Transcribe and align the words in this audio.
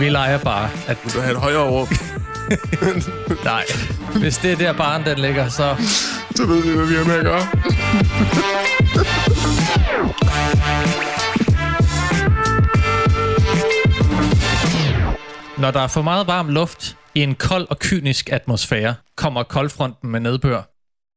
Vi 0.00 0.08
leger 0.08 0.38
bare, 0.38 0.70
at 0.88 0.98
vil 1.04 1.12
du 1.14 1.20
have 1.20 1.32
et 1.32 1.40
højere 1.40 1.70
råb? 1.70 1.88
nej. 3.44 3.64
Hvis 4.20 4.38
det 4.38 4.52
er 4.52 4.56
der 4.56 4.72
barn, 4.72 5.04
den 5.04 5.18
ligger, 5.18 5.48
så... 5.48 5.76
Så 6.36 6.46
ved 6.46 6.62
vi, 6.62 6.76
hvad 6.76 6.86
vi 6.86 6.94
har 6.94 7.04
med 7.04 7.14
at 7.14 7.24
gøre. 7.24 7.46
Når 15.58 15.70
der 15.70 15.80
er 15.80 15.86
for 15.86 16.02
meget 16.02 16.26
varm 16.26 16.48
luft 16.48 16.96
i 17.14 17.22
en 17.22 17.34
kold 17.34 17.66
og 17.70 17.78
kynisk 17.78 18.28
atmosfære, 18.32 18.94
kommer 19.16 19.42
koldfronten 19.42 20.10
med 20.10 20.20
nedbør. 20.20 20.62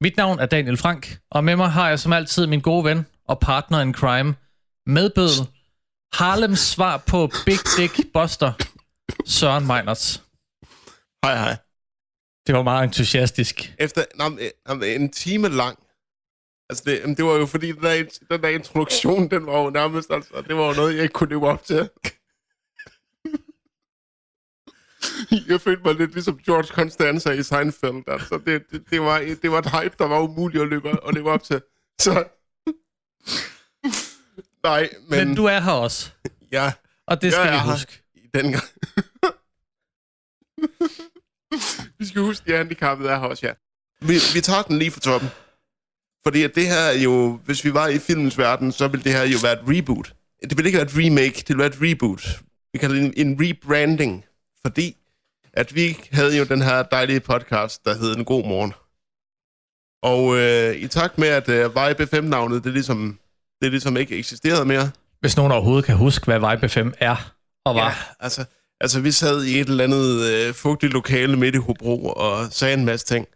Mit 0.04 0.18
navn 0.18 0.40
er 0.40 0.45
Daniel 0.45 0.77
Frank, 0.77 1.18
og 1.32 1.43
med 1.43 1.55
mig 1.55 1.71
har 1.71 1.90
jeg 1.90 1.99
som 1.99 2.13
altid 2.13 2.48
min 2.48 2.62
gode 2.62 2.85
ven 2.85 3.05
og 3.27 3.40
partner 3.40 3.82
in 3.82 3.93
crime, 3.93 4.35
medbødel, 4.85 5.48
Harlems 6.13 6.59
svar 6.59 6.97
på 6.97 7.29
Big 7.45 7.59
Dick 7.77 8.13
Buster, 8.13 8.53
Søren 9.25 9.67
Meinerts. 9.67 10.23
Hej, 11.23 11.35
hej. 11.35 11.57
Det 12.48 12.55
var 12.55 12.63
meget 12.63 12.84
entusiastisk. 12.84 13.76
Efter 13.79 14.05
men 14.76 14.84
en 14.84 15.12
time 15.12 15.49
lang. 15.49 15.79
Altså, 16.70 16.84
det, 16.85 17.17
det 17.17 17.26
var 17.26 17.34
jo 17.34 17.45
fordi, 17.45 17.71
den 17.71 17.84
der, 17.84 18.04
den 18.32 18.41
der 18.41 18.48
introduktion, 18.49 19.29
den 19.29 19.45
var 19.45 19.62
jo 19.62 19.70
nærmest, 19.70 20.12
altså, 20.12 20.43
det 20.48 20.55
var 20.55 20.67
jo 20.67 20.73
noget, 20.73 20.95
jeg 20.95 21.04
ikke 21.04 21.13
kunne 21.13 21.29
leve 21.29 21.48
op 21.48 21.63
til. 21.63 21.89
Jeg 25.48 25.62
følte 25.62 25.84
mig 25.84 25.95
lidt 25.95 26.13
ligesom 26.13 26.39
George 26.39 26.67
Constanza 26.67 27.32
i 27.32 27.43
Seinfeld. 27.43 28.04
Altså, 28.07 28.41
det, 28.45 28.63
det, 28.71 28.84
det, 28.89 29.01
var, 29.01 29.20
det 29.41 29.51
var 29.51 29.59
et 29.59 29.71
hype, 29.71 29.95
der 29.98 30.07
var 30.07 30.20
umuligt 30.20 30.63
at 30.63 30.70
løbe 30.70 31.04
og 31.04 31.13
leve 31.13 31.32
op 31.32 31.43
til. 31.43 31.62
Så... 32.01 32.26
Nej, 34.63 34.90
men... 35.09 35.27
Men, 35.27 35.35
du 35.35 35.45
er 35.45 35.59
her 35.59 35.71
også, 35.71 36.12
Ja, 36.51 36.73
og 37.07 37.21
det 37.21 37.34
skal 37.34 37.45
jeg 37.45 37.62
vi 37.65 37.71
huske. 37.71 38.01
I 38.15 38.27
den 38.34 38.51
gang. 38.51 38.63
vi 41.99 42.05
skal 42.05 42.21
huske, 42.21 42.51
de 42.51 42.57
handicappede 42.57 43.09
er 43.09 43.20
her 43.20 43.27
også, 43.27 43.45
ja. 43.48 43.54
Vi, 44.01 44.13
vi 44.34 44.41
tager 44.41 44.62
den 44.62 44.79
lige 44.79 44.91
fra 44.91 44.99
toppen. 44.99 45.29
Fordi 46.23 46.43
at 46.43 46.55
det 46.55 46.67
her 46.67 46.79
er 46.79 46.98
jo, 46.98 47.39
hvis 47.45 47.65
vi 47.65 47.73
var 47.73 47.87
i 47.87 47.99
filmens 47.99 48.37
verden, 48.37 48.71
så 48.71 48.87
ville 48.87 49.04
det 49.04 49.12
her 49.13 49.23
jo 49.23 49.37
være 49.43 49.54
et 49.54 49.77
reboot. 49.77 50.13
Det 50.41 50.57
ville 50.57 50.67
ikke 50.67 50.77
være 50.77 50.87
et 50.87 50.98
remake, 50.98 51.37
det 51.37 51.49
ville 51.49 51.59
være 51.59 51.67
et 51.67 51.82
reboot. 51.82 52.41
Vi 52.73 52.79
kalder 52.79 52.95
det 52.95 53.05
en, 53.05 53.27
en 53.27 53.37
rebranding, 53.41 54.26
fordi 54.65 54.98
at 55.54 55.76
vi 55.76 55.98
havde 56.12 56.37
jo 56.37 56.43
den 56.43 56.62
her 56.62 56.84
dejlige 56.84 57.20
podcast, 57.20 57.85
der 57.85 57.93
hed 57.98 58.15
En 58.17 58.26
God 58.26 58.43
Morgen. 58.43 58.73
Og 60.04 60.37
øh, 60.37 60.76
i 60.76 60.87
takt 60.87 61.17
med, 61.17 61.27
at 61.27 61.49
øh, 61.49 61.63
Vibe 61.76 62.07
FM-navnet, 62.07 62.63
det 62.63 62.73
ligesom, 62.73 63.20
det 63.62 63.71
ligesom 63.71 63.98
ikke 63.98 64.17
eksisterede 64.17 64.66
mere, 64.66 64.91
Hvis 65.19 65.38
nogen 65.38 65.51
overhovedet 65.51 65.85
kan 65.85 65.95
huske, 65.95 66.25
hvad 66.25 66.51
Vibe 66.51 66.69
5 66.69 66.94
er 67.00 67.34
og 67.66 67.75
var. 67.75 67.85
Ja, 67.85 67.94
altså, 68.19 68.45
altså 68.81 69.00
vi 69.01 69.12
sad 69.12 69.44
i 69.44 69.59
et 69.59 69.67
eller 69.67 69.84
andet 69.84 70.25
øh, 70.25 70.53
fugtigt 70.53 70.94
lokale 70.94 71.38
midt 71.38 71.56
i 71.56 71.57
Hobro 71.57 72.06
og 72.06 72.47
sagde 72.51 72.73
en 72.73 72.85
masse 72.85 73.06
ting. 73.06 73.28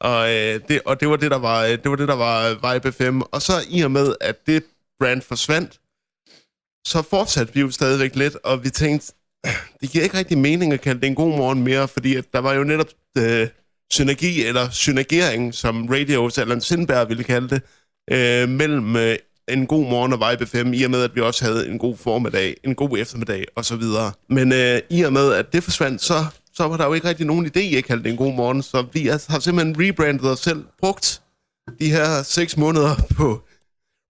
Og, 0.00 0.34
øh, 0.34 0.60
det, 0.68 0.80
og 0.84 1.00
det 1.00 1.08
var 1.08 1.16
det, 1.16 1.30
der 1.30 1.38
var, 1.38 1.64
øh, 1.64 1.70
det 1.70 1.90
var 1.90 1.96
det, 1.96 2.08
der 2.08 2.16
var 2.16 2.72
Vibe 2.74 2.92
5. 2.92 3.22
Og 3.22 3.42
så 3.42 3.52
i 3.68 3.80
og 3.82 3.90
med, 3.90 4.14
at 4.20 4.46
det 4.46 4.64
brand 5.00 5.22
forsvandt, 5.22 5.80
så 6.86 7.02
fortsatte 7.02 7.54
vi 7.54 7.60
jo 7.60 7.70
stadigvæk 7.70 8.16
lidt, 8.16 8.36
og 8.44 8.64
vi 8.64 8.70
tænkte, 8.70 9.12
det 9.80 9.90
giver 9.90 10.04
ikke 10.04 10.18
rigtig 10.18 10.38
mening 10.38 10.72
at 10.72 10.80
kalde 10.80 11.00
det 11.00 11.06
en 11.06 11.14
god 11.14 11.36
morgen 11.36 11.62
mere, 11.62 11.88
fordi 11.88 12.16
at 12.16 12.24
der 12.32 12.38
var 12.38 12.52
jo 12.52 12.64
netop 12.64 12.86
øh, 13.18 13.48
synergi 13.92 14.44
eller 14.44 14.70
synergering, 14.70 15.54
som 15.54 15.88
Radios 15.88 16.38
eller 16.38 16.58
Sindberg 16.60 17.08
ville 17.08 17.24
kalde 17.24 17.48
det, 17.48 17.62
øh, 18.10 18.48
mellem 18.48 18.96
øh, 18.96 19.16
en 19.48 19.66
god 19.66 19.90
morgen 19.90 20.12
og 20.12 20.30
Vibe 20.30 20.46
5, 20.46 20.74
i 20.74 20.82
og 20.82 20.90
med, 20.90 21.02
at 21.02 21.14
vi 21.14 21.20
også 21.20 21.44
havde 21.44 21.68
en 21.68 21.78
god 21.78 21.96
formiddag, 21.96 22.56
en 22.64 22.74
god 22.74 22.98
eftermiddag 22.98 23.44
og 23.56 23.64
så 23.64 23.76
videre. 23.76 24.12
Men 24.28 24.52
øh, 24.52 24.80
i 24.90 25.02
og 25.02 25.12
med, 25.12 25.32
at 25.32 25.52
det 25.52 25.62
forsvandt, 25.62 26.02
så, 26.02 26.24
så 26.54 26.68
var 26.68 26.76
der 26.76 26.86
jo 26.86 26.92
ikke 26.92 27.08
rigtig 27.08 27.26
nogen 27.26 27.46
idé 27.46 27.76
at 27.76 27.84
kalde 27.84 28.02
det 28.02 28.10
en 28.10 28.16
god 28.16 28.34
morgen, 28.34 28.62
så 28.62 28.84
vi 28.92 29.06
har 29.06 29.38
simpelthen 29.38 29.76
rebrandet 29.80 30.30
os 30.30 30.38
selv, 30.38 30.64
brugt 30.78 31.22
de 31.80 31.90
her 31.90 32.22
seks 32.22 32.56
måneder 32.56 32.94
på 33.16 33.42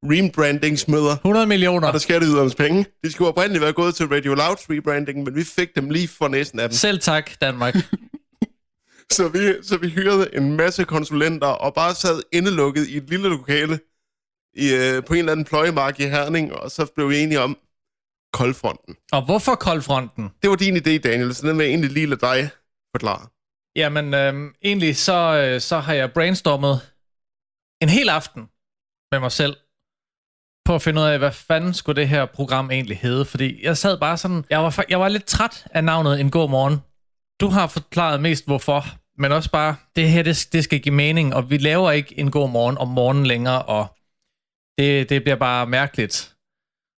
rebrandingsmøder, 0.04 1.12
100 1.12 1.46
millioner. 1.46 1.86
og 1.86 1.92
der 1.92 1.98
skatteydernes 1.98 2.54
penge. 2.54 2.86
De 3.04 3.12
skulle 3.12 3.28
oprindeligt 3.28 3.62
være 3.62 3.72
gået 3.72 3.94
til 3.94 4.06
Radio 4.06 4.34
Louds 4.34 4.70
rebranding, 4.70 5.22
men 5.24 5.34
vi 5.34 5.44
fik 5.44 5.68
dem 5.76 5.90
lige 5.90 6.08
for 6.08 6.28
næsten 6.28 6.60
af 6.60 6.68
dem. 6.68 6.76
Selv 6.76 7.00
tak, 7.00 7.30
Danmark. 7.40 7.76
Så 9.12 9.28
vi, 9.28 9.38
så 9.62 9.76
vi 9.76 9.88
hyrede 9.88 10.28
en 10.36 10.56
masse 10.56 10.84
konsulenter 10.84 11.46
og 11.46 11.74
bare 11.74 11.94
sad 11.94 12.22
indelukket 12.32 12.88
i 12.88 12.96
et 12.96 13.10
lille 13.10 13.28
lokale 13.28 13.78
i, 14.54 14.74
øh, 14.74 15.04
på 15.04 15.12
en 15.12 15.18
eller 15.18 15.32
anden 15.32 15.44
pløjemark 15.44 16.00
i 16.00 16.04
Herning, 16.06 16.52
og 16.52 16.70
så 16.70 16.86
blev 16.94 17.10
vi 17.10 17.18
enige 17.18 17.40
om 17.40 17.58
koldfronten. 18.32 18.96
og 19.12 19.24
hvorfor 19.24 19.54
koldfronten? 19.54 20.30
Det 20.42 20.50
var 20.50 20.56
din 20.56 20.76
idé, 20.76 20.96
Daniel, 20.98 21.34
så 21.34 21.46
den 21.46 21.58
vil 21.58 21.64
jeg 21.64 21.70
egentlig 21.70 21.90
lige 21.90 22.06
lade 22.06 22.20
dig 22.20 22.50
forklare. 22.96 23.26
Jamen, 23.76 24.14
øhm, 24.14 24.54
egentlig 24.62 24.96
så, 24.96 25.36
øh, 25.36 25.60
så 25.60 25.78
har 25.78 25.94
jeg 25.94 26.12
brainstormet 26.12 26.80
en 27.82 27.88
hel 27.88 28.08
aften 28.08 28.42
med 29.12 29.20
mig 29.20 29.32
selv 29.32 29.56
på 30.64 30.74
at 30.74 30.82
finde 30.82 31.00
ud 31.00 31.06
af, 31.06 31.18
hvad 31.18 31.32
fanden 31.32 31.74
skulle 31.74 32.00
det 32.00 32.08
her 32.08 32.26
program 32.26 32.70
egentlig 32.70 32.98
hedde. 32.98 33.24
Fordi 33.24 33.64
jeg 33.64 33.76
sad 33.76 33.98
bare 33.98 34.16
sådan, 34.16 34.44
jeg 34.50 34.62
var, 34.62 34.84
jeg 34.88 35.00
var 35.00 35.08
lidt 35.08 35.24
træt 35.24 35.66
af 35.70 35.84
navnet 35.84 36.20
En 36.20 36.30
God 36.30 36.50
Morgen. 36.50 36.78
Du 37.40 37.48
har 37.48 37.66
forklaret 37.66 38.20
mest 38.20 38.46
hvorfor, 38.46 38.84
men 39.18 39.32
også 39.32 39.50
bare, 39.50 39.76
det 39.96 40.10
her, 40.10 40.22
det, 40.22 40.48
det 40.52 40.64
skal 40.64 40.80
give 40.80 40.94
mening, 40.94 41.34
og 41.34 41.50
vi 41.50 41.58
laver 41.58 41.90
ikke 41.90 42.18
En 42.18 42.30
God 42.30 42.50
Morgen 42.50 42.78
om 42.78 42.88
morgenen 42.88 43.26
længere, 43.26 43.62
og 43.62 43.98
det, 44.82 45.08
det 45.08 45.22
bliver 45.22 45.36
bare 45.36 45.66
mærkeligt. 45.66 46.28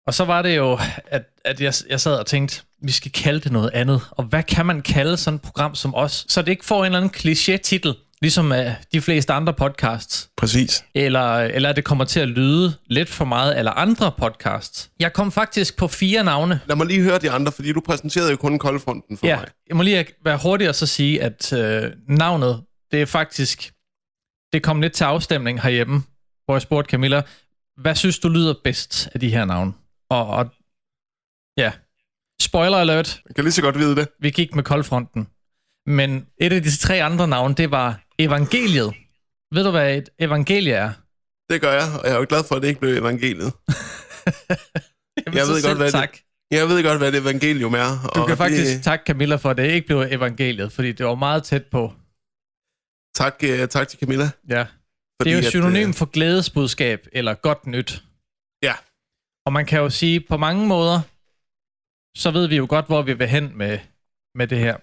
Og 0.08 0.14
så 0.14 0.26
var 0.26 0.42
det 0.42 0.58
jo, 0.58 0.80
at, 1.08 1.24
at 1.46 1.62
jeg, 1.62 1.74
jeg 1.90 2.00
sad 2.02 2.16
og 2.16 2.26
tænkte, 2.26 2.62
vi 2.82 2.92
skal 2.92 3.12
kalde 3.12 3.40
det 3.40 3.52
noget 3.52 3.70
andet. 3.74 4.02
Og 4.12 4.24
hvad 4.24 4.44
kan 4.44 4.66
man 4.66 4.82
kalde 4.82 5.18
sådan 5.18 5.36
et 5.36 5.42
program 5.42 5.76
som 5.76 5.96
os? 5.96 6.26
Så 6.30 6.42
det 6.42 6.52
ikke 6.52 6.66
får 6.66 6.80
en 6.80 6.86
eller 6.86 6.98
anden 6.98 7.12
kliché-titel, 7.18 7.94
ligesom 8.22 8.52
uh, 8.52 8.58
de 8.94 9.02
fleste 9.02 9.34
andre 9.34 9.54
podcasts. 9.54 10.30
Præcis. 10.38 10.86
Eller, 10.96 11.38
eller 11.38 11.72
det 11.72 11.84
kommer 11.84 12.06
til 12.06 12.20
at 12.20 12.28
lyde 12.28 12.74
lidt 12.86 13.10
for 13.10 13.26
meget 13.26 13.58
eller 13.60 13.72
andre 13.72 14.12
podcasts. 14.18 14.90
Jeg 15.00 15.14
kom 15.14 15.32
faktisk 15.32 15.78
på 15.78 15.88
fire 15.88 16.24
navne. 16.24 16.60
Lad 16.66 16.76
mig 16.76 16.88
lige 16.88 17.02
høre 17.02 17.20
de 17.20 17.32
andre, 17.32 17.52
fordi 17.52 17.72
du 17.74 17.82
præsenterede 17.82 18.32
jo 18.32 18.38
kun 18.38 18.60
koldfronten 18.60 19.18
for 19.18 19.28
Ja, 19.28 19.36
mig. 19.36 19.48
jeg 19.70 19.78
må 19.78 19.84
lige 19.84 20.06
være 20.26 20.40
hurtig 20.44 20.70
og 20.70 20.76
så 20.76 20.86
sige, 20.88 21.22
at 21.24 21.54
øh, 21.54 21.92
navnet, 22.10 22.62
det 22.92 23.02
er 23.02 23.06
faktisk, 23.06 23.72
det 24.54 24.64
kom 24.64 24.82
lidt 24.82 24.94
til 24.94 25.04
afstemning 25.04 25.62
herhjemme, 25.62 26.04
hvor 26.46 26.56
jeg 26.56 26.62
spurgte 26.62 26.90
Camilla, 26.92 27.22
hvad 27.78 27.96
synes 27.96 28.20
du 28.20 28.30
lyder 28.30 28.54
bedst 28.64 29.10
af 29.14 29.20
de 29.20 29.30
her 29.30 29.46
navne? 29.46 29.74
Og, 30.10 30.28
og 30.28 30.50
ja, 31.58 31.72
spoiler 32.42 32.78
alert, 32.78 33.22
Jeg 33.28 33.36
kan 33.36 33.44
lige 33.44 33.52
så 33.52 33.62
godt 33.62 33.78
vide 33.80 33.96
det. 33.96 34.08
vi 34.20 34.30
gik 34.30 34.56
med 34.56 34.64
koldfronten. 34.64 35.28
Men 35.86 36.28
et 36.38 36.54
af 36.54 36.64
de 36.64 36.78
tre 36.78 37.04
andre 37.04 37.28
navne, 37.28 37.56
det 37.56 37.72
var 37.72 38.02
evangeliet. 38.20 38.94
Ved 39.54 39.64
du, 39.64 39.72
hvad 39.72 39.98
et 39.98 40.10
evangelie 40.20 40.74
er? 40.74 40.92
Det 41.50 41.62
gør 41.62 41.72
jeg, 41.72 42.00
og 42.00 42.06
jeg 42.08 42.14
er 42.14 42.18
jo 42.20 42.26
glad 42.30 42.44
for, 42.48 42.56
at 42.56 42.62
det 42.62 42.68
ikke 42.68 42.80
blev 42.80 42.94
evangeliet. 42.98 43.54
Jamen, 45.26 45.38
Jeg 45.38 45.48
ved 45.48 45.64
godt, 45.68 45.78
hvad 45.78 45.86
det- 45.86 45.92
tak. 45.94 46.18
Jeg 46.52 46.68
ved 46.70 46.84
godt, 46.84 46.98
hvad 46.98 47.12
det 47.12 47.22
evangelium 47.22 47.74
er. 47.74 48.12
Du 48.16 48.22
og 48.22 48.28
kan 48.28 48.38
faktisk 48.38 48.76
Det, 48.76 48.84
takke 48.84 49.06
Camilla 49.08 49.36
for, 49.36 49.50
at 49.50 49.58
det 49.58 49.72
ikke 49.72 49.88
blev 49.88 50.00
evangeliet, 50.12 50.72
fordi 50.72 50.92
det 50.92 51.06
var 51.06 51.16
meget 51.16 51.44
tæt 51.44 51.66
på. 51.66 51.94
tak, 53.16 53.36
uh, 53.44 53.68
tak 53.68 53.88
til 53.88 54.00
Camilla. 54.00 54.30
Ja. 54.50 54.66
Fordi 55.22 55.30
Det 55.30 55.38
er 55.38 55.42
jo 55.42 55.46
at, 55.48 55.52
synonym 55.52 55.88
øh, 55.90 55.94
for 55.94 56.06
glædesbudskab 56.06 57.08
eller 57.12 57.34
godt 57.34 57.68
nyt. 57.68 58.04
Ja. 58.64 58.74
Og 59.46 59.54
man 59.54 59.66
kan 59.66 59.80
jo 59.80 59.90
sige, 59.90 60.20
på 60.22 60.38
mange 60.38 60.68
måder, 60.68 61.02
så 62.18 62.32
ved 62.32 62.48
vi 62.48 62.56
jo 62.58 62.66
godt, 62.70 62.86
hvor 62.86 63.02
vi 63.02 63.14
vil 63.14 63.28
hen 63.28 63.58
med, 63.58 63.80
med 64.36 64.48
det 64.48 64.60
her. 64.60 64.78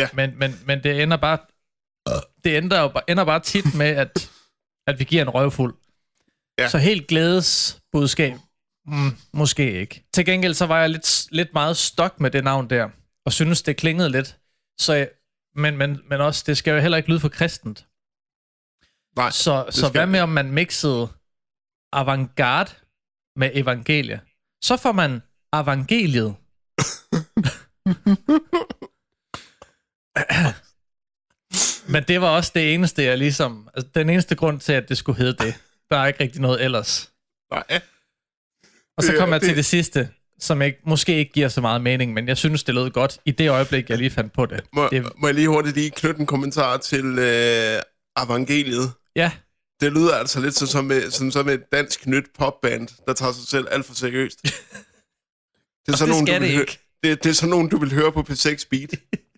Ja. 0.00 0.08
Men, 0.14 0.38
men, 0.38 0.50
men 0.66 0.82
det 0.82 1.02
ender 1.02 1.16
bare 1.16 1.38
det 2.44 2.56
ender 2.58 2.80
jo 2.80 2.88
bare, 2.88 3.10
ender 3.10 3.24
bare 3.24 3.40
tit 3.40 3.74
med, 3.74 3.86
at, 3.86 4.30
at 4.86 4.98
vi 4.98 5.04
giver 5.04 5.22
en 5.22 5.28
røvfuld. 5.30 5.74
Ja. 6.58 6.68
Så 6.68 6.78
helt 6.78 7.06
glædesbudskab, 7.06 8.32
mm, 8.86 9.10
måske 9.32 9.72
ikke. 9.80 10.04
Til 10.12 10.24
gengæld 10.26 10.54
så 10.54 10.66
var 10.66 10.80
jeg 10.80 10.90
lidt, 10.90 11.26
lidt 11.32 11.52
meget 11.52 11.76
stok 11.76 12.20
med 12.20 12.30
det 12.30 12.44
navn 12.44 12.70
der, 12.70 12.88
og 13.26 13.32
synes 13.32 13.62
det 13.62 13.76
klingede 13.76 14.10
lidt. 14.10 14.36
Så, 14.80 14.92
jeg- 14.92 15.10
men, 15.54 15.76
men, 15.76 16.00
men 16.08 16.20
også, 16.20 16.44
det 16.46 16.56
skal 16.58 16.72
jo 16.72 16.78
heller 16.80 16.96
ikke 16.96 17.08
lyde 17.08 17.20
for 17.20 17.28
kristent. 17.28 17.86
Nej, 19.18 19.30
Så, 19.30 19.66
så 19.70 19.88
hvad 19.88 20.06
med, 20.06 20.20
om 20.20 20.28
man 20.28 20.52
mixede 20.52 21.08
avantgarde 21.92 22.70
med 23.36 23.50
evangelie? 23.54 24.20
Så 24.64 24.76
får 24.76 24.92
man 24.92 25.22
evangeliet. 25.54 26.34
Men 31.92 32.04
det 32.08 32.20
var 32.20 32.28
også 32.36 32.52
det 32.54 32.74
eneste, 32.74 33.02
jeg 33.02 33.18
ligesom... 33.18 33.68
Altså, 33.74 33.90
den 33.94 34.10
eneste 34.10 34.34
grund 34.34 34.60
til, 34.60 34.72
at 34.72 34.88
det 34.88 34.98
skulle 34.98 35.18
hedde 35.18 35.44
det. 35.44 35.54
Der 35.90 35.96
er 35.96 36.06
ikke 36.06 36.20
rigtig 36.24 36.40
noget 36.40 36.64
ellers. 36.64 37.10
nej. 37.52 37.80
Og 38.96 39.02
så 39.04 39.12
Det- 39.12 39.18
kom 39.20 39.32
jeg 39.32 39.40
til 39.40 39.48
det- 39.48 39.56
det 39.56 39.64
sidste, 39.64 40.08
som 40.40 40.62
ikke, 40.62 40.78
måske 40.84 41.14
ikke 41.16 41.32
giver 41.32 41.48
så 41.48 41.60
meget 41.60 41.80
mening, 41.80 42.12
men 42.12 42.28
jeg 42.28 42.36
synes, 42.36 42.64
det 42.64 42.74
lød 42.74 42.90
godt 42.90 43.18
i 43.24 43.30
det 43.30 43.50
øjeblik, 43.50 43.90
jeg 43.90 43.98
lige 43.98 44.10
fandt 44.10 44.32
på 44.32 44.46
det. 44.46 44.64
Må, 44.72 44.88
det 44.90 45.12
må 45.16 45.26
jeg 45.28 45.34
lige 45.34 45.48
hurtigt 45.48 45.76
lige 45.76 45.90
knytte 45.90 46.20
en 46.20 46.26
kommentar 46.26 46.76
til 46.76 47.04
øh, 47.18 47.82
evangeliet? 48.24 48.92
Ja, 49.18 49.32
Det 49.80 49.92
lyder 49.92 50.14
altså 50.14 50.40
lidt 50.40 50.54
som, 50.54 50.68
som, 50.68 50.90
som, 51.10 51.30
som 51.30 51.48
et 51.48 51.72
dansk 51.72 52.06
nyt 52.06 52.24
popband, 52.38 52.88
der 53.06 53.12
tager 53.12 53.32
sig 53.32 53.48
selv 53.48 53.66
alt 53.70 53.86
for 53.86 53.94
seriøst. 53.94 54.42
Det 55.86 55.94
er 55.94 55.96
sådan 55.96 56.14
det 56.14 56.14
nogen, 56.14 56.26
skal 56.26 56.40
du 56.40 56.46
det 56.46 56.54
høre-. 56.54 56.66
Det, 57.02 57.24
det 57.24 57.30
er 57.30 57.34
sådan 57.34 57.50
nogen, 57.50 57.68
du 57.68 57.78
vil 57.78 57.92
høre 57.94 58.12
på 58.12 58.20
P6 58.20 58.66
Beat. 58.70 58.90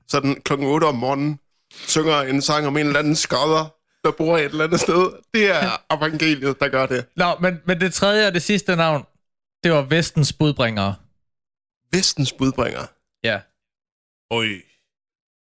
Sådan 0.08 0.40
klokken 0.44 0.66
8 0.68 0.84
om 0.84 0.94
morgenen 0.94 1.40
synger 1.70 2.20
en 2.20 2.42
sang 2.42 2.66
om 2.66 2.76
en 2.76 2.86
eller 2.86 2.98
anden 2.98 3.16
skodder, 3.16 3.74
der 4.04 4.10
bor 4.10 4.38
et 4.38 4.44
eller 4.44 4.64
andet 4.64 4.80
sted. 4.80 5.12
Det 5.34 5.50
er 5.50 5.70
evangeliet, 5.96 6.60
der 6.60 6.68
gør 6.68 6.86
det. 6.86 7.06
Nå, 7.16 7.36
men, 7.40 7.60
men 7.64 7.80
det 7.80 7.94
tredje 7.94 8.26
og 8.26 8.34
det 8.34 8.42
sidste 8.42 8.76
navn, 8.76 9.04
det 9.64 9.72
var 9.72 9.82
Vestens 9.82 10.32
budbringere. 10.32 10.94
Vestens 11.92 12.32
budbringer. 12.32 12.86
Ja. 13.24 13.40
Oj. 14.30 14.46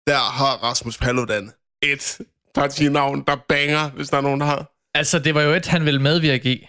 Der 0.08 0.18
har 0.18 0.64
Rasmus 0.64 0.98
Paludan 0.98 1.52
et 1.82 2.20
partinavn, 2.56 3.24
der 3.28 3.36
banger, 3.50 3.90
hvis 3.90 4.10
der 4.10 4.18
er 4.18 4.22
nogen, 4.22 4.40
der 4.40 4.46
har. 4.46 4.72
Altså, 4.98 5.20
det 5.20 5.36
var 5.36 5.42
jo 5.42 5.54
et, 5.54 5.66
han 5.68 5.86
ville 5.86 6.02
medvirke 6.02 6.50
i, 6.54 6.68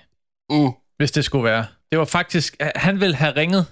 Uh. 0.53 0.73
hvis 0.97 1.11
det 1.13 1.25
skulle 1.25 1.45
være. 1.45 1.67
Det 1.91 1.99
var 1.99 2.05
faktisk, 2.05 2.57
han 2.77 3.01
ville 3.01 3.17
have 3.17 3.37
ringet, 3.37 3.67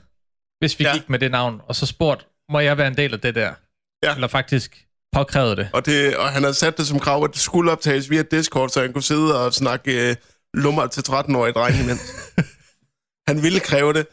hvis 0.59 0.79
vi 0.79 0.85
Ja. 0.85 0.93
gik 0.93 1.09
med 1.09 1.19
det 1.19 1.31
navn, 1.31 1.61
og 1.69 1.77
så 1.77 1.87
spurgt, 1.87 2.27
må 2.51 2.61
jeg 2.61 2.79
være 2.79 2.89
en 2.89 2.97
del 2.97 3.15
af 3.15 3.21
det 3.21 3.35
der? 3.35 3.55
Ja. 4.03 4.15
Eller 4.15 4.29
faktisk 4.29 4.87
påkrævet 5.13 5.57
det. 5.57 5.69
Og, 5.73 5.87
det, 5.87 6.17
og 6.17 6.29
han 6.29 6.43
havde 6.43 6.55
sat 6.55 6.79
det 6.79 6.87
som 6.87 7.01
krav, 7.01 7.25
at 7.25 7.31
det 7.33 7.41
skulle 7.41 7.73
optages 7.73 8.11
via 8.11 8.23
Discord, 8.23 8.69
så 8.69 8.81
han 8.81 8.93
kunne 8.93 9.03
sidde 9.03 9.45
og 9.47 9.55
snakke 9.55 10.11
øh, 10.11 10.17
lummer 10.55 10.87
til 10.87 11.01
13-årige 11.01 11.53
drenge 11.53 11.83
imens. 11.83 12.01
han 13.29 13.43
ville 13.43 13.61
kræve 13.61 13.93
det. 13.93 14.07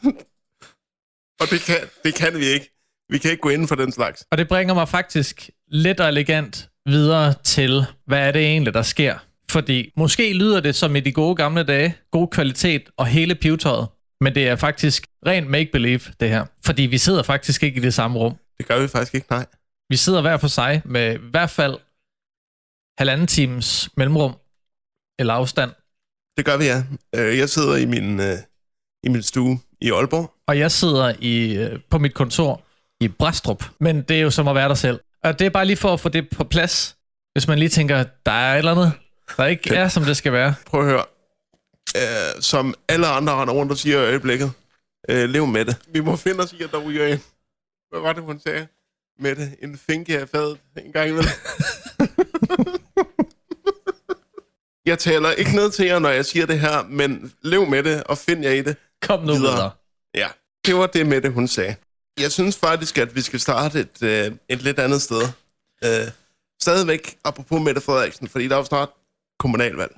og 1.40 1.46
det 1.50 1.60
kan, 1.60 1.76
det 2.04 2.14
kan 2.14 2.34
vi 2.38 2.44
ikke. 2.46 2.68
Vi 3.08 3.18
kan 3.18 3.30
ikke 3.30 3.40
gå 3.40 3.48
ind 3.48 3.68
for 3.68 3.74
den 3.74 3.92
slags. 3.92 4.26
Og 4.30 4.38
det 4.38 4.48
bringer 4.48 4.74
mig 4.74 4.88
faktisk 4.88 5.50
lidt 5.68 6.00
og 6.00 6.08
elegant 6.08 6.68
videre 6.86 7.34
til, 7.44 7.84
hvad 8.06 8.18
er 8.28 8.32
det 8.32 8.42
egentlig, 8.42 8.74
der 8.74 8.82
sker? 8.82 9.18
Fordi 9.50 9.92
måske 9.96 10.32
lyder 10.32 10.60
det 10.60 10.74
som 10.74 10.96
i 10.96 11.00
de 11.00 11.12
gode 11.12 11.36
gamle 11.36 11.62
dage, 11.62 11.94
god 12.10 12.28
kvalitet 12.28 12.82
og 12.96 13.06
hele 13.06 13.34
pivetøjet, 13.34 13.88
men 14.20 14.34
det 14.34 14.48
er 14.48 14.56
faktisk 14.56 15.06
ren 15.26 15.48
make-believe, 15.48 16.12
det 16.20 16.28
her. 16.28 16.46
Fordi 16.64 16.82
vi 16.82 16.98
sidder 16.98 17.22
faktisk 17.22 17.62
ikke 17.62 17.76
i 17.80 17.82
det 17.82 17.94
samme 17.94 18.18
rum. 18.18 18.36
Det 18.58 18.66
gør 18.66 18.80
vi 18.80 18.88
faktisk 18.88 19.14
ikke, 19.14 19.26
nej. 19.30 19.46
Vi 19.90 19.96
sidder 19.96 20.20
hver 20.20 20.36
for 20.36 20.48
sig 20.48 20.82
med 20.84 21.14
i 21.14 21.18
hvert 21.30 21.50
fald 21.50 21.78
halvanden 22.98 23.26
times 23.26 23.90
mellemrum 23.96 24.34
eller 25.18 25.34
afstand. 25.34 25.70
Det 26.36 26.44
gør 26.44 26.56
vi, 26.56 26.64
ja. 26.64 26.82
Øh, 27.14 27.38
Jeg 27.38 27.48
sidder 27.48 27.76
i 27.76 27.84
min, 27.86 28.20
øh, 28.20 28.36
i 29.04 29.08
min 29.08 29.22
stue 29.22 29.58
i 29.80 29.90
Aalborg. 29.90 30.34
Og 30.46 30.58
jeg 30.58 30.70
sidder 30.72 31.14
i, 31.20 31.56
øh, 31.56 31.80
på 31.90 31.98
mit 31.98 32.14
kontor 32.14 32.62
i 33.00 33.08
Brastrup. 33.08 33.64
Men 33.80 34.02
det 34.02 34.16
er 34.16 34.20
jo 34.20 34.30
som 34.30 34.48
at 34.48 34.54
være 34.54 34.68
der 34.68 34.74
selv. 34.74 35.00
Og 35.24 35.38
det 35.38 35.46
er 35.46 35.50
bare 35.50 35.64
lige 35.64 35.76
for 35.76 35.92
at 35.92 36.00
få 36.00 36.08
det 36.08 36.30
på 36.30 36.44
plads. 36.44 36.96
Hvis 37.32 37.48
man 37.48 37.58
lige 37.58 37.68
tænker, 37.68 38.04
der 38.26 38.32
er 38.32 38.52
et 38.54 38.58
eller 38.58 38.70
andet, 38.72 38.92
der 39.36 39.46
ikke 39.46 39.70
Okay. 39.70 39.80
er, 39.80 39.88
som 39.88 40.04
det 40.04 40.16
skal 40.16 40.32
være. 40.32 40.54
Prøv 40.66 40.80
at 40.80 40.86
høre. 40.86 41.04
Øh, 41.96 42.42
som 42.42 42.74
alle 42.88 43.06
andre 43.06 43.32
render 43.34 43.54
rundt 43.54 43.72
og 43.72 43.78
siger 43.78 44.00
i 44.00 44.04
øjeblikket. 44.06 44.52
Øh, 45.08 45.28
lev 45.28 45.46
med 45.46 45.64
det. 45.64 45.76
Vi 45.88 46.00
må 46.00 46.16
finde 46.16 46.40
os 46.40 46.52
i, 46.52 46.62
at 46.62 46.70
der 46.70 46.78
ryger 46.78 47.06
en. 47.06 47.18
Hvad 47.90 48.00
var 48.00 48.12
det, 48.12 48.22
hun 48.22 48.40
sagde? 48.40 48.66
Med 49.20 49.36
det. 49.36 49.56
En 49.62 49.78
finke 49.78 50.18
af 50.18 50.28
fadet 50.28 50.58
en 50.84 50.92
gang 50.92 51.08
imellem. 51.08 51.30
jeg 54.86 54.98
taler 54.98 55.30
ikke 55.30 55.56
ned 55.56 55.70
til 55.70 55.86
jer, 55.86 55.98
når 55.98 56.08
jeg 56.08 56.26
siger 56.26 56.46
det 56.46 56.60
her, 56.60 56.82
men 56.88 57.32
lev 57.42 57.66
med 57.66 57.82
det 57.82 58.04
og 58.04 58.18
find 58.18 58.42
jer 58.44 58.50
i 58.50 58.62
det. 58.62 58.76
Kom 59.02 59.20
nu 59.20 59.26
Videre. 59.32 59.52
videre. 59.52 59.70
Ja, 60.14 60.28
det 60.66 60.74
var 60.76 60.86
det 60.86 61.06
med 61.06 61.20
det, 61.20 61.32
hun 61.32 61.48
sagde. 61.48 61.74
Jeg 62.20 62.32
synes 62.32 62.56
faktisk, 62.58 62.98
at 62.98 63.14
vi 63.14 63.20
skal 63.20 63.40
starte 63.40 63.80
et, 63.80 64.02
øh, 64.02 64.32
et 64.48 64.62
lidt 64.62 64.78
andet 64.78 65.02
sted. 65.02 65.22
Øh, 65.84 66.10
stadigvæk, 66.62 67.16
apropos 67.24 67.60
Mette 67.62 67.80
Frederiksen, 67.80 68.28
fordi 68.28 68.48
der 68.48 68.54
er 68.54 68.58
jo 68.58 68.64
snart 68.64 68.88
kommunalvalg. 69.38 69.96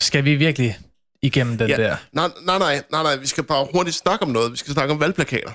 Skal 0.00 0.24
vi 0.24 0.34
virkelig 0.34 0.78
igennem 1.22 1.58
den 1.58 1.68
Ja. 1.68 1.76
der? 1.76 1.96
Nej, 2.12 2.30
nej, 2.44 2.58
nej, 2.58 2.82
nej, 2.90 3.02
nej, 3.02 3.16
vi 3.16 3.26
skal 3.26 3.44
bare 3.44 3.66
hurtigt 3.74 3.96
snakke 3.96 4.24
om 4.24 4.30
noget. 4.30 4.52
Vi 4.52 4.56
skal 4.56 4.72
snakke 4.72 4.92
om 4.94 5.00
valgplakater. 5.00 5.52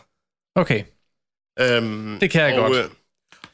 Okay, 0.56 0.84
Øhm, 1.60 2.18
Det 2.22 2.32
kan 2.32 2.42
jeg 2.42 2.60
og, 2.60 2.70
godt. 2.72 2.78
Øh, 2.86 2.90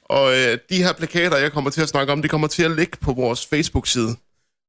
og 0.03 0.37
øh, 0.37 0.57
de 0.69 0.83
her 0.83 0.93
plakater, 0.93 1.37
jeg 1.37 1.51
kommer 1.51 1.69
til 1.71 1.81
at 1.81 1.89
snakke 1.89 2.13
om, 2.13 2.21
de 2.21 2.27
kommer 2.27 2.47
til 2.47 2.63
at 2.63 2.71
ligge 2.71 2.97
på 3.01 3.13
vores 3.13 3.45
Facebook-side. 3.45 4.15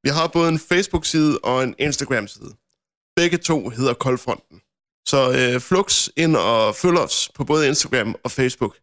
Vi 0.03 0.09
har 0.11 0.27
både 0.27 0.49
en 0.49 0.59
Facebook-side 0.59 1.39
og 1.39 1.63
en 1.65 1.75
Instagram-side. 1.79 2.51
Begge 3.17 3.37
to 3.39 3.69
hedder 3.69 3.95
Koldfronten. 3.95 4.61
Så 5.11 5.21
øh, 5.39 5.61
flux 5.61 6.09
ind 6.17 6.37
og 6.37 6.75
følg 6.75 6.99
os 6.99 7.31
på 7.35 7.45
både 7.45 7.69
Instagram 7.69 8.15
og 8.25 8.31
Facebook. 8.31 8.75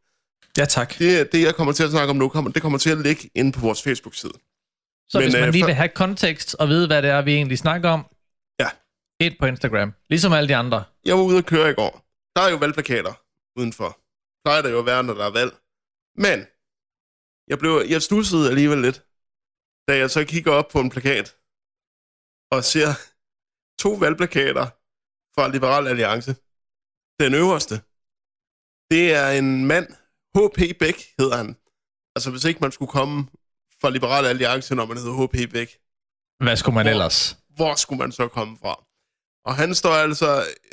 ja 0.58 0.66
tak. 0.66 0.98
Det, 1.00 1.32
det, 1.32 1.42
jeg 1.42 1.56
kommer 1.56 1.74
til 1.74 1.84
at 1.84 1.90
snakke 1.92 2.10
om 2.10 2.16
nu, 2.16 2.30
kommer, 2.30 2.52
det 2.52 2.62
kommer 2.62 2.78
til 2.78 2.90
at 2.90 2.98
ligge 2.98 3.30
inde 3.36 3.52
på 3.52 3.60
vores 3.60 3.84
Facebook-side. 3.84 4.34
Så 5.10 5.18
Men, 5.20 5.24
hvis 5.26 5.34
man 5.34 5.44
øh, 5.48 5.50
lige 5.54 5.62
for- 5.64 5.66
vil 5.68 5.76
have 5.76 5.90
kontekst 5.90 6.56
og 6.60 6.68
vide, 6.68 6.88
hvad 6.88 7.02
det 7.02 7.10
er, 7.10 7.22
vi 7.22 7.34
egentlig 7.34 7.58
snakker 7.58 7.90
om, 7.90 8.06
Ja. 8.60 8.70
et 9.20 9.36
på 9.40 9.46
Instagram. 9.46 9.94
Ligesom 10.10 10.34
alle 10.34 10.48
de 10.48 10.56
andre. 10.56 10.84
Jeg 11.06 11.16
var 11.18 11.22
ude 11.24 11.38
at 11.38 11.46
køre 11.46 11.70
i 11.72 11.74
går. 11.74 12.06
Der 12.36 12.42
er 12.42 12.50
jo 12.50 12.56
valgplakater 12.58 13.14
udenfor. 13.60 14.00
Plejer 14.46 14.62
det 14.62 14.72
jo 14.72 14.80
at 14.80 14.86
være, 14.86 15.04
når 15.04 15.14
der 15.14 15.26
er 15.26 15.32
valg. 15.32 15.54
Men 16.16 16.46
jeg, 17.48 17.60
blev, 17.60 17.84
jeg 17.90 18.02
stussede 18.02 18.50
alligevel 18.50 18.78
lidt, 18.82 19.04
da 19.88 19.98
jeg 19.98 20.10
så 20.12 20.26
kigger 20.26 20.52
op 20.52 20.68
på 20.68 20.80
en 20.80 20.90
plakat 20.90 21.36
og 22.52 22.64
ser 22.64 22.88
to 23.80 23.90
valgplakater 23.92 24.68
fra 25.36 25.48
Liberal 25.48 25.88
Alliance. 25.88 26.32
Den 27.24 27.34
øverste, 27.34 27.76
det 28.92 29.06
er 29.22 29.30
en 29.40 29.66
mand, 29.66 29.88
H.P. 30.36 30.60
Bæk 30.80 30.98
hedder 31.20 31.38
han. 31.38 31.50
Altså 32.16 32.32
hvis 32.32 32.44
ikke 32.46 32.60
man 32.60 32.72
skulle 32.72 32.92
komme 32.92 33.28
fra 33.82 33.90
Liberal 33.90 34.26
Alliance, 34.26 34.76
når 34.76 34.86
man 34.86 34.98
hedder 34.98 35.18
H.P. 35.22 35.52
Bæk, 35.54 35.70
Hvad 36.44 36.58
skulle 36.58 36.76
man 36.76 36.86
Hvor- 36.86 36.92
ellers? 36.92 37.38
hvor 37.58 37.76
skulle 37.76 38.00
man 38.00 38.12
så 38.12 38.28
komme 38.28 38.58
fra? 38.58 38.74
Og 39.46 39.56
han 39.56 39.76
står 39.76 39.94
altså 40.06 40.30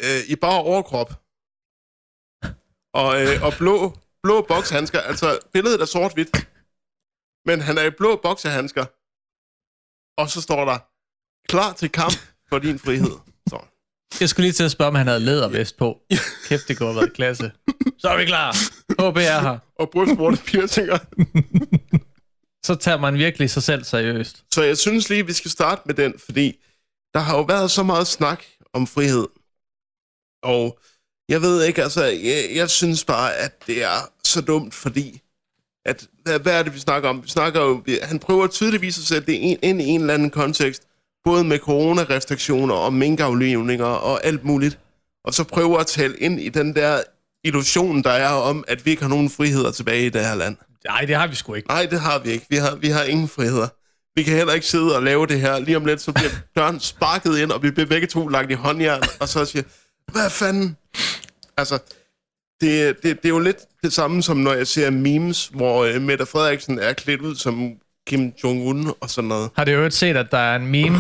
øh, 0.07 0.21
i 0.33 0.37
bare 0.37 0.61
overkrop. 0.63 1.11
Og, 3.01 3.11
øh, 3.23 3.37
og 3.47 3.53
blå, 3.59 3.77
blå 4.23 4.43
bokshandsker. 4.53 5.01
Altså, 5.01 5.29
billedet 5.53 5.81
er 5.81 5.85
sort-hvidt. 5.97 6.31
Men 7.49 7.61
han 7.61 7.79
er 7.79 7.85
i 7.85 7.91
blå 8.01 8.11
boksehandsker. 8.27 8.85
Og 10.21 10.27
så 10.35 10.41
står 10.47 10.65
der, 10.71 10.79
klar 11.53 11.73
til 11.81 11.91
kamp 12.01 12.17
for 12.49 12.59
din 12.59 12.79
frihed. 12.79 13.17
Så. 13.51 13.59
Jeg 14.21 14.29
skulle 14.29 14.45
lige 14.45 14.53
til 14.53 14.65
at 14.65 14.71
spørge, 14.71 14.89
om 14.89 14.95
han 14.95 15.07
havde 15.07 15.21
lædervest 15.21 15.77
på. 15.77 15.99
Kæft, 16.49 16.69
det 16.69 16.79
kunne 16.79 16.89
have 16.89 16.97
været 17.01 17.13
klasse. 17.13 17.51
Så 17.99 18.09
er 18.09 18.17
vi 18.19 18.25
klar. 18.25 18.53
HB 19.11 19.17
er 19.17 19.41
her. 19.41 19.59
Og 19.79 19.91
brystvorte 19.93 20.37
piercinger. 20.45 20.99
Så 22.67 22.75
tager 22.75 22.99
man 22.99 23.15
virkelig 23.15 23.51
sig 23.51 23.63
selv 23.63 23.85
seriøst. 23.85 24.45
Så 24.55 24.63
jeg 24.63 24.79
synes 24.79 25.09
lige, 25.09 25.27
vi 25.27 25.33
skal 25.33 25.51
starte 25.51 25.83
med 25.87 25.95
den, 25.95 26.15
fordi 26.25 26.59
der 27.15 27.21
har 27.21 27.37
jo 27.37 27.43
været 27.43 27.71
så 27.71 27.83
meget 27.83 28.07
snak 28.07 28.43
om 28.73 28.87
frihed. 28.87 29.27
Og 30.43 30.79
jeg 31.29 31.43
ved 31.43 31.65
ikke, 31.65 31.83
altså, 31.83 32.05
jeg, 32.05 32.45
jeg 32.55 32.71
synes 32.71 33.05
bare, 33.05 33.35
at 33.37 33.67
det 33.67 33.83
er 33.85 34.11
så 34.25 34.41
dumt, 34.41 34.75
fordi, 34.75 35.21
at, 35.87 36.07
hvad, 36.23 36.39
hvad 36.41 36.59
er 36.59 36.63
det, 36.63 36.75
vi 36.75 36.79
snakker 36.79 37.09
om? 37.09 37.23
Vi 37.23 37.29
snakker 37.29 37.61
jo, 37.61 37.83
vi- 37.87 37.99
han 38.03 38.19
prøver 38.19 38.47
tydeligvis 38.47 38.99
at 38.99 39.05
sætte 39.05 39.27
det 39.27 39.33
ind, 39.33 39.59
ind 39.63 39.83
i 39.83 39.85
en 39.85 40.01
eller 40.01 40.15
anden 40.15 40.31
kontekst, 40.31 40.83
både 41.25 41.45
med 41.45 41.59
coronarestriktioner 41.59 42.75
og 42.75 42.93
minkaflivninger 42.93 43.85
og 43.85 44.25
alt 44.25 44.45
muligt, 44.45 44.79
og 45.25 45.35
så 45.35 45.45
prøver 45.45 45.79
at 45.79 45.87
tale 45.87 46.17
ind 46.19 46.41
i 46.41 46.49
den 46.49 46.77
der 46.77 47.03
illusion, 47.45 48.03
der 48.03 48.11
er 48.11 48.29
om, 48.29 48.65
at 48.69 48.87
vi 48.87 48.91
ikke 48.91 49.03
har 49.03 49.11
nogen 49.11 49.31
friheder 49.31 49.71
tilbage 49.71 50.07
i 50.07 50.09
det 50.09 50.25
her 50.25 50.35
land. 50.35 50.57
Nej, 50.89 51.01
det 51.01 51.17
har 51.17 51.27
vi 51.27 51.35
sgu 51.35 51.55
ikke. 51.55 51.69
Nej, 51.69 51.87
det 51.87 52.01
har 52.01 52.19
vi 52.19 52.31
ikke. 52.31 52.47
Vi 52.49 52.57
har, 52.57 52.75
vi 52.75 52.89
har 52.89 53.03
ingen 53.03 53.29
friheder. 53.29 53.69
Vi 54.17 54.23
kan 54.23 54.37
heller 54.37 54.53
ikke 54.53 54.67
sidde 54.67 54.97
og 54.97 55.03
lave 55.03 55.27
det 55.27 55.41
her. 55.41 55.59
Lige 55.59 55.77
om 55.77 55.85
lidt, 55.85 56.01
så 56.01 56.13
bliver 56.13 56.31
døren 56.57 56.81
sparket 56.81 57.39
ind, 57.39 57.53
og 57.53 57.63
vi 57.63 57.71
bliver 57.71 57.87
begge 57.87 58.07
to 58.07 58.29
lagt 58.29 58.51
i 58.51 58.55
håndjern, 58.55 59.03
og 59.21 59.29
så 59.29 59.45
siger, 59.45 59.63
hvad 60.13 60.31
fanden? 60.31 60.77
Altså, 61.57 61.79
det, 62.61 62.97
det, 63.03 63.23
det 63.23 63.25
er 63.25 63.29
jo 63.29 63.39
lidt 63.39 63.59
det 63.83 63.93
samme, 63.93 64.23
som 64.23 64.37
når 64.37 64.53
jeg 64.53 64.67
ser 64.67 64.91
memes, 64.91 65.47
hvor 65.47 65.89
uh, 65.89 66.03
Mette 66.03 66.27
Frederiksen 66.27 66.79
er 66.79 66.93
klædt 66.93 67.21
ud 67.21 67.35
som 67.35 67.73
Kim 68.13 68.33
Jong-un 68.45 68.93
og 69.01 69.11
sådan 69.11 69.29
noget. 69.29 69.51
Har 69.57 69.65
det 69.65 69.75
jo 69.75 69.91
set, 69.91 70.17
at 70.17 70.31
der 70.31 70.39
er 70.39 70.57
en 70.57 70.67
meme 70.67 70.99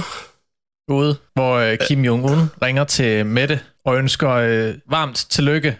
ude, 0.89 1.17
hvor 1.35 1.55
øh, 1.57 1.79
Kim 1.89 2.05
Jong-un 2.05 2.39
ringer 2.63 2.85
til 2.85 3.27
Mette 3.27 3.61
og 3.85 3.97
ønsker 3.97 4.31
øh, 4.31 4.75
varmt 4.87 5.27
tillykke 5.31 5.79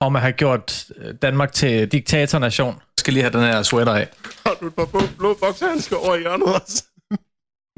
om 0.00 0.16
at 0.16 0.22
have 0.22 0.32
gjort 0.32 0.86
øh, 0.96 1.14
Danmark 1.22 1.52
til 1.52 1.92
diktatornation. 1.92 2.74
Jeg 2.74 2.98
skal 2.98 3.12
lige 3.12 3.22
have 3.22 3.32
den 3.32 3.40
her 3.40 3.62
sweater 3.62 3.94
af. 3.94 4.08
Har 4.46 4.56
du 4.60 4.66
et 4.66 4.74
par 4.74 4.84
blå, 4.84 5.00
blå 5.18 5.34
boksehandsker 5.34 5.96
over 5.96 6.14
i 6.14 6.20
hjørnet 6.20 6.54
også? 6.54 6.84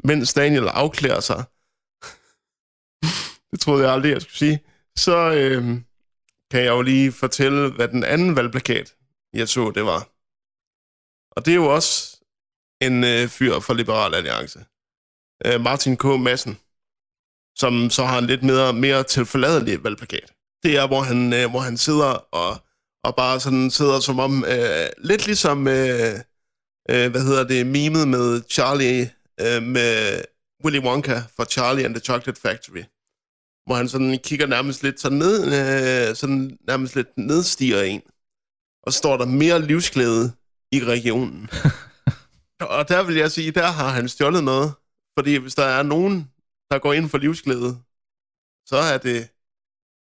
Mens 0.03 0.33
Daniel 0.33 0.67
afklæder 0.67 1.19
sig. 1.19 1.43
det 3.51 3.59
troede 3.61 3.83
jeg 3.83 3.93
aldrig, 3.93 4.11
jeg 4.11 4.21
skulle 4.21 4.37
sige. 4.37 4.59
Så 4.95 5.31
øh, 5.31 5.63
kan 6.51 6.61
jeg 6.63 6.69
jo 6.69 6.81
lige 6.81 7.11
fortælle, 7.11 7.71
hvad 7.71 7.87
den 7.87 8.03
anden 8.03 8.35
valgplakat, 8.35 8.93
jeg 9.33 9.49
så, 9.49 9.71
det 9.75 9.85
var. 9.85 10.09
Og 11.31 11.45
det 11.45 11.51
er 11.51 11.55
jo 11.55 11.65
også 11.75 12.18
en 12.81 13.03
øh, 13.03 13.27
fyr 13.27 13.59
fra 13.59 13.73
Liberal 13.73 14.15
Alliance. 14.15 14.65
Øh, 15.45 15.61
Martin 15.61 15.97
K. 15.97 16.05
Madsen, 16.05 16.57
som 17.55 17.89
så 17.89 18.05
har 18.05 18.17
en 18.17 18.27
lidt 18.27 18.43
mere, 18.43 18.73
mere 18.73 19.03
tilforladelig 19.03 19.83
valgplakat. 19.83 20.33
Det 20.63 20.77
er, 20.77 20.87
hvor 20.87 21.01
han, 21.01 21.33
øh, 21.33 21.49
hvor 21.49 21.59
han 21.59 21.77
sidder 21.77 22.11
og, 22.31 22.57
og 23.03 23.15
bare 23.15 23.39
sådan 23.39 23.71
sidder 23.71 23.99
som 23.99 24.19
om, 24.19 24.45
øh, 24.45 24.87
lidt 24.97 25.25
ligesom, 25.25 25.67
øh, 25.67 26.13
øh, 26.89 27.11
hvad 27.11 27.23
hedder 27.23 27.43
det, 27.47 27.67
memet 27.67 28.07
med 28.07 28.41
Charlie, 28.49 29.11
øh, 29.41 29.63
med 29.63 30.21
Willy 30.65 30.79
Wonka 30.79 31.21
fra 31.35 31.45
Charlie 31.45 31.85
and 31.85 31.95
the 31.95 32.03
Chocolate 32.03 32.41
Factory, 32.41 32.83
hvor 33.65 33.75
han 33.75 33.89
sådan 33.89 34.19
kigger 34.23 34.47
nærmest 34.47 34.83
lidt 34.83 34.99
sådan 34.99 35.17
ned, 35.17 35.45
øh, 35.45 36.15
sådan 36.15 36.57
nærmest 36.67 36.95
lidt 36.95 37.17
nedstiger 37.17 37.81
en. 37.81 38.01
Og 38.83 38.93
så 38.93 38.97
står 38.97 39.17
der 39.17 39.25
mere 39.25 39.61
livsglæde 39.61 40.31
i 40.71 40.83
regionen. 40.83 41.49
og 42.61 42.89
der 42.89 43.03
vil 43.03 43.15
jeg 43.15 43.31
sige, 43.31 43.51
der 43.51 43.67
har 43.67 43.89
han 43.89 44.09
stjålet 44.09 44.43
noget. 44.43 44.73
Fordi 45.17 45.35
hvis 45.35 45.55
der 45.55 45.65
er 45.65 45.83
nogen, 45.83 46.31
der 46.71 46.79
går 46.79 46.93
ind 46.93 47.09
for 47.09 47.17
livsglæde, 47.17 47.77
så 48.65 48.77
er 48.77 48.97
det 48.97 49.29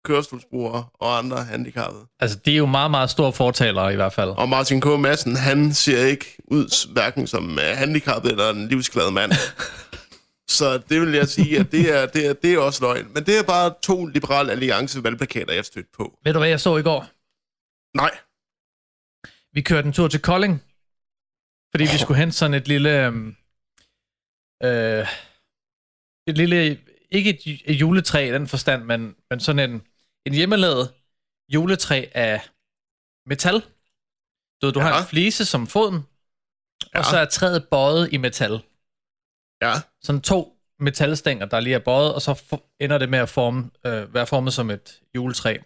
kørestolsbrugere 0.04 0.84
og 0.94 1.18
andre 1.18 1.44
handicappede. 1.44 2.06
Altså, 2.20 2.38
de 2.44 2.52
er 2.52 2.56
jo 2.56 2.66
meget, 2.66 2.90
meget 2.90 3.10
store 3.10 3.32
fortalere 3.32 3.92
i 3.92 3.96
hvert 3.96 4.12
fald. 4.12 4.30
Og 4.30 4.48
Martin 4.48 4.80
K. 4.80 4.86
Madsen, 4.86 5.36
han 5.36 5.74
ser 5.74 6.04
ikke 6.04 6.36
ud 6.44 6.92
hverken 6.92 7.26
som 7.26 7.44
uh, 7.50 7.58
handicappet 7.62 8.30
eller 8.30 8.50
en 8.50 8.68
livsglad 8.68 9.10
mand. 9.10 9.32
så 10.58 10.78
det 10.88 11.00
vil 11.00 11.12
jeg 11.12 11.28
sige, 11.28 11.58
at 11.58 11.72
det 11.72 11.94
er, 11.96 12.06
det, 12.06 12.26
er, 12.26 12.32
det 12.32 12.54
er 12.54 12.58
også 12.58 12.84
løgn. 12.84 13.06
Men 13.14 13.26
det 13.26 13.38
er 13.38 13.42
bare 13.42 13.74
to 13.82 14.06
liberale 14.06 14.52
alliance 14.52 15.04
valgplakater, 15.04 15.52
jeg 15.52 15.64
stødt 15.64 15.92
på. 15.96 16.18
Ved 16.24 16.32
du, 16.32 16.38
hvad 16.38 16.48
jeg 16.48 16.60
så 16.60 16.76
i 16.76 16.82
går? 16.82 17.06
Nej. 17.96 18.10
Vi 19.52 19.60
kørte 19.60 19.86
en 19.86 19.92
tur 19.92 20.08
til 20.08 20.22
Kolding, 20.22 20.62
fordi 21.70 21.84
vi 21.84 21.98
skulle 21.98 22.18
hente 22.18 22.36
sådan 22.36 22.54
et 22.54 22.68
lille... 22.68 23.06
øhm, 23.06 23.36
Øh, 24.62 25.06
et 26.26 26.36
lille... 26.36 26.80
Ikke 27.10 27.30
et, 27.30 27.62
et 27.64 27.80
juletræ 27.80 28.28
i 28.28 28.32
den 28.32 28.46
forstand, 28.46 28.84
men, 28.84 29.16
men 29.30 29.40
sådan 29.40 29.70
en, 29.70 29.86
en 30.26 30.34
hjemmelavet 30.34 30.94
juletræ 31.54 32.04
af 32.14 32.40
metal. 33.26 33.60
Du, 34.62 34.66
ved, 34.66 34.72
du 34.72 34.80
ja. 34.80 34.86
har 34.86 35.00
en 35.00 35.06
flise 35.06 35.44
som 35.44 35.66
foden, 35.66 35.94
ja. 36.94 36.98
Og 36.98 37.04
så 37.04 37.16
er 37.16 37.24
træet 37.24 37.68
bøjet 37.70 38.12
i 38.12 38.16
metal. 38.16 38.52
Ja. 39.62 39.72
Sådan 40.02 40.22
to 40.22 40.56
metalstænger, 40.78 41.46
der 41.46 41.60
lige 41.60 41.74
er 41.74 41.84
bøjet, 41.84 42.14
og 42.14 42.22
så 42.22 42.60
ender 42.80 42.98
det 42.98 43.08
med 43.08 43.18
at 43.18 43.28
forme, 43.28 43.70
øh, 43.86 44.14
være 44.14 44.26
formet 44.26 44.52
som 44.52 44.70
et 44.70 45.00
juletræ. 45.14 45.58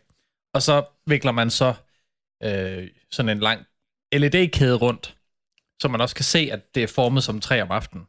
Og 0.54 0.62
så 0.62 0.84
vikler 1.06 1.32
man 1.32 1.50
så 1.50 1.74
øh, 2.42 2.90
sådan 3.10 3.28
en 3.28 3.40
lang 3.40 3.66
LED-kæde 4.12 4.76
rundt, 4.76 5.16
så 5.80 5.88
man 5.88 6.00
også 6.00 6.14
kan 6.14 6.24
se, 6.24 6.48
at 6.52 6.74
det 6.74 6.82
er 6.82 6.86
formet 6.86 7.24
som 7.24 7.40
træ 7.40 7.62
om 7.62 7.70
aftenen. 7.70 8.06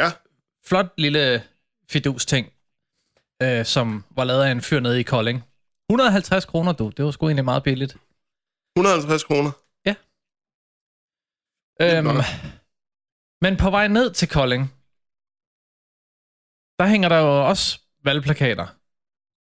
Ja. 0.00 0.10
Flot 0.66 0.92
lille 0.98 1.42
fidus 1.88 2.26
ting, 2.26 2.52
øh, 3.42 3.64
som 3.64 4.04
var 4.10 4.24
lavet 4.24 4.44
af 4.44 4.50
en 4.50 4.62
fyr 4.62 4.80
nede 4.80 5.00
i 5.00 5.02
Kolding. 5.02 5.44
150 5.90 6.44
kroner, 6.44 6.72
du. 6.72 6.88
Det 6.96 7.04
var 7.04 7.10
sgu 7.10 7.26
egentlig 7.26 7.44
meget 7.44 7.62
billigt. 7.62 7.96
150 8.76 9.24
kroner. 9.24 9.50
Øhm, 11.80 12.04
nok. 12.04 12.24
men 13.40 13.56
på 13.56 13.70
vej 13.70 13.88
ned 13.88 14.12
til 14.12 14.28
Kolding, 14.28 14.62
der 16.78 16.86
hænger 16.86 17.08
der 17.08 17.18
jo 17.18 17.48
også 17.48 17.80
valgplakater. 18.04 18.66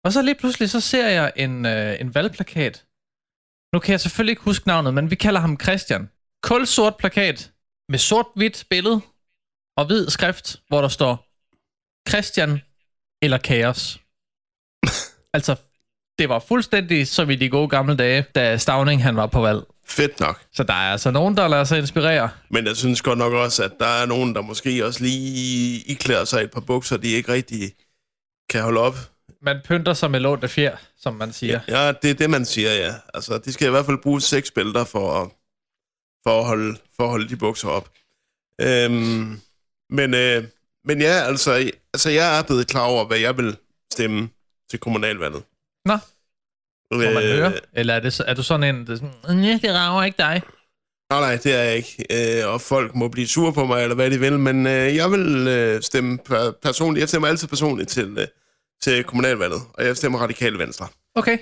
Og 0.05 0.13
så 0.13 0.21
lige 0.21 0.35
pludselig, 0.35 0.69
så 0.69 0.81
ser 0.81 1.07
jeg 1.07 1.33
en, 1.35 1.65
øh, 1.65 2.01
en 2.01 2.15
valgplakat. 2.15 2.87
Nu 3.73 3.79
kan 3.79 3.91
jeg 3.91 3.99
selvfølgelig 3.99 4.31
ikke 4.31 4.49
huske 4.51 4.67
navnet, 4.67 4.93
men 4.93 5.11
vi 5.11 5.15
kalder 5.15 5.39
ham 5.39 5.59
Christian. 5.59 6.09
Kulsort 6.43 6.97
plakat 6.97 7.51
med 7.89 7.99
sort-hvidt 7.99 8.65
billede 8.69 9.01
og 9.77 9.85
hvid 9.85 10.09
skrift, 10.09 10.61
hvor 10.67 10.81
der 10.81 10.87
står 10.87 11.27
Christian 12.09 12.61
eller 13.21 13.37
kaos. 13.37 13.99
altså, 15.35 15.55
det 16.19 16.29
var 16.29 16.39
fuldstændig 16.39 17.07
som 17.07 17.29
i 17.29 17.35
de 17.35 17.49
gode 17.49 17.69
gamle 17.69 17.95
dage, 17.95 18.25
da 18.35 18.57
Stavning 18.57 19.03
han 19.03 19.15
var 19.15 19.27
på 19.27 19.41
valg. 19.41 19.61
Fedt 19.85 20.19
nok. 20.19 20.41
Så 20.53 20.63
der 20.63 20.73
er 20.73 20.91
altså 20.91 21.11
nogen, 21.11 21.37
der 21.37 21.47
lader 21.47 21.63
sig 21.63 21.79
inspirere. 21.79 22.29
Men 22.49 22.65
jeg 22.65 22.77
synes 22.77 23.01
godt 23.01 23.19
nok 23.19 23.33
også, 23.33 23.63
at 23.63 23.71
der 23.79 23.85
er 23.85 24.05
nogen, 24.05 24.35
der 24.35 24.41
måske 24.41 24.85
også 24.85 25.03
lige 25.03 25.79
iklæder 25.79 26.25
sig 26.25 26.43
et 26.43 26.51
par 26.51 26.61
bukser, 26.61 26.97
de 26.97 27.07
ikke 27.07 27.31
rigtig 27.31 27.73
kan 28.49 28.61
holde 28.61 28.79
op. 28.79 28.95
Man 29.41 29.61
pynter 29.65 29.93
sig 29.93 30.11
med 30.11 30.19
lånte 30.19 30.47
fjer, 30.47 30.77
som 30.97 31.13
man 31.13 31.33
siger. 31.33 31.59
Ja, 31.67 31.91
det 31.91 32.09
er 32.09 32.13
det, 32.13 32.29
man 32.29 32.45
siger, 32.45 32.73
ja. 32.73 32.93
Altså, 33.13 33.37
de 33.37 33.53
skal 33.53 33.67
i 33.67 33.71
hvert 33.71 33.85
fald 33.85 33.97
bruge 34.03 34.21
seks 34.21 34.51
bælter 34.51 34.83
for 34.83 35.21
at, 35.21 35.29
for 36.23 36.39
at, 36.39 36.45
holde, 36.45 36.77
for 36.95 37.03
at 37.03 37.09
holde 37.09 37.29
de 37.29 37.35
bukser 37.35 37.67
op. 37.69 37.89
Øhm, 38.61 39.39
men, 39.89 40.13
øh, 40.13 40.43
men 40.85 41.01
ja, 41.01 41.13
altså, 41.27 41.71
altså, 41.93 42.09
jeg 42.09 42.39
er 42.39 42.43
blevet 42.43 42.67
klar 42.67 42.81
over, 42.85 43.05
hvad 43.05 43.17
jeg 43.17 43.37
vil 43.37 43.57
stemme 43.93 44.29
til 44.69 44.79
kommunalvalget. 44.79 45.43
Nå, 45.85 45.97
må 46.91 46.97
man 46.97 47.07
Øh, 47.23 47.29
høre? 47.37 47.53
Eller 47.73 47.93
er, 47.93 47.99
det, 47.99 48.21
er 48.27 48.33
du 48.33 48.43
sådan 48.43 48.75
en, 48.75 48.87
der 48.87 48.93
er 48.93 48.97
sådan, 49.23 49.43
det 49.61 49.73
rager 49.75 50.03
ikke 50.03 50.17
dig? 50.17 50.41
Nej, 51.09 51.19
nej, 51.19 51.35
det 51.43 51.53
er 51.53 51.63
jeg 51.63 51.75
ikke. 51.75 52.05
Øh, 52.43 52.53
og 52.53 52.61
folk 52.61 52.95
må 52.95 53.07
blive 53.07 53.27
sure 53.27 53.53
på 53.53 53.65
mig, 53.65 53.81
eller 53.83 53.95
hvad 53.95 54.11
de 54.11 54.19
vil, 54.19 54.39
men 54.39 54.67
øh, 54.67 54.95
jeg 54.95 55.11
vil 55.11 55.47
øh, 55.47 55.81
stemme 55.81 56.17
per- 56.17 56.51
personligt. 56.61 57.01
Jeg 57.01 57.09
stemmer 57.09 57.27
altid 57.27 57.47
personligt 57.47 57.89
til, 57.89 58.17
øh, 58.17 58.27
til 58.81 59.03
kommunalvalget, 59.03 59.61
og 59.73 59.85
jeg 59.85 59.97
stemmer 59.97 60.19
radikale 60.19 60.59
venstre. 60.59 60.87
Okay. 61.15 61.37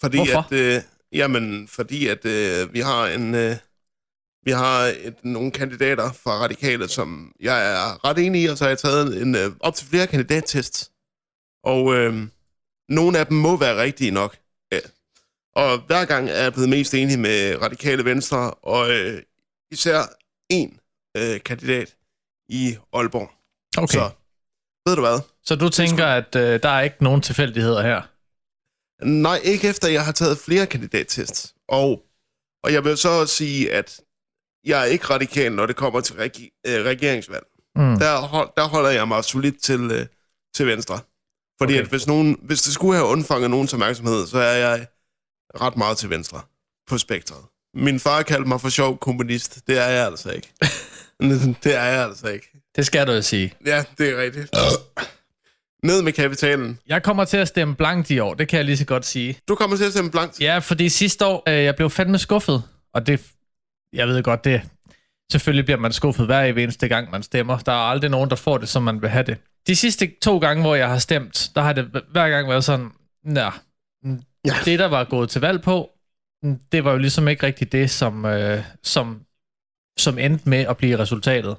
Fordi 0.00 0.16
Hvorfor? 0.16 0.38
at, 0.38 0.52
øh, 0.52 0.82
jamen, 1.12 1.68
fordi 1.68 2.06
at 2.06 2.24
øh, 2.24 2.74
vi 2.74 2.80
har 2.80 3.06
en... 3.06 3.34
Øh, 3.34 3.56
vi 4.44 4.50
har 4.50 4.78
et, 4.84 5.24
nogle 5.24 5.50
kandidater 5.50 6.12
fra 6.12 6.30
radikale, 6.30 6.88
som 6.88 7.32
jeg 7.40 7.72
er 7.72 8.04
ret 8.08 8.18
enig 8.18 8.42
i, 8.42 8.46
og 8.46 8.58
så 8.58 8.64
har 8.64 8.68
jeg 8.68 8.78
taget 8.78 9.22
en, 9.22 9.34
øh, 9.34 9.52
op 9.60 9.74
til 9.74 9.86
flere 9.86 10.06
kandidattest. 10.06 10.92
Og 11.64 11.94
øh, 11.94 12.26
nogle 12.88 13.18
af 13.18 13.26
dem 13.26 13.36
må 13.36 13.56
være 13.56 13.82
rigtige 13.82 14.10
nok. 14.10 14.36
Ja. 14.72 14.78
Og 15.56 15.78
hver 15.78 16.04
gang 16.04 16.28
er 16.28 16.42
jeg 16.42 16.52
blevet 16.52 16.68
mest 16.68 16.94
enig 16.94 17.18
med 17.18 17.62
radikale 17.62 18.04
venstre, 18.04 18.50
og 18.50 18.90
øh, 18.90 19.22
især 19.70 20.02
en 20.50 20.78
øh, 21.16 21.40
kandidat 21.40 21.96
i 22.48 22.76
Aalborg. 22.92 23.30
okay. 23.78 23.86
Så 23.98 24.10
Så, 24.10 24.10
ved 24.86 24.96
du 24.96 25.00
hvad? 25.02 25.20
så 25.44 25.56
du 25.56 25.68
tænker, 25.68 26.06
at 26.06 26.36
øh, 26.36 26.62
der 26.62 26.68
er 26.68 26.80
ikke 26.80 27.04
nogen 27.04 27.20
tilfældigheder 27.22 27.82
her? 27.82 28.02
Nej, 29.04 29.40
ikke 29.44 29.68
efter 29.68 29.88
jeg 29.88 30.04
har 30.04 30.12
taget 30.12 30.38
flere 30.38 30.66
kandidattests. 30.66 31.54
Og, 31.68 32.02
og 32.64 32.72
jeg 32.72 32.84
vil 32.84 32.96
så 32.96 33.08
også 33.08 33.34
sige, 33.34 33.72
at 33.72 34.00
jeg 34.64 34.80
er 34.80 34.84
ikke 34.84 35.04
radikal, 35.04 35.52
når 35.52 35.66
det 35.66 35.76
kommer 35.76 36.00
til 36.00 36.14
regi- 36.14 36.60
øh, 36.66 36.84
regeringsvalg. 36.84 37.44
Mm. 37.76 37.98
Der, 37.98 38.18
hold, 38.20 38.50
der 38.56 38.68
holder 38.68 38.90
jeg 38.90 39.08
mig 39.08 39.24
solidt 39.24 39.62
til, 39.62 39.80
øh, 39.90 40.06
til 40.54 40.66
venstre. 40.66 40.98
Fordi 41.60 41.72
okay. 41.72 41.82
at 41.82 41.88
hvis, 41.88 42.06
nogen, 42.06 42.38
hvis 42.42 42.62
det 42.62 42.74
skulle 42.74 42.94
have 42.96 43.06
undfanget 43.08 43.50
nogens 43.50 43.72
opmærksomhed, 43.72 44.26
så 44.26 44.38
er 44.38 44.56
jeg 44.56 44.86
ret 45.60 45.76
meget 45.76 45.98
til 45.98 46.10
venstre 46.10 46.40
på 46.88 46.98
spektret. 46.98 47.44
Min 47.74 48.00
far 48.00 48.22
kaldte 48.22 48.48
mig 48.48 48.60
for 48.60 48.68
sjov 48.68 48.98
kommunist. 48.98 49.66
Det 49.66 49.78
er 49.78 49.86
jeg 49.88 50.06
altså 50.06 50.30
ikke. 50.30 50.52
det 51.64 51.74
er 51.76 51.84
jeg 51.84 52.04
altså 52.04 52.28
ikke. 52.28 52.46
Det 52.76 52.86
skal 52.86 53.06
du 53.06 53.12
jo 53.12 53.22
sige. 53.22 53.54
Ja, 53.66 53.84
det 53.98 54.08
er 54.10 54.22
rigtigt. 54.22 54.50
Ned 55.82 56.02
med 56.02 56.12
kapitalen. 56.12 56.78
Jeg 56.86 57.02
kommer 57.02 57.24
til 57.24 57.36
at 57.36 57.48
stemme 57.48 57.76
blankt 57.76 58.10
i 58.10 58.18
år, 58.18 58.34
det 58.34 58.48
kan 58.48 58.56
jeg 58.56 58.64
lige 58.64 58.76
så 58.76 58.84
godt 58.84 59.06
sige. 59.06 59.38
Du 59.48 59.54
kommer 59.54 59.76
til 59.76 59.84
at 59.84 59.90
stemme 59.92 60.10
blankt. 60.10 60.40
Ja, 60.40 60.58
fordi 60.58 60.88
sidste 60.88 61.26
år, 61.26 61.42
øh, 61.48 61.64
jeg 61.64 61.76
blev 61.76 61.90
fandme 61.90 62.18
skuffet. 62.18 62.62
Og 62.94 63.06
det, 63.06 63.20
jeg 63.92 64.08
ved 64.08 64.22
godt, 64.22 64.44
det 64.44 64.62
selvfølgelig 65.32 65.64
bliver 65.64 65.78
man 65.78 65.92
skuffet 65.92 66.26
hver 66.26 66.42
eneste 66.42 66.88
gang, 66.88 67.10
man 67.10 67.22
stemmer. 67.22 67.58
Der 67.58 67.72
er 67.72 67.76
aldrig 67.76 68.10
nogen, 68.10 68.30
der 68.30 68.36
får 68.36 68.58
det, 68.58 68.68
som 68.68 68.82
man 68.82 69.02
vil 69.02 69.10
have 69.10 69.24
det. 69.24 69.36
De 69.66 69.76
sidste 69.76 70.12
to 70.22 70.38
gange, 70.38 70.62
hvor 70.62 70.74
jeg 70.74 70.88
har 70.88 70.98
stemt, 70.98 71.50
der 71.54 71.60
har 71.60 71.72
det 71.72 71.84
hver 72.10 72.28
gang 72.28 72.48
været 72.48 72.64
sådan, 72.64 72.90
nej, 73.24 73.50
Ja. 74.44 74.54
det 74.64 74.78
der 74.78 74.86
var 74.86 75.04
gået 75.04 75.30
til 75.30 75.40
valg 75.40 75.62
på, 75.62 75.90
mm, 76.42 76.58
det 76.72 76.84
var 76.84 76.92
jo 76.92 76.98
ligesom 76.98 77.28
ikke 77.28 77.46
rigtigt 77.46 77.72
det, 77.72 77.90
som, 77.90 78.24
øh, 78.24 78.62
som, 78.82 79.20
som 79.98 80.18
endte 80.18 80.48
med 80.48 80.58
at 80.58 80.76
blive 80.76 80.98
resultatet. 80.98 81.56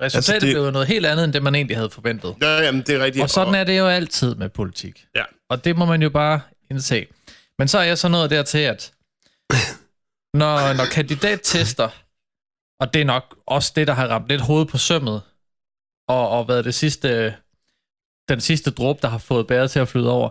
Resultatet 0.00 0.14
altså 0.16 0.32
det... 0.32 0.40
blev 0.54 0.64
jo 0.64 0.70
noget 0.70 0.88
helt 0.88 1.06
andet, 1.06 1.24
end 1.24 1.32
det 1.32 1.42
man 1.42 1.54
egentlig 1.54 1.76
havde 1.76 1.90
forventet. 1.90 2.34
Ja, 2.42 2.62
jamen, 2.62 2.82
det 2.82 2.94
er 2.94 3.04
rigtigt. 3.04 3.22
Og 3.22 3.30
sådan 3.30 3.54
er 3.54 3.64
det 3.64 3.78
jo 3.78 3.86
altid 3.86 4.34
med 4.34 4.48
politik. 4.48 5.06
Ja. 5.16 5.22
Og 5.48 5.64
det 5.64 5.76
må 5.76 5.84
man 5.84 6.02
jo 6.02 6.10
bare 6.10 6.40
indse. 6.70 7.06
Men 7.58 7.68
så 7.68 7.78
er 7.78 7.82
jeg 7.82 7.98
så 7.98 8.08
nået 8.08 8.30
dertil, 8.30 8.58
at 8.58 8.92
når, 10.36 10.72
når 10.72 10.84
kandidattester, 10.92 11.88
og 12.80 12.94
det 12.94 13.00
er 13.00 13.04
nok 13.04 13.36
også 13.46 13.72
det, 13.76 13.86
der 13.86 13.92
har 13.92 14.08
ramt 14.08 14.28
lidt 14.28 14.40
hoved 14.40 14.66
på 14.66 14.78
sømmet, 14.78 15.22
og, 16.08 16.28
og 16.30 16.48
været 16.48 16.64
det 16.64 16.74
sidste, 16.74 17.34
den 18.28 18.40
sidste 18.40 18.70
dråbe, 18.70 18.98
der 19.02 19.08
har 19.08 19.18
fået 19.18 19.46
bæret 19.46 19.70
til 19.70 19.78
at 19.78 19.88
flyde 19.88 20.10
over, 20.12 20.28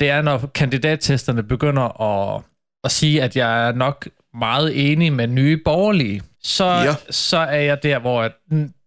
det 0.00 0.10
er, 0.10 0.22
når 0.22 0.46
kandidattesterne 0.54 1.42
begynder 1.42 2.00
at, 2.02 2.42
at 2.84 2.90
sige, 2.90 3.22
at 3.22 3.36
jeg 3.36 3.68
er 3.68 3.72
nok 3.72 4.08
meget 4.34 4.92
enig 4.92 5.12
med 5.12 5.26
nye 5.26 5.60
borgerlige, 5.64 6.22
så, 6.42 6.64
Ja. 6.64 6.94
så 7.10 7.36
er 7.38 7.60
jeg 7.60 7.82
der, 7.82 7.98
hvor 7.98 8.22
at, 8.22 8.32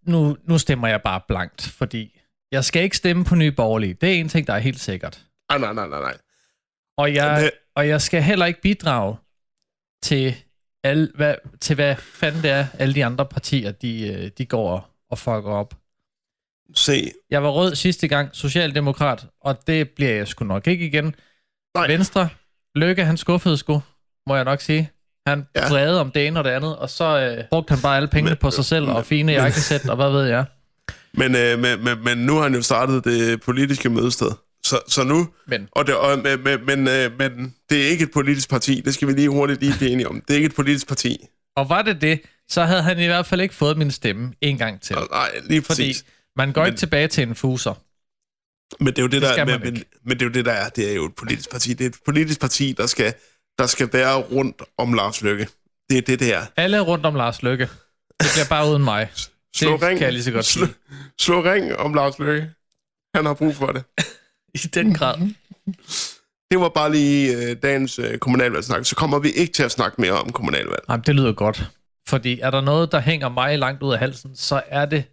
nu, 0.08 0.38
nu 0.44 0.58
stemmer 0.58 0.88
jeg 0.88 1.02
bare 1.02 1.22
blankt, 1.28 1.62
fordi 1.68 2.20
jeg 2.52 2.66
skal 2.66 2.84
ikke 2.84 2.98
stemme 2.98 3.26
på 3.26 3.36
nye 3.36 3.52
borgerlige. 3.52 3.94
Det 3.94 4.10
er 4.10 4.20
en 4.20 4.30
ting, 4.30 4.48
der 4.48 4.54
er 4.54 4.60
helt 4.60 4.80
sikkert. 4.80 5.26
Nej, 5.52 5.58
nej, 5.58 5.74
nej, 5.74 6.00
nej. 6.00 6.18
Og 6.98 7.14
jeg, 7.14 7.52
og 7.76 7.88
jeg 7.88 8.02
skal 8.02 8.24
heller 8.24 8.46
ikke 8.46 8.62
bidrage 8.62 9.16
til, 10.04 10.36
al, 10.84 11.12
hvad, 11.16 11.36
til 11.62 11.76
hvad 11.76 11.96
fanden 11.96 12.42
det 12.44 12.52
er, 12.52 12.66
alle 12.80 12.94
de 12.96 13.06
andre 13.06 13.26
partier, 13.26 13.72
de, 13.72 14.08
øh, 14.08 14.32
de 14.38 14.46
går 14.46 14.90
og, 15.12 15.18
fucker 15.18 15.52
op. 15.52 15.74
Se, 16.76 17.12
Jeg 17.30 17.44
var 17.44 17.50
rød 17.50 17.76
sidste 17.76 18.08
gang, 18.08 18.30
socialdemokrat, 18.34 19.26
og 19.42 19.68
det 19.68 19.90
bliver 19.90 20.12
jeg 20.12 20.28
sgu 20.28 20.46
nok 20.46 20.68
ikke 20.68 20.86
igen. 20.86 21.16
Nej. 21.76 21.88
Venstre, 21.88 22.30
Løkke, 22.76 23.06
han 23.06 23.18
skuffede 23.18 23.58
sgu, 23.58 23.82
må 24.28 24.36
jeg 24.36 24.44
nok 24.46 24.62
sige. 24.62 24.90
Han 25.28 25.48
Ja. 25.56 25.70
brede 25.70 26.02
om 26.02 26.12
det 26.12 26.28
ene 26.28 26.40
og 26.40 26.44
det 26.44 26.50
andet, 26.50 26.78
og 26.78 26.90
så 26.90 27.36
øh, 27.38 27.44
brugte 27.50 27.72
han 27.74 27.82
bare 27.82 27.96
alle 27.98 28.08
pengene 28.08 28.30
Men- 28.32 28.38
på 28.38 28.52
sig 28.52 28.66
selv, 28.66 28.88
og 28.90 29.06
fine 29.06 29.32
jakkesæt, 29.32 29.90
og 29.90 29.96
hvad 29.96 30.10
ved 30.12 30.24
jeg. 30.28 30.46
men, 31.14 31.36
øh, 31.36 31.60
men, 31.60 31.84
men, 31.84 32.04
men 32.04 32.18
nu 32.18 32.36
har 32.36 32.44
han 32.44 32.56
jo 32.56 32.62
startet 32.62 33.04
det 33.06 33.42
politiske 33.42 33.90
mødested. 33.90 34.32
Så, 34.66 34.80
så 34.88 35.04
nu... 35.04 35.30
Men. 35.48 35.68
Og 35.72 35.88
det, 35.88 35.96
og, 35.96 36.20
men, 36.20 36.44
men, 36.44 36.66
men, 36.66 36.88
øh, 36.88 37.12
men 37.18 37.56
det 37.70 37.86
er 37.86 37.90
ikke 37.90 38.04
et 38.04 38.12
politisk 38.12 38.50
parti. 38.50 38.82
Det 38.86 38.94
skal 38.94 39.08
vi 39.08 39.14
lige 39.14 39.30
hurtigt 39.30 39.60
lige 39.62 39.74
blive 39.78 39.92
enige 39.92 40.08
om. 40.08 40.22
Det 40.22 40.30
er 40.30 40.36
ikke 40.36 40.46
et 40.46 40.56
politisk 40.56 40.88
parti. 40.88 41.26
Og 41.56 41.70
var 41.70 41.82
det 41.82 42.02
det, 42.02 42.22
så 42.50 42.64
havde 42.66 42.82
han 42.84 43.00
i 43.00 43.06
hvert 43.06 43.26
fald 43.26 43.42
ikke 43.42 43.56
fået 43.56 43.78
min 43.78 43.92
stemme 43.92 44.34
en 44.42 44.58
gang 44.58 44.82
til. 44.82 44.96
Nej, 45.12 45.32
lige 45.44 45.62
Fordi 45.62 45.68
præcis. 45.68 46.06
man 46.36 46.52
går 46.54 46.62
Men- 46.62 46.68
ikke 46.68 46.80
tilbage 46.80 47.08
til 47.08 47.24
en 47.28 47.36
fuser. 47.36 47.74
Men 48.80 48.88
det 48.88 48.98
er 48.98 49.02
jo 49.02 49.08
det, 49.08 49.22
Det 49.22 49.36
der, 49.36 49.46
men, 49.46 49.84
men, 50.06 50.16
det 50.20 50.22
er 50.22 50.26
jo 50.26 50.32
det, 50.32 50.46
der 50.46 50.52
er. 50.52 50.70
Det 50.70 50.92
er 50.92 50.96
jo 50.96 51.06
et 51.06 51.16
politisk 51.16 51.52
parti. 51.52 51.74
Det 51.74 51.86
er 51.86 51.90
et 51.90 51.96
politisk 52.06 52.40
parti, 52.42 52.74
der 52.78 52.86
skal, 52.88 53.14
der 53.60 53.68
skal 53.68 53.90
være 53.94 54.16
rundt 54.16 54.62
om 54.78 54.94
Lars 54.94 55.22
Løkke. 55.22 55.48
Det 55.90 55.98
er 55.98 56.02
det, 56.02 56.20
det 56.20 56.34
er. 56.34 56.46
Alle 56.58 56.80
rundt 56.80 57.06
om 57.06 57.16
Lars 57.16 57.44
Lykke. 57.44 57.64
Det 58.22 58.30
bliver 58.34 58.46
bare 58.50 58.70
uden 58.72 58.84
mig. 58.84 59.12
Slå 59.56 59.72
Det 59.72 59.80
kan 59.80 60.02
jeg 60.02 60.14
lige 60.14 60.24
så 60.24 60.32
godt 60.32 60.46
slå, 60.46 60.68
slå 61.20 61.44
ring 61.44 61.76
om 61.76 61.94
Lars 61.94 62.20
Løkke. 62.20 62.50
Han 63.16 63.26
har 63.26 63.34
brug 63.34 63.56
for 63.56 63.68
det. 63.68 63.84
I 64.64 64.68
den 64.68 64.94
grad. 64.94 65.18
Det 66.52 66.60
var 66.60 66.70
bare 66.70 66.92
lige 66.92 67.38
øh, 67.38 67.56
dagens 67.64 68.00
øh, 68.00 68.18
kommunalvalgsnak. 68.18 68.86
Så 68.86 68.96
kommer 68.96 69.20
vi 69.20 69.30
ikke 69.32 69.54
til 69.54 69.64
at 69.64 69.72
snakke 69.72 70.02
mere 70.02 70.12
om 70.12 70.32
kommunalvalg. 70.32 70.84
Jamen, 70.90 71.04
det 71.06 71.16
lyder 71.16 71.34
godt. 71.34 71.72
Fordi 72.08 72.40
er 72.40 72.52
der 72.52 72.62
noget, 72.62 72.92
der 72.92 73.00
hænger 73.00 73.30
mig 73.30 73.60
langt 73.60 73.84
ud 73.84 73.94
af 73.94 74.00
halsen, 74.00 74.36
så 74.36 74.64
er 74.68 74.86
det 74.86 75.04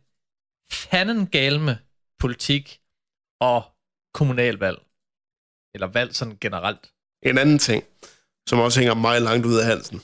fanden 0.72 1.26
galme 1.26 1.78
politik 2.20 2.80
og 3.40 3.62
kommunalvalg. 4.14 4.78
Eller 5.74 5.86
valg 5.86 6.14
sådan 6.14 6.38
generelt. 6.40 6.90
En 7.22 7.38
anden 7.38 7.58
ting, 7.58 7.84
som 8.48 8.58
også 8.58 8.80
hænger 8.80 8.94
mig 8.94 9.22
langt 9.22 9.46
ud 9.46 9.56
af 9.58 9.64
halsen, 9.64 10.00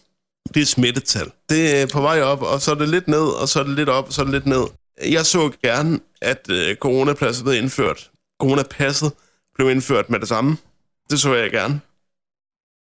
det 0.55 0.63
er 0.63 0.67
smittetal. 0.67 1.31
Det 1.49 1.83
er 1.83 1.87
på 1.93 2.01
vej 2.01 2.23
op, 2.23 2.43
og 2.43 2.61
så 2.61 2.71
er 2.71 2.75
det 2.75 2.89
lidt 2.89 3.09
ned, 3.09 3.41
og 3.41 3.49
så 3.49 3.61
er 3.61 3.65
det 3.65 3.77
lidt 3.77 3.89
op, 3.89 4.07
og 4.07 4.13
så 4.13 4.21
er 4.21 4.25
det 4.25 4.35
lidt 4.35 4.47
ned. 4.47 4.65
Jeg 5.11 5.27
så 5.27 5.53
gerne, 5.63 6.01
at 6.23 6.51
øh, 6.51 6.77
coronapasset 6.77 7.45
blev 7.45 7.57
indført. 7.57 8.11
Coronapasset 8.41 9.13
blev 9.55 9.71
indført 9.71 10.11
med 10.11 10.21
det 10.21 10.29
samme. 10.29 10.57
Det 11.11 11.21
så 11.21 11.35
jeg 11.35 11.51
gerne. 11.51 11.81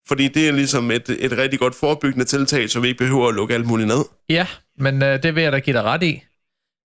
Fordi 0.08 0.28
det 0.28 0.48
er 0.48 0.52
ligesom 0.52 0.90
et, 0.90 1.08
et 1.08 1.32
rigtig 1.32 1.58
godt 1.58 1.74
forebyggende 1.74 2.24
tiltag, 2.24 2.70
så 2.70 2.80
vi 2.80 2.88
ikke 2.88 2.98
behøver 2.98 3.28
at 3.28 3.34
lukke 3.34 3.54
alt 3.54 3.66
muligt 3.66 3.88
ned. 3.88 4.04
Ja, 4.28 4.46
men 4.78 5.02
øh, 5.02 5.22
det 5.22 5.34
vil 5.34 5.42
jeg 5.42 5.52
da 5.52 5.58
give 5.58 5.76
dig 5.76 5.82
ret 5.82 6.02
i. 6.02 6.22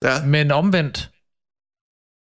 Ja, 0.04 0.24
Men 0.24 0.50
omvendt, 0.50 1.10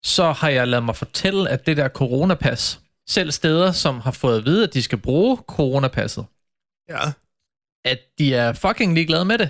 så 0.05 0.31
har 0.31 0.49
jeg 0.49 0.67
ladet 0.67 0.85
mig 0.85 0.95
fortælle, 0.95 1.49
at 1.49 1.65
det 1.65 1.77
der 1.77 1.89
coronapas, 1.89 2.79
selv 3.07 3.31
steder, 3.31 3.71
som 3.71 3.99
har 3.99 4.11
fået 4.11 4.37
at 4.37 4.45
vide, 4.45 4.63
at 4.63 4.73
de 4.73 4.83
skal 4.83 4.97
bruge 4.97 5.37
coronapasset, 5.37 6.25
ja. 6.89 7.11
at 7.85 7.99
de 8.17 8.35
er 8.35 8.53
fucking 8.53 8.93
ligeglade 8.93 9.25
med 9.25 9.37
det. 9.37 9.49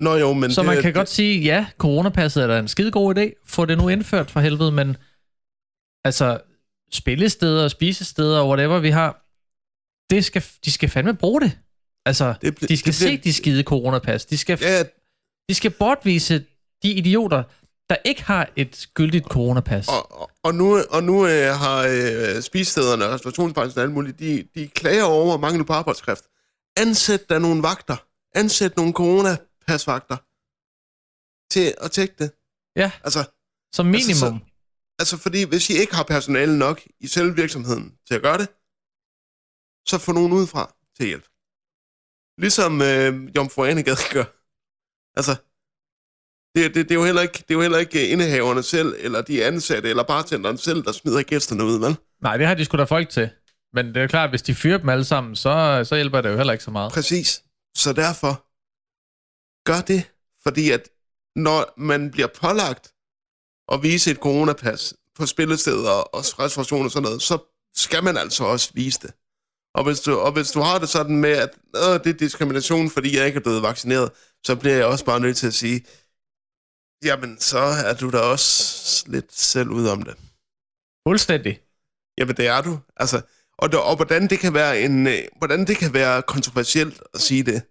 Nå 0.00 0.14
jo, 0.16 0.32
men 0.32 0.52
Så 0.52 0.60
det, 0.60 0.66
man 0.66 0.82
kan 0.82 0.92
godt 0.92 1.08
sige, 1.08 1.40
ja, 1.40 1.66
coronapasset 1.78 2.42
er 2.42 2.46
da 2.46 2.58
en 2.58 2.68
skide 2.68 2.90
god 2.90 3.18
idé. 3.18 3.42
Få 3.46 3.64
det 3.64 3.78
nu 3.78 3.88
indført 3.88 4.30
for 4.30 4.40
helvede, 4.40 4.72
men 4.72 4.96
altså 6.08 6.40
spillesteder, 6.92 7.68
spisesteder 7.68 8.40
og 8.40 8.48
whatever 8.48 8.78
vi 8.78 8.90
har, 8.90 9.24
det 10.10 10.24
skal, 10.24 10.44
de 10.64 10.72
skal 10.72 10.88
fandme 10.88 11.14
bruge 11.16 11.40
det. 11.40 11.58
Altså, 12.06 12.34
Det 12.42 12.50
bl- 12.62 12.66
de 12.66 12.76
skal 12.76 12.92
det 12.92 12.98
bliver- 13.00 13.10
se 13.10 13.16
de 13.16 13.32
skide 13.32 13.62
coronapas. 13.62 14.26
De 14.26 14.38
skal, 14.38 14.58
Ja, 14.62 14.82
de 15.48 15.54
skal 15.54 15.70
bortvise 15.70 16.44
de 16.82 16.90
idioter, 16.92 17.42
der 17.90 17.96
ikke 18.04 18.22
har 18.24 18.50
et 18.56 18.86
gyldigt 18.94 19.24
coronapas. 19.24 19.88
Og, 19.88 20.20
og- 20.20 20.30
og 20.42 20.54
nu, 20.54 20.78
og 20.90 21.02
nu 21.02 21.26
øh, 21.26 21.54
har 21.54 21.78
øh, 21.90 22.42
spisestederne 22.42 23.04
og 23.04 23.10
restaurationsbranchen 23.12 23.78
og 23.78 23.82
alt 23.84 23.92
muligt, 23.92 24.18
de, 24.18 24.48
de 24.54 24.68
klager 24.68 25.04
over 25.04 25.38
mangel 25.38 25.64
på 25.64 25.72
arbejdskraft. 25.72 26.24
Ansæt 26.76 27.28
der 27.28 27.38
nogle 27.38 27.62
vagter. 27.62 27.96
Ansæt 28.34 28.76
nogle 28.76 28.92
coronapasvagter 28.92 30.16
til 31.52 31.74
at 31.84 31.90
tjekke 31.90 32.14
det. 32.18 32.30
Ja. 32.76 32.90
Altså, 33.04 33.24
Som 33.74 33.86
minimum. 33.86 34.08
altså, 34.08 34.18
så- 34.26 34.38
altså, 34.98 35.16
fordi 35.16 35.42
hvis 35.44 35.70
I 35.70 35.72
ikke 35.72 35.94
har 35.94 36.02
personale 36.02 36.58
nok 36.58 36.82
i 37.00 37.06
selve 37.06 37.36
virksomheden 37.36 37.94
til 38.06 38.14
at 38.14 38.22
gøre 38.22 38.38
det, 38.38 38.48
så 39.86 39.98
få 39.98 40.12
nogen 40.12 40.32
udefra 40.32 40.74
til 40.96 41.06
hjælp. 41.06 41.26
Ligesom 42.38 42.82
øh, 42.82 43.36
Jomfru 43.36 43.64
Anegade 43.64 44.04
gør. 44.12 44.24
Altså, 45.18 45.34
det, 46.54 46.74
det, 46.74 46.88
det, 46.88 46.90
er 46.90 46.94
jo 46.94 47.04
heller 47.04 47.22
ikke, 47.22 47.38
det 47.38 47.50
er 47.50 47.54
jo 47.54 47.60
heller 47.60 47.78
ikke 47.78 48.08
indehaverne 48.08 48.62
selv, 48.62 48.94
eller 48.98 49.22
de 49.22 49.44
ansatte, 49.44 49.88
eller 49.88 50.02
bartenderen 50.02 50.58
selv, 50.58 50.84
der 50.84 50.92
smider 50.92 51.22
gæsterne 51.22 51.64
ud, 51.64 51.78
vel? 51.78 51.96
Nej, 52.22 52.36
det 52.36 52.46
har 52.46 52.54
de 52.54 52.64
sgu 52.64 52.76
da 52.76 52.84
folk 52.84 53.08
til. 53.08 53.30
Men 53.72 53.86
det 53.86 53.96
er 53.96 54.00
jo 54.00 54.08
klart, 54.08 54.24
at 54.24 54.30
hvis 54.30 54.42
de 54.42 54.54
fyrer 54.54 54.78
dem 54.78 54.88
alle 54.88 55.04
sammen, 55.04 55.36
så, 55.36 55.84
så 55.88 55.94
hjælper 55.94 56.20
det 56.20 56.30
jo 56.30 56.36
heller 56.36 56.52
ikke 56.52 56.64
så 56.64 56.70
meget. 56.70 56.92
Præcis. 56.92 57.42
Så 57.76 57.92
derfor, 57.92 58.32
gør 59.64 59.80
det. 59.80 60.10
Fordi 60.42 60.70
at 60.70 60.88
når 61.36 61.74
man 61.76 62.10
bliver 62.10 62.26
pålagt 62.26 62.94
at 63.72 63.82
vise 63.82 64.10
et 64.10 64.16
coronapas 64.16 64.94
på 65.14 65.26
spillesteder 65.26 65.90
og 65.90 66.38
restaurationer 66.38 66.84
og 66.84 66.90
sådan 66.90 67.02
noget, 67.02 67.22
så 67.22 67.38
skal 67.76 68.04
man 68.04 68.16
altså 68.16 68.44
også 68.44 68.70
vise 68.74 69.00
det. 69.02 69.10
Og 69.74 69.84
hvis 69.84 70.00
du, 70.00 70.18
og 70.18 70.32
hvis 70.32 70.50
du 70.50 70.60
har 70.60 70.78
det 70.78 70.88
sådan 70.88 71.16
med, 71.16 71.30
at 71.30 71.50
øh, 71.76 72.04
det 72.04 72.06
er 72.06 72.18
diskrimination, 72.18 72.90
fordi 72.90 73.16
jeg 73.16 73.26
ikke 73.26 73.36
er 73.36 73.42
blevet 73.42 73.62
vaccineret, 73.62 74.10
så 74.46 74.56
bliver 74.56 74.76
jeg 74.76 74.86
også 74.86 75.04
bare 75.04 75.20
nødt 75.20 75.36
til 75.36 75.46
at 75.46 75.54
sige, 75.54 75.86
jamen 77.04 77.40
så 77.40 77.58
er 77.58 77.94
du 77.94 78.10
da 78.10 78.18
også 78.18 79.04
lidt 79.06 79.38
selv 79.38 79.68
ud 79.70 79.86
om 79.86 80.02
det. 80.02 80.14
Fuldstændig. 81.08 81.60
Jamen, 82.18 82.36
det 82.36 82.46
er 82.46 82.60
du. 82.60 82.78
Altså, 82.96 83.20
og, 83.58 83.72
det, 83.72 83.80
og 83.80 83.96
hvordan, 83.96 84.30
det 84.30 84.38
kan 84.38 84.54
være 84.54 84.80
en, 84.80 85.06
øh, 85.06 85.18
hvordan 85.38 85.66
det 85.66 85.76
kan 85.76 85.94
være 85.94 86.22
kontroversielt 86.22 87.02
at 87.14 87.20
sige 87.20 87.42
det, 87.42 87.62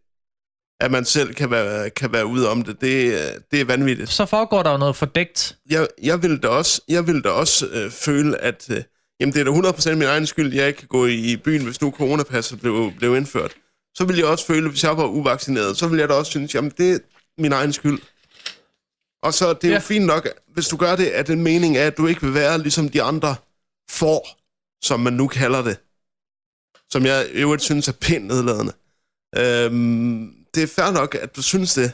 at 0.79 0.91
man 0.91 1.05
selv 1.05 1.33
kan 1.33 1.51
være, 1.51 1.89
kan 1.89 2.11
være 2.13 2.25
ude 2.25 2.49
om 2.49 2.63
det, 2.63 2.81
det, 2.81 3.19
det 3.51 3.61
er 3.61 3.65
vanvittigt. 3.65 4.09
Så 4.09 4.25
foregår 4.25 4.63
der 4.63 4.71
jo 4.71 4.77
noget 4.77 4.95
fordækt. 4.95 5.57
Jeg, 5.69 5.87
jeg 6.03 6.23
vil 6.23 6.43
da 6.43 6.47
også, 6.47 6.81
jeg 6.87 7.07
vil 7.07 7.23
da 7.23 7.29
også 7.29 7.67
øh, 7.67 7.91
føle, 7.91 8.37
at 8.41 8.69
øh, 8.69 8.83
jamen, 9.19 9.33
det 9.33 9.47
er 9.47 9.61
da 9.61 9.69
100% 9.69 9.93
min 9.93 10.07
egen 10.07 10.27
skyld, 10.27 10.53
jeg 10.53 10.67
ikke 10.67 10.79
kan 10.79 10.87
gå 10.87 11.05
i, 11.05 11.15
i 11.15 11.37
byen, 11.37 11.63
hvis 11.63 11.81
nu 11.81 11.91
coronapasset 11.91 12.59
blev, 12.59 12.91
blev 12.97 13.15
indført. 13.15 13.53
Så 13.95 14.05
vil 14.05 14.17
jeg 14.17 14.25
også 14.25 14.45
føle, 14.45 14.69
hvis 14.69 14.83
jeg 14.83 14.97
var 14.97 15.05
uvaccineret, 15.05 15.77
så 15.77 15.87
vil 15.87 15.99
jeg 15.99 16.09
da 16.09 16.13
også 16.13 16.29
synes, 16.29 16.55
jamen 16.55 16.71
det 16.77 16.91
er 16.91 16.99
min 17.37 17.51
egen 17.51 17.73
skyld. 17.73 17.99
Og 19.23 19.33
så 19.33 19.53
det 19.53 19.63
er. 19.63 19.69
Ja. 19.69 19.73
jo 19.75 19.79
fint 19.79 20.05
nok, 20.05 20.27
hvis 20.53 20.67
du 20.67 20.77
gør 20.77 20.95
det, 20.95 21.05
at 21.05 21.27
den 21.27 21.43
mening 21.43 21.77
er, 21.77 21.87
at 21.87 21.97
du 21.97 22.07
ikke 22.07 22.21
vil 22.21 22.33
være 22.33 22.59
ligesom 22.59 22.89
de 22.89 23.03
andre 23.03 23.35
får, 23.89 24.37
som 24.83 24.99
man 24.99 25.13
nu 25.13 25.27
kalder 25.27 25.61
det. 25.61 25.77
Som 26.89 27.05
jeg 27.05 27.27
i 27.33 27.37
øvrigt 27.37 27.63
synes 27.63 27.87
er 27.87 27.91
pænt 28.01 28.25
nedladende. 28.27 28.73
Øhm, 29.37 30.36
det 30.57 30.63
er 30.63 30.67
fair 30.81 30.91
nok, 30.91 31.15
at 31.15 31.35
du 31.35 31.41
synes 31.41 31.73
det, 31.73 31.91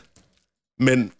men, 0.79 1.11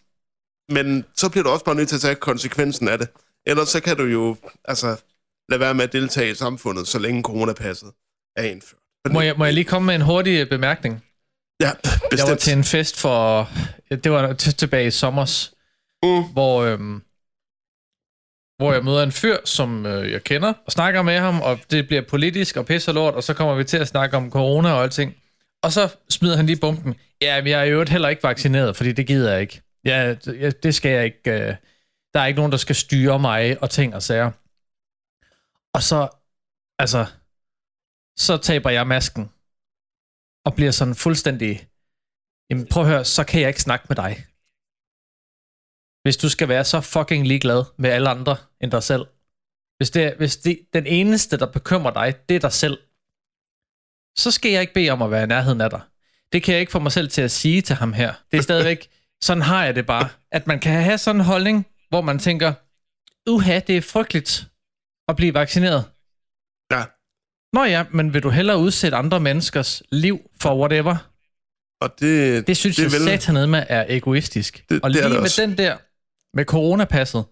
men 0.68 1.04
så 1.16 1.28
bliver 1.30 1.44
du 1.44 1.50
også 1.50 1.64
bare 1.64 1.74
nødt 1.74 1.88
til 1.88 1.96
at 1.96 2.00
tage 2.00 2.14
konsekvensen 2.14 2.88
af 2.88 2.98
det. 2.98 3.08
Ellers 3.46 3.68
så 3.68 3.80
kan 3.80 3.96
du 3.96 4.04
jo 4.04 4.36
altså, 4.64 5.02
lade 5.48 5.60
være 5.60 5.74
med 5.74 5.84
at 5.84 5.92
deltage 5.92 6.30
i 6.30 6.34
samfundet, 6.34 6.88
så 6.88 6.98
længe 6.98 7.22
coronapasset 7.22 7.92
er 8.36 8.42
indført. 8.42 8.80
Må 9.12 9.20
jeg, 9.20 9.34
må 9.38 9.44
jeg 9.44 9.54
lige 9.54 9.64
komme 9.64 9.86
med 9.86 9.94
en 9.94 10.00
hurtig 10.00 10.40
øh, 10.40 10.48
bemærkning? 10.48 11.04
Ja, 11.60 11.66
Jeg 11.66 11.74
var 12.02 12.08
bestemt. 12.10 12.40
til 12.40 12.52
en 12.52 12.64
fest 12.64 13.00
for... 13.00 13.48
Det 13.90 14.12
var 14.12 14.32
tilbage 14.32 14.86
i 14.86 14.90
sommers, 14.90 15.50
Mm. 16.04 16.22
hvor, 16.32 16.62
øhm, 16.62 17.02
hvor 18.58 18.72
jeg 18.72 18.84
møder 18.84 19.02
en 19.02 19.12
fyr, 19.12 19.36
som 19.44 19.86
øh, 19.86 20.12
jeg 20.12 20.24
kender, 20.24 20.52
og 20.66 20.72
snakker 20.72 21.02
med 21.02 21.18
ham, 21.18 21.40
og 21.40 21.58
det 21.70 21.86
bliver 21.86 22.02
politisk 22.08 22.56
og 22.56 22.66
pisse 22.66 22.90
og 22.90 22.94
lort, 22.94 23.14
og 23.14 23.24
så 23.24 23.34
kommer 23.34 23.54
vi 23.54 23.64
til 23.64 23.76
at 23.76 23.88
snakke 23.88 24.16
om 24.16 24.30
corona 24.30 24.72
og 24.72 24.82
alting. 24.82 25.14
Og 25.64 25.72
så 25.72 25.96
smider 26.08 26.36
han 26.36 26.46
lige 26.46 26.60
bomben. 26.60 26.94
Ja, 27.22 27.42
men 27.42 27.50
jeg 27.50 27.60
er 27.60 27.64
jo 27.64 27.72
øvrigt 27.72 27.90
heller 27.90 28.08
ikke 28.08 28.22
vaccineret, 28.22 28.76
fordi 28.76 28.92
det 28.92 29.06
gider 29.06 29.32
jeg 29.32 29.40
ikke. 29.40 29.62
Ja, 29.84 30.14
det, 30.62 30.74
skal 30.74 30.90
jeg 30.90 31.04
ikke. 31.04 31.30
Øh, 31.30 31.56
der 32.14 32.20
er 32.20 32.26
ikke 32.26 32.36
nogen, 32.36 32.52
der 32.52 32.58
skal 32.58 32.76
styre 32.76 33.18
mig 33.18 33.62
og 33.62 33.70
ting 33.70 33.94
og 33.94 34.02
sager. 34.02 34.30
Og 35.74 35.82
så, 35.82 36.08
altså, 36.78 37.06
så 38.18 38.36
taber 38.36 38.70
jeg 38.70 38.86
masken 38.86 39.30
og 40.46 40.54
bliver 40.54 40.70
sådan 40.70 40.94
fuldstændig, 40.94 41.68
jamen 42.50 42.66
prøv 42.66 42.82
at 42.82 42.88
høre, 42.88 43.04
så 43.04 43.24
kan 43.24 43.40
jeg 43.40 43.48
ikke 43.48 43.62
snakke 43.62 43.86
med 43.88 43.96
dig. 43.96 44.12
Hvis 46.02 46.16
du 46.16 46.28
skal 46.28 46.48
være 46.48 46.64
så 46.64 46.80
fucking 46.80 47.26
ligeglad 47.26 47.64
med 47.78 47.90
alle 47.90 48.08
andre 48.08 48.36
end 48.60 48.70
dig 48.70 48.82
selv. 48.82 49.06
Hvis, 49.76 49.90
det, 49.90 50.16
hvis 50.16 50.36
det, 50.36 50.66
den 50.72 50.86
eneste, 50.86 51.38
der 51.38 51.52
bekymrer 51.52 51.92
dig, 51.92 52.28
det 52.28 52.36
er 52.36 52.40
dig 52.40 52.52
selv, 52.52 52.78
så 54.16 54.30
skal 54.30 54.50
jeg 54.50 54.60
ikke 54.60 54.74
bede 54.74 54.90
om 54.90 55.02
at 55.02 55.10
være 55.10 55.22
i 55.24 55.26
nærheden 55.26 55.60
af 55.60 55.70
dig. 55.70 55.80
Det 56.32 56.42
kan 56.42 56.52
jeg 56.52 56.60
ikke 56.60 56.72
få 56.72 56.78
mig 56.78 56.92
selv 56.92 57.08
til 57.08 57.22
at 57.22 57.30
sige 57.30 57.62
til 57.62 57.76
ham 57.76 57.92
her. 57.92 58.12
Det 58.32 58.38
er 58.38 58.42
stadigvæk, 58.42 58.88
sådan 59.24 59.42
har 59.42 59.64
jeg 59.64 59.74
det 59.76 59.86
bare. 59.86 60.08
At 60.32 60.46
man 60.46 60.60
kan 60.60 60.82
have 60.82 60.98
sådan 60.98 61.20
en 61.20 61.24
holdning, 61.26 61.66
hvor 61.88 62.00
man 62.00 62.18
tænker, 62.18 62.52
uha, 63.28 63.58
det 63.66 63.76
er 63.76 63.80
frygteligt 63.80 64.46
at 65.08 65.16
blive 65.16 65.34
vaccineret. 65.34 65.84
Ja, 66.72 66.84
Nå 67.52 67.64
ja, 67.64 67.84
men 67.90 68.14
vil 68.14 68.22
du 68.22 68.30
hellere 68.30 68.58
udsætte 68.58 68.96
andre 68.96 69.20
menneskers 69.20 69.82
liv 69.92 70.20
for 70.40 70.58
whatever? 70.60 70.96
og 71.80 71.90
det, 72.00 72.46
Det 72.46 72.56
synes 72.56 72.76
det 72.76 72.84
det 72.84 72.92
jeg 72.92 73.00
vil- 73.00 73.08
satanede 73.08 73.46
med 73.46 73.62
er 73.68 73.84
egoistisk. 73.88 74.64
Det- 74.68 74.80
og 74.82 74.90
det 74.90 74.96
lige 74.96 75.04
det 75.04 75.10
med 75.12 75.20
også. 75.20 75.42
den 75.42 75.58
der, 75.58 75.76
med 76.36 76.44
coronapasset, 76.44 77.24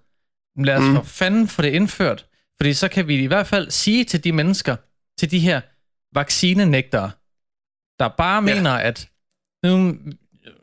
lad 0.57 0.77
os 0.77 0.83
mm. 0.83 0.95
for 0.97 1.03
fanden 1.03 1.49
få 1.49 1.62
det 1.62 1.68
indført. 1.73 2.27
Fordi 2.61 2.75
så 2.75 2.88
kan 2.88 3.09
vi 3.09 3.23
i 3.23 3.27
hvert 3.27 3.47
fald 3.47 3.71
sige 3.71 4.05
til 4.05 4.25
de 4.25 4.33
mennesker, 4.33 4.77
til 5.18 5.31
de 5.31 5.38
her 5.38 5.61
vaccinenægtere, 6.12 7.11
der 7.98 8.09
bare 8.09 8.35
Ja. 8.48 8.55
mener, 8.55 8.70
at 8.70 9.09
nu, 9.64 9.96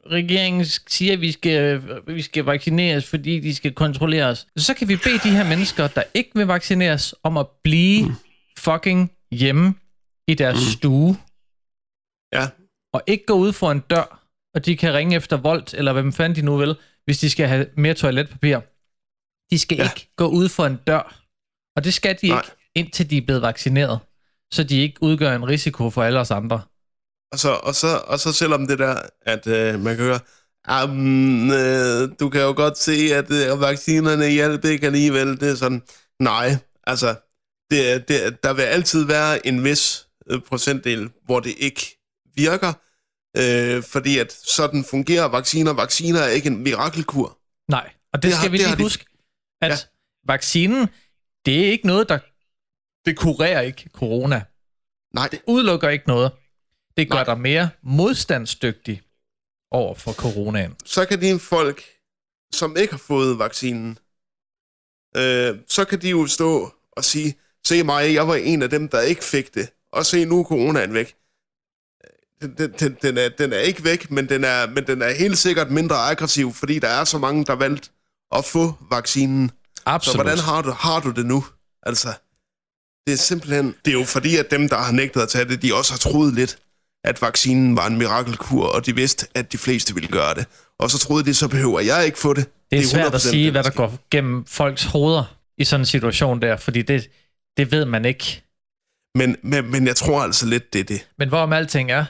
regeringen 0.06 0.66
siger, 0.66 1.14
at 1.14 1.22
vi 1.22 1.32
skal, 1.32 1.82
vi 2.08 2.22
skal 2.22 2.44
vaccineres, 2.46 3.10
fordi 3.10 3.40
de 3.40 3.56
skal 3.56 3.74
kontrollere 3.74 4.26
os. 4.26 4.48
Så 4.58 4.74
kan 4.74 4.88
vi 4.88 4.96
bede 4.96 5.20
de 5.24 5.30
her 5.30 5.50
mennesker, 5.50 5.88
der 5.88 6.04
ikke 6.14 6.32
vil 6.34 6.48
vaccineres, 6.48 7.16
om 7.24 7.38
at 7.38 7.48
blive 7.64 8.06
mm. 8.08 8.16
fucking 8.58 9.12
hjemme 9.32 9.76
i 10.28 10.34
deres 10.34 10.56
mm. 10.58 10.72
stue. 10.78 11.18
Ja. 12.34 12.48
Og 12.94 13.02
ikke 13.08 13.26
gå 13.26 13.34
ud 13.34 13.54
for 13.54 13.72
en 13.72 13.80
dør, 13.80 14.26
og 14.56 14.66
de 14.66 14.78
kan 14.78 14.94
ringe 14.94 15.16
efter 15.16 15.38
voldt, 15.38 15.74
eller 15.74 15.94
hvem 15.94 16.14
fanden 16.14 16.36
de 16.36 16.42
nu 16.42 16.58
vil, 16.58 16.76
hvis 17.06 17.20
de 17.20 17.30
skal 17.30 17.48
have 17.48 17.68
mere 17.78 17.94
toiletpapir. 17.94 18.60
De 19.52 19.60
skal 19.60 19.78
ja. 19.78 19.84
ikke 19.84 20.10
gå 20.16 20.28
ud 20.28 20.50
for 20.50 20.66
en 20.66 20.76
dør. 20.88 21.24
Og 21.76 21.84
det 21.84 21.94
skal 21.94 22.18
de 22.22 22.28
Nej. 22.28 22.38
ikke, 22.38 22.52
indtil 22.76 23.10
de 23.10 23.18
er 23.18 23.22
blevet 23.22 23.42
vaccineret. 23.42 24.00
Så 24.52 24.64
de 24.64 24.82
ikke 24.82 24.98
udgør 25.02 25.36
en 25.36 25.48
risiko 25.48 25.90
for 25.90 26.04
alle 26.04 26.20
os 26.20 26.32
andre. 26.32 26.62
Og 27.32 27.40
så, 27.40 27.50
og 27.64 27.76
så, 27.76 28.02
og 28.08 28.20
så 28.20 28.34
selvom 28.34 28.68
det 28.68 28.80
der, 28.80 29.02
at 29.22 29.48
øh, 29.48 29.80
man 29.80 29.96
kan 29.96 30.06
høre, 30.06 30.20
um, 30.84 31.52
øh, 31.52 32.10
du 32.20 32.30
kan 32.30 32.42
jo 32.42 32.54
godt 32.56 32.78
se, 32.78 32.92
at 33.14 33.32
øh, 33.32 33.62
vaccinerne 33.62 34.30
hjælper 34.30 34.70
ikke 34.70 34.86
alligevel. 34.86 35.40
Det 35.40 35.52
er 35.52 35.56
sådan, 35.56 35.82
nej, 36.20 36.58
altså, 36.88 37.16
det, 37.72 38.08
det, 38.08 38.44
der 38.44 38.54
vil 38.54 38.62
altid 38.62 39.06
være 39.06 39.48
en 39.48 39.64
vis 39.64 40.08
øh, 40.30 40.42
procentdel, 40.42 41.10
hvor 41.26 41.40
det 41.40 41.54
ikke 41.58 41.98
virker, 42.36 42.74
øh, 43.38 43.84
fordi 43.84 44.18
at 44.18 44.32
sådan 44.32 44.84
fungerer 44.84 45.26
vacciner. 45.26 45.74
Vacciner 45.74 46.20
er 46.20 46.30
ikke 46.30 46.48
en 46.48 46.64
mirakelkur. 46.64 47.38
Nej, 47.68 47.90
og 48.14 48.24
det, 48.24 48.24
det 48.24 48.34
skal 48.34 48.44
har, 48.44 48.52
vi 48.52 48.58
lige 48.58 48.84
huske, 48.84 49.06
de... 49.62 49.66
at 49.66 49.72
ja. 49.72 49.78
vaccinen, 50.34 50.88
det 51.46 51.66
er 51.66 51.72
ikke 51.72 51.88
noget, 51.88 52.10
der 52.10 52.20
det 53.10 53.18
kurerer 53.18 53.62
ikke 53.62 53.90
corona. 53.94 54.44
Nej. 55.14 55.28
Det 55.28 55.42
udelukker 55.48 55.90
ikke 55.90 56.08
noget. 56.08 56.32
Det 56.98 57.10
gør 57.10 57.16
Nej. 57.16 57.24
dig 57.24 57.40
mere 57.40 57.70
modstandsdygtig 57.84 59.02
over 59.72 59.96
for 59.96 60.14
coronaen. 60.14 60.76
Så 60.86 61.06
kan 61.06 61.22
de 61.22 61.40
folk, 61.40 61.84
som 62.54 62.78
ikke 62.78 62.94
har 62.94 62.98
fået 62.98 63.40
vaccinen, 63.40 63.98
øh, 65.18 65.60
så 65.68 65.86
kan 65.90 66.02
de 66.02 66.10
jo 66.10 66.28
stå 66.28 66.74
og 66.92 67.04
sige, 67.04 67.36
se 67.68 67.84
mig, 67.84 68.14
jeg 68.14 68.28
var 68.28 68.36
en 68.36 68.62
af 68.62 68.70
dem, 68.70 68.90
der 68.90 69.02
ikke 69.02 69.24
fik 69.24 69.54
det, 69.54 69.70
og 69.92 70.06
se 70.06 70.26
nu 70.26 70.40
er 70.40 70.44
coronaen 70.44 70.94
væk. 70.94 71.16
Den, 72.42 72.74
den, 72.80 72.98
den, 73.02 73.18
er, 73.18 73.30
den 73.30 73.54
er 73.54 73.60
ikke 73.60 73.84
væk, 73.84 74.12
men 74.12 74.30
den 74.30 74.44
er, 74.44 74.68
men 74.68 74.88
den 74.88 75.02
er 75.02 75.10
helt 75.10 75.38
sikkert 75.38 75.72
mindre 75.72 75.96
aggressiv, 75.96 76.54
fordi 76.54 76.80
der 76.80 76.88
er 76.88 77.04
så 77.04 77.18
mange, 77.18 77.46
der 77.46 77.54
valgt 77.54 77.92
at 78.32 78.46
få 78.46 78.74
vaccinen. 78.92 79.52
Absolut. 79.86 80.14
Så 80.14 80.18
hvordan 80.24 80.40
har 80.40 80.62
du, 80.62 80.72
har 80.72 81.00
du 81.00 81.12
det 81.12 81.26
nu? 81.26 81.46
Altså, 81.84 82.10
det 83.08 83.14
er 83.14 83.18
simpelthen... 83.18 83.76
Det 83.86 83.92
er 83.92 84.00
jo 84.00 84.04
fordi, 84.04 84.38
at 84.38 84.52
dem, 84.52 84.70
der 84.70 84.78
har 84.78 84.92
nægtet 84.92 85.22
at 85.22 85.30
tage 85.30 85.46
det, 85.46 85.62
de 85.62 85.76
også 85.76 85.94
har 85.94 85.98
troet 85.98 86.34
lidt, 86.34 86.58
at 87.04 87.22
vaccinen 87.22 87.76
var 87.76 87.88
en 87.88 87.98
mirakelkur, 87.98 88.66
og 88.66 88.86
de 88.86 88.96
vidste, 88.96 89.28
at 89.36 89.52
de 89.52 89.58
fleste 89.58 89.94
ville 89.94 90.10
gøre 90.10 90.34
det. 90.34 90.46
Og 90.80 90.92
så 90.92 90.98
troede 90.98 91.26
de, 91.26 91.34
så 91.34 91.48
behøver 91.48 91.80
jeg 91.80 92.06
ikke 92.06 92.20
få 92.20 92.34
det. 92.34 92.46
Det 92.46 92.78
er, 92.78 92.82
det 92.82 92.86
er 92.86 92.90
svært 92.90 93.16
at 93.16 93.22
sige, 93.22 93.52
hvad 93.52 93.64
der 93.64 93.72
går 93.72 93.98
gennem 94.12 94.46
folks 94.46 94.84
hoveder 94.84 95.38
i 95.58 95.64
sådan 95.64 95.82
en 95.82 95.86
situation 95.86 96.42
der, 96.42 96.58
fordi 96.58 96.82
det, 96.82 97.10
det 97.58 97.72
ved 97.72 97.86
man 97.86 98.06
ikke. 98.06 98.44
Men, 99.16 99.38
men, 99.44 99.72
men 99.72 99.88
jeg 99.88 99.96
tror 99.96 100.22
altså 100.22 100.46
lidt, 100.46 100.74
det 100.74 100.80
er 100.80 100.84
det. 100.84 101.08
Men 101.18 101.30
hvorom 101.30 101.54
alting 101.54 101.92
er, 101.92 102.06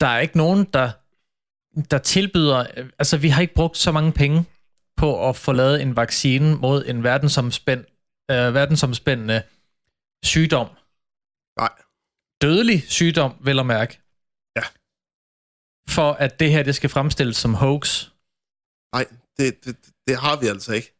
der 0.00 0.06
er 0.06 0.18
ikke 0.18 0.36
nogen, 0.36 0.66
der, 0.74 0.90
der 1.90 1.98
tilbyder... 1.98 2.64
Altså, 2.98 3.16
vi 3.16 3.28
har 3.28 3.42
ikke 3.42 3.54
brugt 3.54 3.78
så 3.78 3.92
mange 3.92 4.12
penge 4.12 4.44
på 4.96 5.28
at 5.28 5.36
få 5.36 5.52
lavet 5.52 5.82
en 5.82 5.96
vaccine 5.96 6.54
mod 6.54 6.84
en 6.86 7.02
verdensomspænd, 7.02 7.84
øh, 8.30 8.54
verdensomspændende 8.54 9.42
sygdom. 10.26 10.68
Nej. 11.62 11.74
Dødelig 12.42 12.80
sygdom, 12.98 13.32
vel 13.40 13.58
at 13.58 13.66
mærke. 13.66 13.92
Ja. 14.56 14.64
For 15.88 16.12
at 16.12 16.40
det 16.40 16.50
her, 16.50 16.62
det 16.62 16.74
skal 16.74 16.90
fremstilles 16.90 17.36
som 17.36 17.54
hoax. 17.54 18.06
Nej, 18.94 19.04
det, 19.38 19.64
det, 19.64 19.76
det 20.06 20.16
har 20.24 20.40
vi 20.40 20.46
altså 20.46 20.72
ikke. 20.72 20.92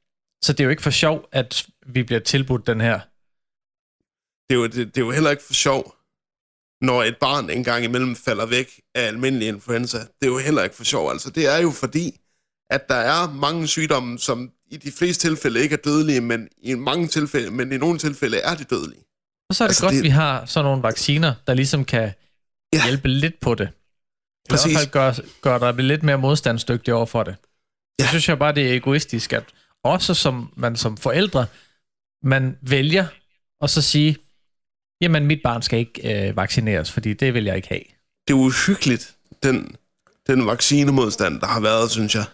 Så 0.45 0.53
det 0.53 0.61
er 0.61 0.65
jo 0.65 0.71
ikke 0.71 0.83
for 0.83 0.91
sjov, 0.91 1.29
at 1.33 1.67
vi 1.87 2.03
bliver 2.03 2.21
tilbudt 2.21 2.67
den 2.67 2.81
her. 2.81 2.99
Det 4.47 4.53
er 4.55 4.61
jo, 4.61 4.67
det, 4.67 4.95
det 4.95 4.99
er 5.01 5.07
jo 5.07 5.11
heller 5.11 5.31
ikke 5.31 5.43
for 5.43 5.55
sjov, 5.55 5.83
når 6.81 7.03
et 7.03 7.19
barn 7.21 7.51
engang 7.51 7.85
imellem 7.85 8.17
falder 8.17 8.47
væk 8.47 8.81
af 8.95 9.03
almindelig 9.03 9.49
influenza. 9.49 9.99
Det 9.99 10.23
er 10.23 10.27
jo 10.27 10.39
heller 10.39 10.63
ikke 10.63 10.77
for 10.77 10.85
sjov. 10.85 11.11
Altså, 11.11 11.31
det 11.31 11.47
er 11.55 11.59
jo 11.59 11.71
fordi, 11.71 12.21
at 12.71 12.89
der 12.89 12.95
er 12.95 13.33
mange 13.33 13.69
sygdomme, 13.69 14.19
som 14.19 14.53
i 14.67 14.77
de 14.77 14.93
fleste 14.93 15.29
tilfælde 15.29 15.63
ikke 15.63 15.73
er 15.73 15.83
dødelige, 15.85 16.21
men 16.21 16.49
i 16.59 16.75
mange 16.75 17.07
tilfælde, 17.09 17.51
men 17.51 17.73
i 17.73 17.77
nogle 17.77 17.99
tilfælde 17.99 18.39
er 18.39 18.55
de 18.55 18.65
dødelige. 18.65 19.05
Og 19.49 19.55
så 19.55 19.65
er 19.65 19.69
det 19.69 19.71
altså, 19.71 19.83
godt, 19.83 19.95
det... 19.95 20.03
vi 20.03 20.09
har 20.09 20.47
sådan 20.47 20.65
nogle 20.65 20.83
vacciner, 20.83 21.35
der 21.47 21.55
ligesom 21.55 21.85
kan 21.85 22.13
ja. 22.73 22.85
hjælpe 22.85 23.09
lidt 23.09 23.41
på 23.41 23.55
det. 23.55 23.69
I 23.69 24.49
Præcis. 24.49 24.73
hvert 24.73 24.81
fald 24.81 24.91
gør, 24.91 25.59
gør 25.59 25.73
dig 25.73 25.85
lidt 25.85 26.03
mere 26.03 26.19
modstandsdygtig 26.19 26.95
over 26.95 27.07
for 27.07 27.23
det. 27.23 27.37
Ja. 27.99 28.05
Jeg 28.05 28.09
synes 28.09 28.29
jeg 28.29 28.39
bare, 28.39 28.55
det 28.55 28.71
er 28.71 28.77
egoistisk, 28.77 29.33
at 29.33 29.45
også 29.85 30.15
som 30.15 30.53
man 30.57 30.77
som 30.77 30.97
forældre, 30.97 31.47
man 32.23 32.59
vælger 32.63 33.07
at 33.61 33.71
så 33.71 33.83
sige, 33.83 34.17
jamen 35.01 35.27
mit 35.27 35.41
barn 35.45 35.63
skal 35.63 35.79
ikke 35.79 36.29
øh, 36.29 36.37
vaccineres, 36.37 36.93
fordi 36.93 37.15
det 37.15 37.35
vil 37.35 37.45
jeg 37.45 37.57
ikke 37.57 37.69
have. 37.69 37.83
Det 38.29 38.35
er 38.35 38.39
uhyggeligt, 38.39 39.17
den, 39.43 39.77
den 40.27 40.47
vaccinemodstand, 40.47 41.41
der 41.41 41.47
har 41.47 41.61
været, 41.61 41.91
synes 41.91 42.15
jeg. 42.15 42.25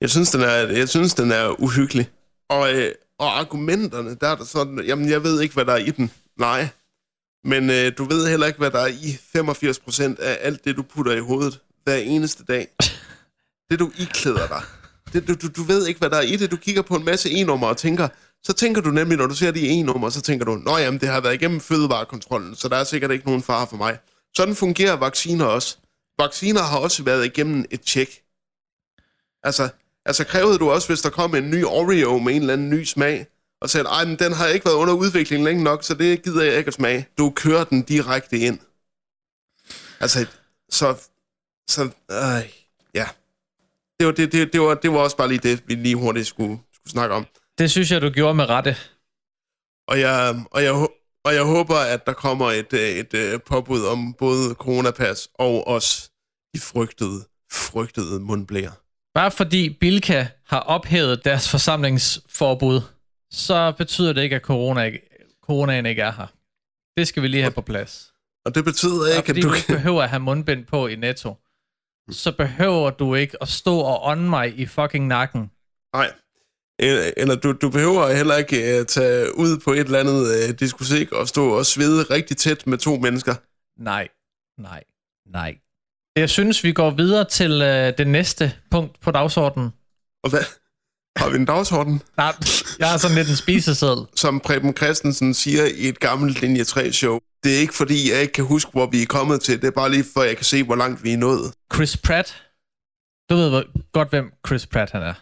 Jeg 0.00 0.10
synes, 0.10 0.30
den 0.30 0.40
er, 0.40 0.54
jeg 0.54 0.88
synes, 0.88 1.14
den 1.14 1.32
er 1.32 1.60
uhyggelig. 1.60 2.10
Og, 2.48 2.74
øh, 2.74 2.92
og 3.18 3.38
argumenterne, 3.38 4.14
der 4.14 4.28
er 4.28 4.36
der 4.36 4.44
sådan, 4.44 4.84
jamen 4.84 5.08
jeg 5.10 5.22
ved 5.22 5.40
ikke, 5.40 5.54
hvad 5.54 5.64
der 5.64 5.72
er 5.72 5.76
i 5.76 5.90
den. 5.90 6.10
Nej. 6.42 6.68
Men 7.44 7.70
øh, 7.70 7.92
du 7.98 8.04
ved 8.04 8.28
heller 8.28 8.46
ikke, 8.46 8.58
hvad 8.58 8.70
der 8.70 8.78
er 8.78 8.86
i 8.86 9.18
85% 10.16 10.22
af 10.22 10.38
alt 10.40 10.64
det, 10.64 10.76
du 10.76 10.82
putter 10.82 11.12
i 11.12 11.18
hovedet 11.18 11.60
hver 11.84 11.96
eneste 11.96 12.44
dag. 12.44 12.68
Det, 13.70 13.78
du 13.78 13.92
iklæder 13.98 14.46
dig. 14.46 14.62
Det, 15.12 15.28
du, 15.28 15.34
du, 15.34 15.48
du 15.56 15.62
ved 15.62 15.86
ikke, 15.86 15.98
hvad 15.98 16.10
der 16.10 16.16
er 16.16 16.22
i 16.22 16.36
det. 16.36 16.50
Du 16.50 16.56
kigger 16.56 16.82
på 16.82 16.96
en 16.96 17.04
masse 17.04 17.30
e-nummer 17.30 17.66
og 17.66 17.76
tænker, 17.76 18.08
så 18.42 18.52
tænker 18.52 18.80
du 18.80 18.90
nemlig, 18.90 19.18
når 19.18 19.26
du 19.26 19.34
ser 19.34 19.50
de 19.50 19.68
e-nummer, 19.68 20.10
så 20.10 20.20
tænker 20.22 20.44
du, 20.44 20.54
nå 20.54 20.78
jamen, 20.78 21.00
det 21.00 21.08
har 21.08 21.20
været 21.20 21.34
igennem 21.34 21.60
fødevarekontrollen, 21.60 22.56
så 22.56 22.68
der 22.68 22.76
er 22.76 22.84
sikkert 22.84 23.10
ikke 23.10 23.26
nogen 23.26 23.42
fare 23.42 23.66
for 23.66 23.76
mig. 23.76 23.98
Sådan 24.36 24.54
fungerer 24.54 24.96
vacciner 24.96 25.44
også. 25.44 25.76
Vacciner 26.18 26.62
har 26.62 26.78
også 26.78 27.02
været 27.02 27.26
igennem 27.26 27.64
et 27.70 27.80
tjek. 27.80 28.22
Altså, 29.42 29.68
Altså 30.06 30.24
krævede 30.24 30.58
du 30.58 30.70
også, 30.70 30.88
hvis 30.88 31.00
der 31.00 31.10
kom 31.10 31.34
en 31.34 31.50
ny 31.50 31.64
Oreo 31.64 32.18
med 32.18 32.34
en 32.34 32.40
eller 32.40 32.52
anden 32.52 32.70
ny 32.70 32.84
smag, 32.84 33.26
og 33.62 33.70
sagde, 33.70 33.86
ej, 33.88 34.04
men 34.04 34.18
den 34.18 34.32
har 34.32 34.46
ikke 34.46 34.66
været 34.66 34.76
under 34.76 34.94
udvikling 34.94 35.44
længe 35.44 35.64
nok, 35.64 35.84
så 35.84 35.94
det 35.94 36.22
gider 36.22 36.42
jeg 36.42 36.56
ikke 36.58 36.68
at 36.68 36.74
smage. 36.74 37.08
Du 37.18 37.30
kører 37.30 37.64
den 37.64 37.82
direkte 37.82 38.38
ind. 38.38 38.58
Altså, 40.00 40.26
så... 40.70 41.08
så 41.68 41.82
øh, 42.10 42.42
ja. 42.94 43.06
Det 44.00 44.06
var, 44.06 44.12
det, 44.12 44.32
det, 44.32 44.52
det, 44.52 44.60
var, 44.60 44.74
det 44.74 44.92
var 44.92 44.98
også 44.98 45.16
bare 45.16 45.28
lige 45.28 45.38
det, 45.38 45.62
vi 45.66 45.74
lige 45.74 45.96
hurtigt 45.96 46.26
skulle, 46.26 46.58
skulle 46.74 46.90
snakke 46.90 47.14
om. 47.14 47.26
Det 47.58 47.70
synes 47.70 47.90
jeg, 47.90 48.02
du 48.02 48.10
gjorde 48.10 48.34
med 48.34 48.48
rette. 48.48 48.76
Og 49.88 50.00
jeg, 50.00 50.44
og 50.50 50.62
jeg, 50.62 50.72
og 51.24 51.34
jeg 51.34 51.42
håber, 51.42 51.76
at 51.76 52.06
der 52.06 52.12
kommer 52.12 52.50
et, 52.50 52.72
et, 52.72 53.14
et 53.14 53.42
påbud 53.42 53.84
om 53.84 54.14
både 54.14 54.54
coronapas 54.54 55.28
og 55.34 55.66
også 55.66 56.10
de 56.54 56.60
frygtede, 56.60 57.24
frygtede 57.52 58.20
mundblære. 58.20 58.72
Bare 59.14 59.30
fordi 59.30 59.70
Bilka 59.80 60.26
har 60.46 60.60
ophævet 60.60 61.24
deres 61.24 61.48
forsamlingsforbud, 61.48 62.80
så 63.32 63.72
betyder 63.78 64.12
det 64.12 64.22
ikke, 64.22 64.36
at 64.36 64.42
corona 64.42 64.82
ikke, 64.82 65.00
coronaen 65.42 65.86
ikke 65.86 66.02
er 66.02 66.12
her. 66.12 66.26
Det 66.96 67.08
skal 67.08 67.22
vi 67.22 67.28
lige 67.28 67.42
have 67.42 67.52
på 67.52 67.60
plads. 67.60 68.12
Og 68.44 68.54
det 68.54 68.64
betyder 68.64 69.16
ikke, 69.16 69.30
at 69.30 69.36
du... 69.36 69.48
du 69.48 69.54
ikke 69.54 69.66
behøver 69.66 70.02
at 70.02 70.08
have 70.08 70.20
mundbind 70.20 70.66
på 70.66 70.86
i 70.86 70.96
Netto, 70.96 71.36
så 72.10 72.32
behøver 72.32 72.90
du 72.90 73.14
ikke 73.14 73.42
at 73.42 73.48
stå 73.48 73.78
og 73.78 74.06
ånde 74.06 74.28
mig 74.28 74.58
i 74.58 74.66
fucking 74.66 75.06
nakken. 75.06 75.50
Nej. 75.94 76.12
Eller 76.78 77.34
du, 77.34 77.52
du 77.52 77.70
behøver 77.70 78.12
heller 78.12 78.36
ikke 78.36 78.80
uh, 78.80 78.86
tage 78.86 79.38
ud 79.38 79.58
på 79.64 79.72
et 79.72 79.78
eller 79.80 79.98
andet 79.98 80.48
uh, 80.48 80.58
diskotek 80.60 81.12
og 81.12 81.28
stå 81.28 81.58
og 81.58 81.66
svede 81.66 82.02
rigtig 82.02 82.36
tæt 82.36 82.66
med 82.66 82.78
to 82.78 82.96
mennesker. 82.96 83.34
Nej, 83.82 84.08
nej, 84.58 84.84
nej. 85.26 85.56
Jeg 86.16 86.30
synes, 86.30 86.64
vi 86.64 86.72
går 86.72 86.90
videre 86.90 87.24
til 87.24 87.62
øh, 87.62 87.98
det 87.98 88.06
næste 88.06 88.52
punkt 88.70 89.00
på 89.00 89.10
dagsordenen. 89.10 89.70
Og 90.24 90.30
hvad? 90.30 90.61
Har 91.16 91.30
vi 91.30 91.36
en 91.36 91.44
dagsorden? 91.44 92.02
Nej, 92.16 92.34
jeg 92.78 92.90
har 92.90 92.98
sådan 92.98 93.16
lidt 93.16 93.28
en 93.28 93.36
spiseseddel. 93.36 94.06
Som 94.16 94.40
Preben 94.40 94.76
Christensen 94.76 95.34
siger 95.34 95.64
i 95.64 95.88
et 95.88 96.00
gammelt 96.00 96.40
Linje 96.40 96.62
3-show, 96.62 97.18
det 97.42 97.54
er 97.56 97.58
ikke 97.58 97.74
fordi, 97.74 98.10
jeg 98.12 98.20
ikke 98.20 98.32
kan 98.32 98.44
huske, 98.44 98.70
hvor 98.70 98.86
vi 98.86 99.02
er 99.02 99.06
kommet 99.06 99.42
til. 99.42 99.60
Det 99.60 99.66
er 99.66 99.70
bare 99.70 99.90
lige 99.90 100.04
for, 100.14 100.20
at 100.20 100.28
jeg 100.28 100.36
kan 100.36 100.44
se, 100.44 100.62
hvor 100.62 100.76
langt 100.76 101.04
vi 101.04 101.12
er 101.12 101.16
nået. 101.16 101.54
Chris 101.74 101.96
Pratt. 101.96 102.42
Du 103.30 103.34
ved 103.34 103.64
godt, 103.92 104.10
hvem 104.10 104.32
Chris 104.46 104.66
Pratt 104.66 104.90
han 104.90 105.02
er. 105.02 105.14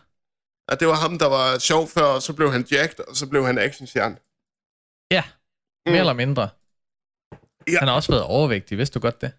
Ja, 0.70 0.74
det 0.74 0.88
var 0.88 0.94
ham, 0.94 1.18
der 1.18 1.26
var 1.26 1.58
sjov 1.58 1.88
før, 1.88 2.02
og 2.02 2.22
så 2.22 2.32
blev 2.32 2.52
han 2.52 2.66
jacked, 2.70 3.00
og 3.08 3.16
så 3.16 3.26
blev 3.26 3.46
han 3.46 3.58
actionstjerne. 3.58 4.16
Ja, 5.10 5.22
mere 5.86 5.94
mm. 5.94 6.00
eller 6.00 6.12
mindre. 6.12 6.48
Ja. 7.68 7.78
Han 7.78 7.88
har 7.88 7.94
også 7.94 8.12
været 8.12 8.24
overvægtig, 8.24 8.78
vidste 8.78 8.94
du 8.94 9.00
godt 9.00 9.20
det? 9.20 9.32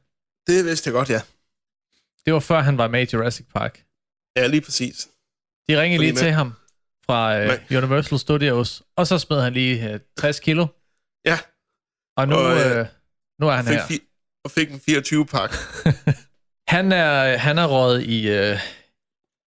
Det 0.48 0.66
vidste 0.66 0.88
jeg 0.88 0.94
godt, 0.94 1.10
ja. 1.10 1.22
Det 2.26 2.34
var 2.34 2.40
før 2.40 2.60
han 2.60 2.78
var 2.78 2.88
med 2.88 3.08
i 3.08 3.10
Jurassic 3.14 3.46
Park. 3.54 3.84
Ja, 4.36 4.48
lige 4.48 4.62
præcis. 4.62 5.10
De 5.70 5.82
ringede 5.82 6.02
lige 6.04 6.14
med. 6.14 6.22
til 6.22 6.32
ham 6.32 6.54
fra 7.06 7.44
uh, 7.46 7.78
Universal 7.78 8.20
Studios, 8.20 8.84
og 8.96 9.08
så 9.08 9.20
smed 9.20 9.42
han 9.42 9.54
lige 9.54 9.94
uh, 9.94 10.00
60 10.18 10.40
kilo. 10.40 10.68
Ja. 11.26 11.40
Og 12.18 12.28
nu, 12.28 12.36
og, 12.36 12.80
uh, 12.80 12.86
nu 13.40 13.48
er 13.48 13.52
han 13.52 13.66
fik 13.66 13.76
her. 13.76 13.84
Fi- 13.84 14.42
og 14.46 14.52
fik 14.52 14.70
en 14.72 14.82
24-pakke. 14.90 15.56
Han 16.68 16.92
er, 16.92 17.38
han 17.38 17.58
er 17.58 17.66
røget 17.68 18.04
i, 18.04 18.30
øh, 18.30 18.60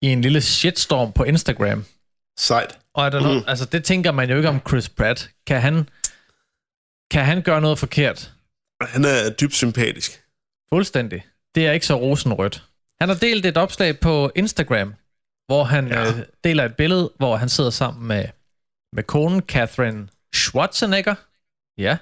i 0.02 0.08
en 0.08 0.22
lille 0.22 0.41
shitstorm 0.41 1.13
på 1.13 1.24
Instagram. 1.24 1.86
Sejt. 2.39 2.80
Og 2.93 3.06
er 3.06 3.10
der 3.10 3.22
noget, 3.22 3.43
altså, 3.48 3.65
det 3.65 3.84
tænker 3.84 4.12
man 4.12 4.30
jo 4.30 4.36
ikke 4.38 4.50
om 4.50 4.62
Chris 4.67 4.89
Pratt. 4.89 5.30
Kan 5.48 5.62
han, 5.62 5.89
kan 7.12 7.26
han 7.26 7.41
gøre 7.41 7.62
noget 7.62 7.80
forkert? 7.80 8.34
Han 8.82 9.06
er 9.06 9.30
dybt 9.41 9.54
sympatisk. 9.54 10.24
Fuldstændig. 10.74 11.26
Det 11.56 11.67
er 11.67 11.72
ikke 11.72 11.86
så 11.86 11.96
rosenrødt. 11.96 12.63
Han 13.02 13.10
har 13.10 13.15
delt 13.15 13.46
et 13.46 13.58
opslag 13.58 14.00
på 14.00 14.32
Instagram, 14.36 14.93
hvor 15.48 15.64
han 15.64 15.88
ja. 15.88 16.08
øh, 16.08 16.26
deler 16.44 16.66
et 16.66 16.76
billede, 16.76 17.12
hvor 17.18 17.36
han 17.36 17.50
sidder 17.50 17.70
sammen 17.70 18.08
med, 18.08 18.26
med 18.94 19.04
konen 19.04 19.42
Catherine 19.42 20.08
Schwarzenegger. 20.36 21.16
Ja, 21.78 21.98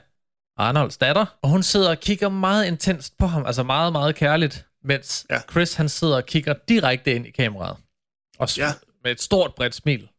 Arnolds 0.57 0.97
datter. 0.97 1.25
Og 1.41 1.49
hun 1.49 1.63
sidder 1.63 1.89
og 1.89 1.99
kigger 1.99 2.29
meget 2.29 2.65
intenst 2.65 3.17
på 3.17 3.27
ham, 3.27 3.45
altså 3.45 3.63
meget, 3.63 3.91
meget 3.91 4.15
kærligt, 4.15 4.67
mens 4.83 5.25
ja. 5.29 5.41
Chris 5.51 5.73
han 5.73 5.89
sidder 5.89 6.15
og 6.15 6.25
kigger 6.25 6.53
direkte 6.67 7.15
ind 7.15 7.27
i 7.27 7.31
kameraet. 7.31 7.77
Og 8.39 8.57
Ja. 8.57 8.67
med 9.03 9.11
et 9.11 9.21
stort, 9.21 9.55
bredt 9.55 9.75
smil. 9.75 10.09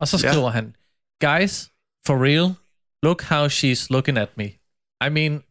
Og 0.00 0.08
så 0.08 0.18
skriver 0.18 0.44
ja. 0.44 0.50
han, 0.50 0.76
Guys, 1.20 1.70
for 2.06 2.24
real, 2.24 2.54
look 3.02 3.22
how 3.22 3.46
she's 3.48 3.86
looking 3.90 4.18
at 4.18 4.36
me. 4.36 4.44
I 5.06 5.08
mean, 5.10 5.42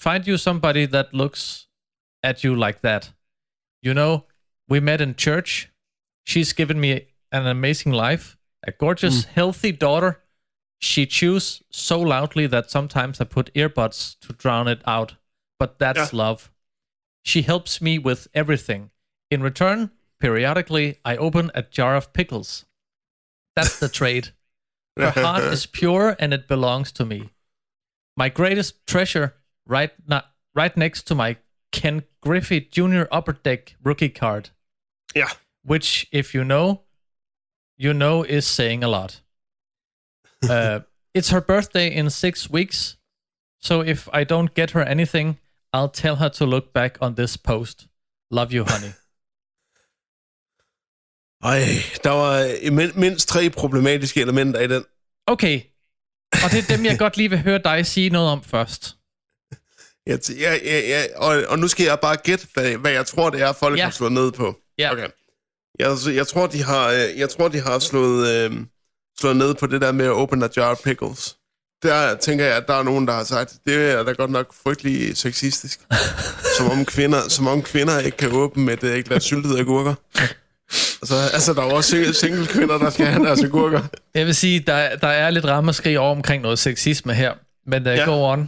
find 0.00 0.28
you 0.28 0.36
somebody 0.36 0.86
that 0.86 1.06
looks 1.12 1.68
at 2.22 2.40
you 2.40 2.54
like 2.66 2.78
that. 2.84 3.12
You 3.86 3.92
know, 3.92 4.18
we 4.70 4.80
met 4.80 5.00
in 5.00 5.14
church. 5.18 5.68
She's 6.24 6.52
given 6.52 6.80
me 6.80 7.06
an 7.30 7.46
amazing 7.46 7.92
life, 7.92 8.36
a 8.66 8.72
gorgeous, 8.72 9.24
mm. 9.24 9.28
healthy 9.28 9.72
daughter. 9.72 10.20
She 10.80 11.06
chews 11.06 11.62
so 11.70 12.00
loudly 12.00 12.46
that 12.48 12.70
sometimes 12.70 13.20
I 13.20 13.24
put 13.24 13.52
earbuds 13.54 14.18
to 14.20 14.32
drown 14.32 14.68
it 14.68 14.82
out. 14.86 15.14
But 15.58 15.78
that's 15.78 16.12
Yeah. 16.12 16.18
love. 16.18 16.50
She 17.24 17.42
helps 17.42 17.80
me 17.80 17.98
with 17.98 18.28
everything. 18.34 18.90
In 19.30 19.42
return, 19.42 19.90
periodically, 20.20 20.98
I 21.04 21.16
open 21.16 21.50
a 21.54 21.62
jar 21.62 21.96
of 21.96 22.12
pickles. 22.12 22.66
That's 23.56 23.78
the 23.78 23.88
trade. 23.88 24.32
Her 24.96 25.10
heart 25.10 25.44
is 25.44 25.66
pure 25.80 26.16
and 26.18 26.34
it 26.34 26.48
belongs 26.48 26.92
to 26.92 27.04
me. 27.04 27.30
My 28.16 28.28
greatest 28.28 28.86
treasure, 28.86 29.34
right, 29.66 29.92
na- 30.06 30.22
right 30.54 30.76
next 30.76 31.02
to 31.08 31.14
my 31.14 31.36
Ken 31.72 32.04
Griffey 32.20 32.60
Jr. 32.60 33.04
Upper 33.10 33.32
Deck 33.32 33.76
rookie 33.82 34.08
card, 34.08 34.50
Ja. 35.14 35.28
Which, 35.64 36.06
if 36.12 36.34
you 36.34 36.44
know, 36.44 36.82
you 37.76 37.92
know 37.92 38.22
is 38.22 38.46
saying 38.46 38.84
a 38.84 38.88
lot. 38.88 39.20
Uh, 40.50 40.80
it's 41.14 41.30
her 41.30 41.40
birthday 41.40 41.90
in 41.90 42.10
six 42.10 42.50
weeks, 42.50 42.98
so 43.62 43.80
if 43.80 44.08
I 44.12 44.24
don't 44.24 44.54
get 44.54 44.72
her 44.72 44.82
anything, 44.82 45.38
I'll 45.72 45.88
tell 45.88 46.16
her 46.16 46.28
to 46.28 46.44
look 46.44 46.74
back 46.74 46.98
on 47.00 47.14
this 47.14 47.38
post. 47.38 47.86
Love 48.30 48.52
you, 48.52 48.64
honey. 48.64 48.92
Ej, 51.42 51.60
der 52.04 52.10
var 52.10 52.70
min- 52.70 53.00
mindst 53.00 53.28
tre 53.28 53.50
problematiske 53.50 54.20
elementer 54.20 54.60
i 54.60 54.66
den. 54.66 54.84
Okay, 55.26 55.60
og 56.44 56.50
det 56.50 56.58
er 56.58 56.76
dem, 56.76 56.84
jeg 56.84 56.98
godt 56.98 57.16
lige 57.16 57.30
vil 57.30 57.42
høre 57.42 57.60
dig 57.64 57.86
sige 57.86 58.10
noget 58.10 58.30
om 58.30 58.42
først. 58.42 58.96
Ja, 60.06 60.16
ja, 60.38 60.78
ja, 60.80 61.04
og, 61.16 61.44
og 61.48 61.58
nu 61.58 61.68
skal 61.68 61.84
jeg 61.84 61.98
bare 62.02 62.16
gætte, 62.16 62.46
hvad, 62.54 62.76
hvad 62.76 62.92
jeg 62.92 63.06
tror, 63.06 63.30
det 63.30 63.42
er, 63.42 63.52
folk 63.52 63.78
ja. 63.78 63.84
har 63.84 63.90
slået 63.90 64.12
ned 64.12 64.32
på. 64.32 64.60
Ja. 64.78 64.92
Okay. 64.92 65.08
Jeg, 65.78 65.90
altså, 65.90 66.10
jeg, 66.10 66.26
tror, 66.26 66.46
de 66.46 66.62
har, 66.62 66.88
øh, 66.90 67.18
jeg 67.18 67.30
tror, 67.30 67.48
de 67.48 67.60
har 67.60 67.78
slået, 67.78 68.28
øh, 68.28 68.52
slået 69.20 69.36
ned 69.36 69.54
på 69.54 69.66
det 69.66 69.80
der 69.80 69.92
med 69.92 70.04
at 70.04 70.10
open 70.12 70.42
a 70.42 70.48
jar 70.56 70.80
pickles. 70.84 71.36
Der 71.82 72.16
tænker 72.16 72.44
jeg, 72.44 72.56
at 72.56 72.66
der 72.66 72.74
er 72.74 72.82
nogen, 72.82 73.06
der 73.06 73.12
har 73.12 73.24
sagt, 73.24 73.56
det 73.66 73.90
er 73.90 74.02
da 74.02 74.12
godt 74.12 74.30
nok 74.30 74.54
frygtelig 74.62 75.16
sexistisk. 75.16 75.80
som, 76.58 76.70
om 76.70 76.84
kvinder, 76.84 77.28
som 77.28 77.46
om 77.46 77.62
kvinder 77.62 77.98
ikke 77.98 78.16
kan 78.16 78.32
åbne 78.32 78.72
et 78.72 78.84
øh, 78.84 79.04
glas 79.04 79.24
syltede 79.24 79.58
agurker. 79.60 79.94
Altså, 81.02 81.14
altså, 81.32 81.54
der 81.54 81.62
er 81.62 81.66
jo 81.66 81.74
også 81.74 82.12
single, 82.12 82.46
kvinder, 82.46 82.78
der 82.78 82.90
skal 82.90 83.06
have 83.06 83.24
deres 83.24 83.42
agurker. 83.44 83.80
Jeg 84.14 84.26
vil 84.26 84.34
sige, 84.34 84.60
der, 84.60 84.96
der 84.96 85.08
er 85.08 85.30
lidt 85.30 85.44
rammeskrig 85.44 85.98
over 85.98 86.10
omkring 86.10 86.42
noget 86.42 86.58
sexisme 86.58 87.14
her, 87.14 87.34
men 87.66 87.82
uh, 87.82 87.86
Ja. 87.92 88.04
go 88.04 88.32
on. 88.32 88.40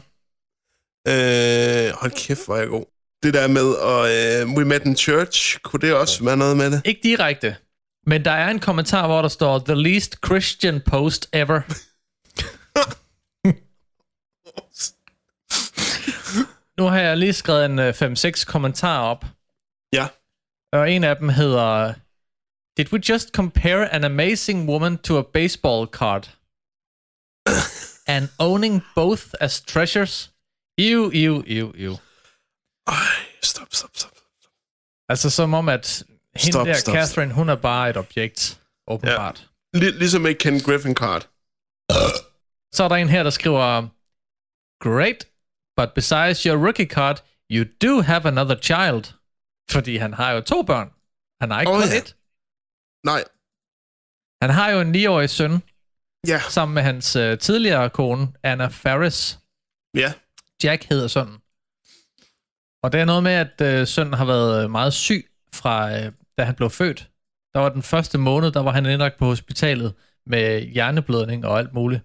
Øh, 1.09 1.93
hold 2.01 2.27
kæft, 2.27 2.45
hvor 2.47 2.55
er 2.57 2.61
jeg 2.61 2.69
god. 2.69 2.96
Det 3.23 3.35
der 3.35 3.49
med, 3.49 3.77
at 3.77 4.43
øh, 4.47 4.55
we 4.57 4.65
met 4.65 4.83
in 4.85 4.97
church, 4.97 5.59
kunne 5.63 5.81
det 5.81 5.95
også 5.95 6.25
være 6.25 6.37
noget 6.37 6.57
med 6.57 6.71
det? 6.71 6.83
Ikke 6.85 7.01
direkte, 7.03 7.57
men 8.07 8.25
der 8.25 8.31
er 8.31 8.51
en 8.51 8.59
kommentar, 8.61 9.07
hvor 9.07 9.23
der 9.23 9.29
står, 9.29 9.59
the 9.59 9.75
least 9.75 10.17
Christian 10.27 10.81
post 10.87 11.29
ever. 11.33 11.61
nu 16.79 16.85
har 16.85 16.99
jeg 17.01 17.17
lige 17.17 17.33
skrevet 17.33 17.65
en 17.65 17.79
øh, 17.79 17.95
5-6 18.03 18.45
kommentarer 18.45 19.01
op, 19.03 19.25
Ja. 19.93 20.07
og 20.73 20.91
en 20.93 21.05
af 21.05 21.17
dem 21.17 21.29
hedder, 21.29 21.95
Did 22.77 22.93
we 22.93 23.01
just 23.09 23.29
compare 23.35 23.89
an 23.95 24.05
amazing 24.05 24.69
woman 24.69 24.99
to 24.99 25.19
a 25.19 25.23
baseball 25.35 25.87
card? 25.87 26.29
And 28.07 28.29
owning 28.39 28.83
both 28.95 29.25
as 29.41 29.61
treasures? 29.61 30.31
Ew, 30.79 31.11
ew, 31.15 31.43
ew, 31.47 31.73
ew. 31.77 31.97
Ej, 32.87 32.94
stop, 33.42 33.75
stop, 33.75 33.90
stop. 33.96 34.12
Altså 35.09 35.31
som 35.31 35.55
om, 35.55 35.68
at 35.68 36.05
hende 36.37 36.53
Stop, 36.53 36.66
der, 36.66 36.75
stop, 36.75 36.94
Catherine, 36.94 37.33
hun 37.35 37.49
er 37.49 37.55
bare 37.57 37.90
et 37.90 37.96
objekt, 37.96 38.61
åbenbart. 38.88 39.51
Ja. 39.75 39.79
Lig- 39.79 39.99
ligesom 39.99 40.27
ikke 40.27 40.38
Ken 40.38 40.61
Griffin 40.61 40.94
Card. 40.94 41.22
Så 42.75 42.85
er 42.85 42.88
der 42.88 42.96
en 42.96 43.09
her, 43.09 43.22
der 43.22 43.31
skriver, 43.31 43.88
Great, 44.81 45.27
but 45.77 45.94
besides 45.94 46.42
your 46.42 46.64
rookie 46.66 46.87
card, 46.87 47.22
you 47.51 47.64
do 47.83 48.01
have 48.03 48.27
another 48.27 48.57
child. 48.62 49.05
Fordi 49.70 49.96
han 49.96 50.14
har 50.14 50.31
jo 50.33 50.40
to 50.40 50.62
børn. 50.62 50.90
Han 51.40 51.51
har 51.51 51.61
ikke 51.61 51.72
Åh, 51.72 51.81
kun 51.83 51.88
ja. 51.90 51.99
et. 51.99 52.16
Nej, 53.05 53.25
Han 54.42 54.51
har 54.51 54.70
jo 54.70 54.81
en 54.81 54.94
9-årig 54.94 55.31
søn, 55.31 55.62
ja, 56.27 56.40
sammen 56.49 56.75
med 56.75 56.83
hans 56.83 57.16
øh, 57.16 57.38
tidligere 57.38 57.90
kone, 57.90 58.29
Anna 58.42 58.66
Faris. 58.66 59.38
ja. 59.94 60.12
Jack 60.64 60.85
hedder 60.85 61.09
sønnen. 61.09 61.38
Og 62.87 62.92
det 62.92 63.01
er 63.01 63.05
noget 63.05 63.22
med, 63.22 63.33
at 63.33 63.61
øh, 63.61 63.87
sønnen 63.87 64.14
har 64.14 64.25
været 64.25 64.64
øh, 64.64 64.70
meget 64.70 64.92
syg 64.92 65.31
fra, 65.55 65.96
øh, 65.96 66.12
da 66.38 66.44
han 66.44 66.55
blev 66.55 66.70
født. 66.70 67.11
Der 67.55 67.61
var 67.61 67.68
den 67.68 67.83
første 67.83 68.18
måned, 68.18 68.53
der 68.53 68.62
var 68.62 68.70
han 68.70 68.87
indlagt 68.87 69.18
på 69.18 69.25
hospitalet 69.25 69.94
med 70.27 70.61
hjerneblødning 70.61 71.46
og 71.46 71.59
alt 71.59 71.75
muligt. 71.75 72.03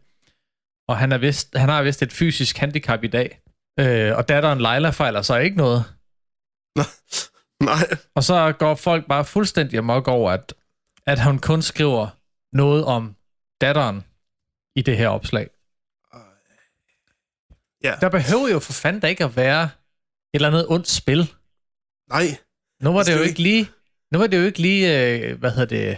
Og 0.87 0.97
han, 0.97 1.11
er 1.11 1.17
vist, 1.17 1.57
han 1.57 1.69
har 1.69 1.83
vist 1.83 2.01
et 2.01 2.13
fysisk 2.13 2.57
handicap 2.57 3.03
i 3.03 3.07
dag. 3.07 3.41
Øh, 3.79 4.17
og 4.17 4.29
datteren 4.29 4.61
Leila 4.61 4.89
fejler 4.89 5.21
så 5.21 5.37
ikke 5.37 5.57
noget. 5.57 5.83
Nej, 7.69 7.97
Og 8.15 8.23
så 8.23 8.53
går 8.59 8.75
folk 8.75 9.07
bare 9.07 9.25
fuldstændig 9.25 9.77
amok 9.77 10.07
over, 10.07 10.31
at, 10.31 10.53
at 11.05 11.19
han 11.19 11.39
kun 11.39 11.61
skriver 11.61 12.07
noget 12.53 12.85
om 12.85 13.15
datteren 13.61 14.03
i 14.75 14.81
det 14.81 14.97
her 14.97 15.07
opslag. 15.07 15.49
Ja. 17.83 17.95
Der 18.01 18.09
behøver 18.09 18.49
jo 18.51 18.59
for 18.59 18.73
fanden 18.73 19.01
da 19.01 19.07
ikke 19.07 19.23
at 19.23 19.35
være 19.35 19.69
eller 20.33 20.47
andet 20.47 20.65
ondt 20.69 20.87
spil. 20.89 21.33
nej. 22.09 22.37
Nu 22.83 22.93
var 22.93 23.03
det 23.03 23.17
jo 23.17 23.21
ikke 23.21 23.41
lige, 23.41 23.69
nu 24.11 24.19
var 24.19 24.27
det 24.27 24.37
jo 24.37 24.43
ikke 24.43 24.59
lige, 24.59 25.05
øh, 25.15 25.39
hvad 25.39 25.51
hedder 25.51 25.65
det, 25.65 25.97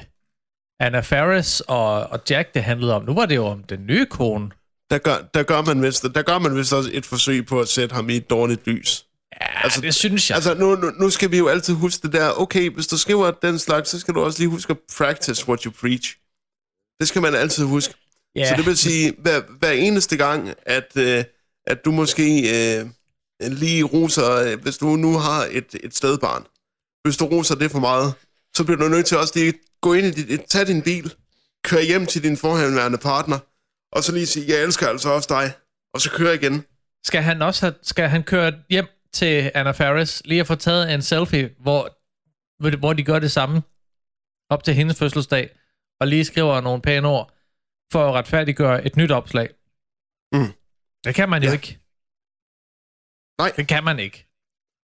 Anna 0.79 0.99
Faris 0.99 1.59
og, 1.59 1.93
og 2.03 2.19
Jack, 2.29 2.53
det 2.53 2.63
handlede 2.63 2.93
om. 2.93 3.05
Nu 3.05 3.13
var 3.13 3.25
det 3.25 3.35
jo 3.35 3.45
om 3.45 3.63
den 3.63 3.85
nye 3.87 4.05
kone. 4.05 4.51
Der 4.89 4.97
gør, 4.97 5.17
der, 5.33 5.43
gør 5.43 5.61
man 5.61 5.81
vist, 5.81 6.03
der 6.15 6.21
gør 6.21 6.39
man 6.39 6.55
vist 6.57 6.73
også 6.73 6.89
et 6.93 7.05
forsøg 7.05 7.45
på 7.45 7.59
at 7.61 7.67
sætte 7.67 7.95
ham 7.95 8.09
i 8.09 8.15
et 8.15 8.29
dårligt 8.29 8.67
lys. 8.67 9.05
Ja, 9.41 9.63
altså, 9.63 9.81
det 9.81 9.95
synes 9.95 10.29
jeg. 10.29 10.35
Altså, 10.35 10.53
nu, 10.53 10.75
nu, 10.75 10.89
nu 10.99 11.09
skal 11.09 11.31
vi 11.31 11.37
jo 11.37 11.47
altid 11.47 11.73
huske 11.73 12.01
det 12.07 12.13
der, 12.13 12.41
okay, 12.41 12.69
hvis 12.69 12.87
du 12.87 12.97
skriver 12.97 13.31
den 13.31 13.59
slags, 13.59 13.89
så 13.89 13.99
skal 13.99 14.13
du 14.13 14.19
også 14.21 14.39
lige 14.39 14.49
huske 14.49 14.71
at 14.71 14.77
practice 14.97 15.47
what 15.47 15.63
you 15.63 15.71
preach. 15.81 16.17
Det 16.99 17.07
skal 17.07 17.21
man 17.21 17.35
altid 17.35 17.65
huske. 17.65 17.93
ja, 18.35 18.49
Så 18.49 18.55
det 18.57 18.65
vil 18.65 18.77
sige, 18.77 19.13
hver, 19.19 19.41
hver 19.59 19.71
eneste 19.71 20.17
gang, 20.17 20.53
at, 20.65 20.97
øh, 20.97 21.23
at 21.67 21.85
du 21.85 21.91
måske 21.91 22.23
øh, 22.79 22.85
lige 23.51 23.83
roser, 23.83 24.31
øh, 24.35 24.61
hvis 24.61 24.77
du 24.77 24.85
nu 24.85 25.17
har 25.17 25.47
et, 25.51 25.75
et 25.83 25.95
stedbarn, 25.95 26.43
hvis 27.03 27.17
du 27.17 27.25
roser 27.25 27.55
det 27.55 27.71
for 27.71 27.79
meget, 27.79 28.13
så 28.55 28.63
bliver 28.63 28.77
du 28.79 28.87
nødt 28.87 29.05
til 29.05 29.17
også 29.17 29.33
lige 29.35 29.53
gå 29.81 29.93
ind 29.93 30.05
i 30.05 30.11
dit, 30.11 30.41
tage 30.49 30.65
din 30.65 30.81
bil, 30.81 31.13
køre 31.63 31.83
hjem 31.83 32.05
til 32.05 32.23
din 32.23 32.37
forhenværende 32.37 32.97
partner, 32.97 33.39
og 33.91 34.03
så 34.03 34.11
lige 34.11 34.25
sige, 34.25 34.45
jeg 34.55 34.63
elsker 34.63 34.87
altså 34.87 35.09
også 35.09 35.27
dig, 35.29 35.53
og 35.93 36.01
så 36.01 36.11
køre 36.11 36.35
igen. 36.35 36.65
skal 37.05 37.21
han 37.21 37.41
også 37.41 37.65
have, 37.65 37.75
skal 37.81 38.09
han 38.09 38.23
køre 38.23 38.53
hjem 38.69 38.85
til 39.13 39.51
Anna 39.55 39.71
Faris, 39.71 40.21
lige 40.25 40.41
at 40.41 40.47
få 40.47 40.55
taget 40.55 40.93
en 40.93 41.01
selfie, 41.01 41.49
hvor, 41.59 41.97
hvor 42.77 42.93
de 42.93 43.03
gør 43.03 43.19
det 43.19 43.31
samme 43.31 43.61
op 44.49 44.63
til 44.63 44.73
hendes 44.73 44.97
fødselsdag, 44.99 45.49
og 45.99 46.07
lige 46.07 46.25
skriver 46.25 46.61
nogle 46.61 46.81
pæne 46.81 47.07
ord, 47.07 47.33
for 47.91 48.09
at 48.09 48.13
retfærdiggøre 48.13 48.85
et 48.85 48.95
nyt 48.95 49.11
opslag. 49.11 49.49
Mm. 50.33 50.53
Det 51.05 51.15
kan 51.15 51.29
man 51.29 51.43
jo 51.43 51.47
Ja. 51.49 51.53
ikke. 51.53 51.79
Nej. 53.39 53.51
Det 53.57 53.67
kan 53.67 53.83
man 53.83 53.99
ikke. 53.99 54.17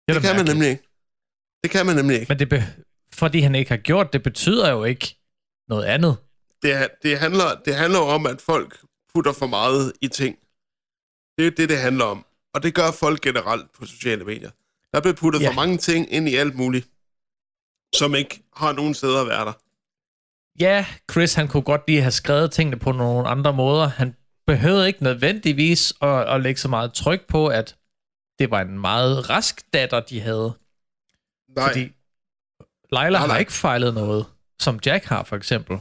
Det 0.08 0.14
da 0.14 0.20
kan 0.20 0.22
man 0.22 0.36
mærkeligt. 0.36 0.48
nemlig 0.48 0.70
ikke. 0.70 0.88
Det 1.62 1.70
kan 1.70 1.86
man 1.86 1.96
nemlig 1.96 2.20
ikke. 2.20 2.26
Men 2.28 2.38
det 2.38 2.48
be- 2.48 2.66
fordi 3.14 3.40
han 3.40 3.54
ikke 3.54 3.70
har 3.70 3.76
gjort 3.76 4.12
det, 4.12 4.22
betyder 4.22 4.70
jo 4.70 4.84
ikke 4.84 5.16
noget 5.68 5.84
andet. 5.84 6.16
Det, 6.62 6.88
det, 7.02 7.18
handler, 7.18 7.54
det 7.64 7.74
handler 7.74 7.98
om, 7.98 8.26
at 8.26 8.40
folk 8.40 8.78
putter 9.14 9.32
for 9.32 9.46
meget 9.46 9.92
i 10.00 10.08
ting. 10.08 10.36
Det 11.38 11.46
er 11.46 11.50
det, 11.50 11.68
det 11.68 11.78
handler 11.78 12.04
om. 12.04 12.26
Og 12.54 12.62
det 12.62 12.74
gør 12.74 12.90
folk 12.90 13.20
generelt 13.20 13.72
på 13.72 13.86
sociale 13.86 14.24
medier. 14.24 14.50
Der 14.92 14.98
er 14.98 15.02
blevet 15.02 15.16
puttet 15.18 15.40
Ja. 15.42 15.48
for 15.48 15.54
mange 15.54 15.76
ting 15.78 16.12
ind 16.12 16.28
i 16.28 16.34
alt 16.36 16.54
muligt, 16.54 16.88
som 17.94 18.14
ikke 18.14 18.42
har 18.56 18.72
nogen 18.72 18.94
steder 18.94 19.20
at 19.20 19.26
være 19.26 19.44
der. 19.44 19.52
Ja, 20.60 20.86
Chris 21.12 21.34
han 21.34 21.48
kunne 21.48 21.62
godt 21.62 21.82
lige 21.88 22.00
have 22.00 22.10
skrevet 22.12 22.52
tingene 22.52 22.78
på 22.78 22.92
nogle 22.92 23.28
andre 23.28 23.52
måder. 23.52 23.86
Han 23.86 24.16
behøvede 24.46 24.86
ikke 24.86 25.02
nødvendigvis 25.02 25.94
at, 26.02 26.28
at 26.28 26.40
lægge 26.40 26.60
så 26.60 26.68
meget 26.68 26.92
tryk 26.94 27.26
på, 27.28 27.46
at 27.48 27.76
det 28.42 28.50
var 28.50 28.60
en 28.60 28.78
meget 28.78 29.30
rask 29.30 29.62
datter, 29.72 30.00
de 30.00 30.20
havde. 30.20 30.52
Nej, 31.56 31.68
Fordi 31.68 31.80
Leila 32.92 33.10
Nej, 33.10 33.18
har 33.20 33.26
nej. 33.26 33.38
ikke 33.38 33.52
fejlet 33.52 33.94
noget, 33.94 34.26
som 34.60 34.80
Jack 34.86 35.04
har 35.04 35.24
for 35.24 35.36
eksempel. 35.36 35.78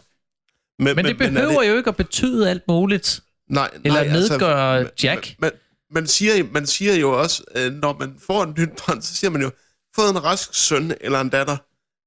men, 0.79 0.95
Men 0.95 1.05
det 1.05 1.17
behøver 1.17 1.61
er 1.61 1.67
jo 1.67 1.77
ikke 1.77 1.87
at 1.89 1.95
betyde 1.97 2.49
alt 2.49 2.67
muligt. 2.67 3.21
nej, 3.49 3.69
Eller 3.85 4.03
nej, 4.03 4.13
nedgøre 4.13 4.83
man- 4.83 4.91
Jack. 5.03 5.35
Man, 5.39 5.51
man, 5.89 6.07
siger, 6.07 6.43
man 6.51 6.67
siger 6.67 6.95
jo 6.95 7.19
også, 7.21 7.43
øh, 7.55 7.73
når 7.73 7.93
man 7.99 8.19
får 8.19 8.43
en 8.43 8.55
nyt 8.57 8.69
barn, 8.69 9.01
så 9.01 9.15
siger 9.15 9.31
man 9.31 9.41
jo, 9.41 9.51
fået 9.95 10.09
en 10.09 10.23
rask 10.23 10.53
søn 10.53 10.93
eller 11.01 11.21
en 11.21 11.29
datter. 11.29 11.57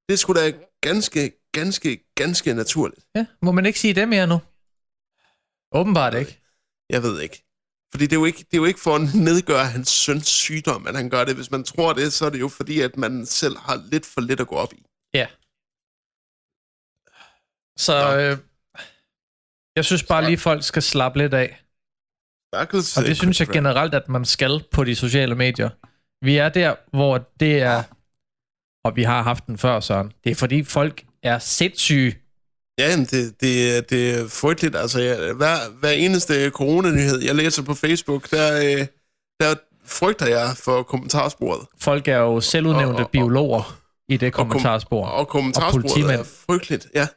Det 0.09 0.19
skulle 0.19 0.41
da 0.41 0.53
ganske, 0.81 1.31
ganske, 1.51 2.11
ganske 2.15 2.53
naturligt. 2.53 3.05
Ja, 3.15 3.25
må 3.41 3.51
man 3.51 3.65
ikke 3.65 3.79
sige 3.79 3.93
det 3.93 4.09
mere 4.09 4.27
nu? 4.27 4.39
Åbenbart 5.71 6.13
ikke. 6.13 6.39
Jeg 6.89 7.03
ved 7.03 7.21
ikke. 7.21 7.44
Fordi 7.95 8.05
det 8.05 8.15
er, 8.15 8.19
jo 8.19 8.25
ikke, 8.25 8.39
det 8.39 8.53
er 8.53 8.57
jo 8.57 8.65
ikke 8.65 8.79
for 8.79 8.95
at 8.95 9.01
nedgøre 9.13 9.65
hans 9.65 9.89
søns 9.89 10.27
sygdom, 10.27 10.87
at 10.87 10.95
han 10.95 11.09
gør 11.09 11.23
det. 11.23 11.35
Hvis 11.35 11.51
man 11.51 11.63
tror 11.63 11.93
det, 11.93 12.13
så 12.13 12.25
er 12.25 12.29
det 12.29 12.39
jo 12.39 12.47
fordi, 12.47 12.81
at 12.81 12.97
man 12.97 13.25
selv 13.25 13.57
har 13.57 13.83
lidt 13.91 14.05
for 14.05 14.21
lidt 14.21 14.39
at 14.39 14.47
gå 14.47 14.55
op 14.55 14.73
i. 14.73 14.85
Ja. 15.13 15.27
Så 17.77 18.15
Nå. 18.15 18.21
øh, 18.21 18.37
jeg 19.75 19.85
synes 19.85 20.03
bare 20.03 20.25
lige, 20.25 20.37
folk 20.37 20.63
skal 20.63 20.81
slappe 20.81 21.19
lidt 21.19 21.33
af. 21.33 21.61
Stakkels, 22.53 22.97
Og 22.97 23.03
det 23.03 23.09
øh, 23.09 23.15
synes 23.15 23.39
jeg 23.39 23.47
generelt, 23.47 23.93
at 23.93 24.09
man 24.09 24.25
skal 24.25 24.63
på 24.71 24.83
de 24.83 24.95
sociale 24.95 25.35
medier. 25.35 25.69
Vi 26.25 26.37
er 26.37 26.49
der, 26.49 26.75
hvor 26.93 27.17
det 27.39 27.61
er, 27.61 27.83
og 28.83 28.95
vi 28.95 29.03
har 29.03 29.21
haft 29.21 29.47
den 29.47 29.57
før, 29.57 29.79
Søren. 29.79 30.13
Det 30.23 30.31
er 30.31 30.35
fordi 30.35 30.63
folk 30.63 31.03
er 31.23 31.39
sindssyge. 31.39 32.24
Ja, 32.77 32.95
det, 32.97 33.41
det, 33.41 33.77
er- 33.77 33.81
det 33.81 34.15
er 34.19 34.27
frygteligt. 34.27 34.75
Altså, 34.75 34.99
jeg, 35.01 35.33
hver, 35.33 35.55
hver 35.79 35.89
eneste 35.91 36.49
coronanyhed, 36.49 37.21
jeg 37.23 37.35
læser 37.35 37.63
på 37.63 37.73
Facebook, 37.73 38.31
der, 38.31 38.57
øh, 38.79 38.87
der 39.39 39.55
frygter 39.85 40.25
jeg 40.27 40.57
for 40.57 40.83
kommentarsporet. 40.83 41.67
Folk 41.79 42.07
er 42.07 42.17
jo 42.17 42.41
selvudnævnte 42.41 42.91
Og- 42.93 42.95
og- 42.99 43.03
og- 43.05 43.11
biologer 43.11 43.77
i 44.09 44.17
det 44.17 44.33
kommentarspor. 44.33 45.05
Og 45.05 45.27
kommentarsporet 45.27 45.81
politimænd. 45.81 46.19
er 46.19 46.23
frygteligt, 46.49 46.87
ja. 46.95 47.07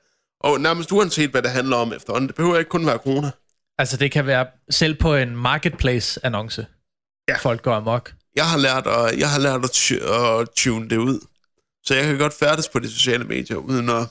Og 0.40 0.60
nærmest 0.60 0.92
uanset, 0.92 1.30
hvad 1.30 1.42
det 1.42 1.50
handler 1.50 1.76
om 1.76 1.92
efterhånden. 1.92 2.28
Det 2.28 2.36
behøver 2.36 2.58
ikke 2.58 2.68
kun 2.68 2.86
være 2.86 2.98
corona. 2.98 3.30
Altså, 3.78 3.96
det 3.96 4.12
kan 4.12 4.26
være 4.26 4.46
selv 4.70 4.94
på 4.94 5.14
en 5.14 5.36
marketplace-annonce. 5.36 6.66
Ja. 7.28 7.36
Folk 7.36 7.62
går 7.62 7.74
amok. 7.74 8.12
Jeg 8.36 8.44
har 8.50 8.58
lært 8.58 8.86
at, 8.86 9.18
jeg 9.18 9.30
har 9.30 9.38
lært 9.40 9.64
at, 9.64 9.70
tu- 9.70 10.12
at 10.40 10.48
tune 10.56 10.88
det 10.90 10.96
ud. 10.96 11.20
Så 11.84 11.94
jeg 11.94 12.04
kan 12.04 12.18
godt 12.18 12.34
færdes 12.34 12.68
på 12.68 12.78
de 12.78 12.90
sociale 12.90 13.24
medier, 13.24 13.56
uden 13.56 13.88
at, 13.90 14.06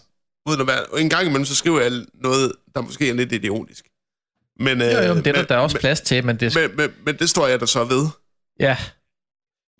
uden 0.47 0.61
at 0.61 0.67
være... 0.67 0.85
Og 0.85 1.01
en 1.01 1.09
gang 1.09 1.25
imellem, 1.25 1.45
så 1.45 1.55
skriver 1.55 1.81
jeg 1.81 1.91
noget, 2.13 2.51
der 2.75 2.81
måske 2.81 3.09
er 3.09 3.13
lidt 3.13 3.31
idiotisk. 3.31 3.85
Men, 4.59 4.81
Jo, 4.81 4.87
jo, 4.87 5.13
men 5.13 5.23
det 5.23 5.27
er 5.27 5.31
der, 5.33 5.39
men, 5.41 5.47
der 5.49 5.55
er 5.55 5.59
også 5.59 5.79
plads 5.79 6.01
til, 6.01 6.25
men 6.25 6.39
det, 6.39 6.55
men, 6.55 6.77
men, 6.77 6.89
men 7.05 7.17
det 7.17 7.29
står 7.29 7.47
jeg 7.47 7.59
da 7.59 7.65
så 7.65 7.83
ved. 7.83 8.07
ja, 8.59 8.77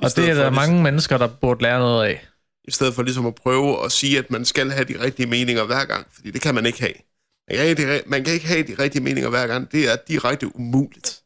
og 0.03 0.09
det 0.15 0.17
er 0.17 0.25
der 0.27 0.33
ligesom- 0.33 0.53
mange 0.53 0.83
mennesker, 0.83 1.17
der 1.17 1.27
burde 1.27 1.63
lære 1.63 1.79
noget 1.79 2.05
af. 2.07 2.27
I 2.67 2.71
stedet 2.71 2.93
for 2.93 3.03
ligesom 3.03 3.25
at 3.25 3.35
prøve 3.35 3.85
at 3.85 3.91
sige, 3.91 4.17
at 4.17 4.31
man 4.31 4.45
skal 4.45 4.71
have 4.71 4.85
de 4.85 5.01
rigtige 5.03 5.27
meninger 5.27 5.63
hver 5.63 5.85
gang. 5.85 6.07
Fordi 6.11 6.31
det 6.31 6.41
kan 6.41 6.55
man 6.55 6.65
ikke 6.65 6.79
have. 6.79 6.93
Man 7.49 7.57
kan 7.57 7.67
ikke, 7.67 7.81
have 7.85 7.97
de, 7.97 8.03
man 8.09 8.23
kan 8.23 8.33
ikke 8.33 8.47
have 8.47 8.63
de 8.63 8.75
rigtige 8.79 9.03
meninger 9.03 9.29
hver 9.29 9.47
gang. 9.47 9.71
Det 9.71 9.91
er 9.91 9.95
direkte 10.07 10.55
umuligt. 10.55 11.21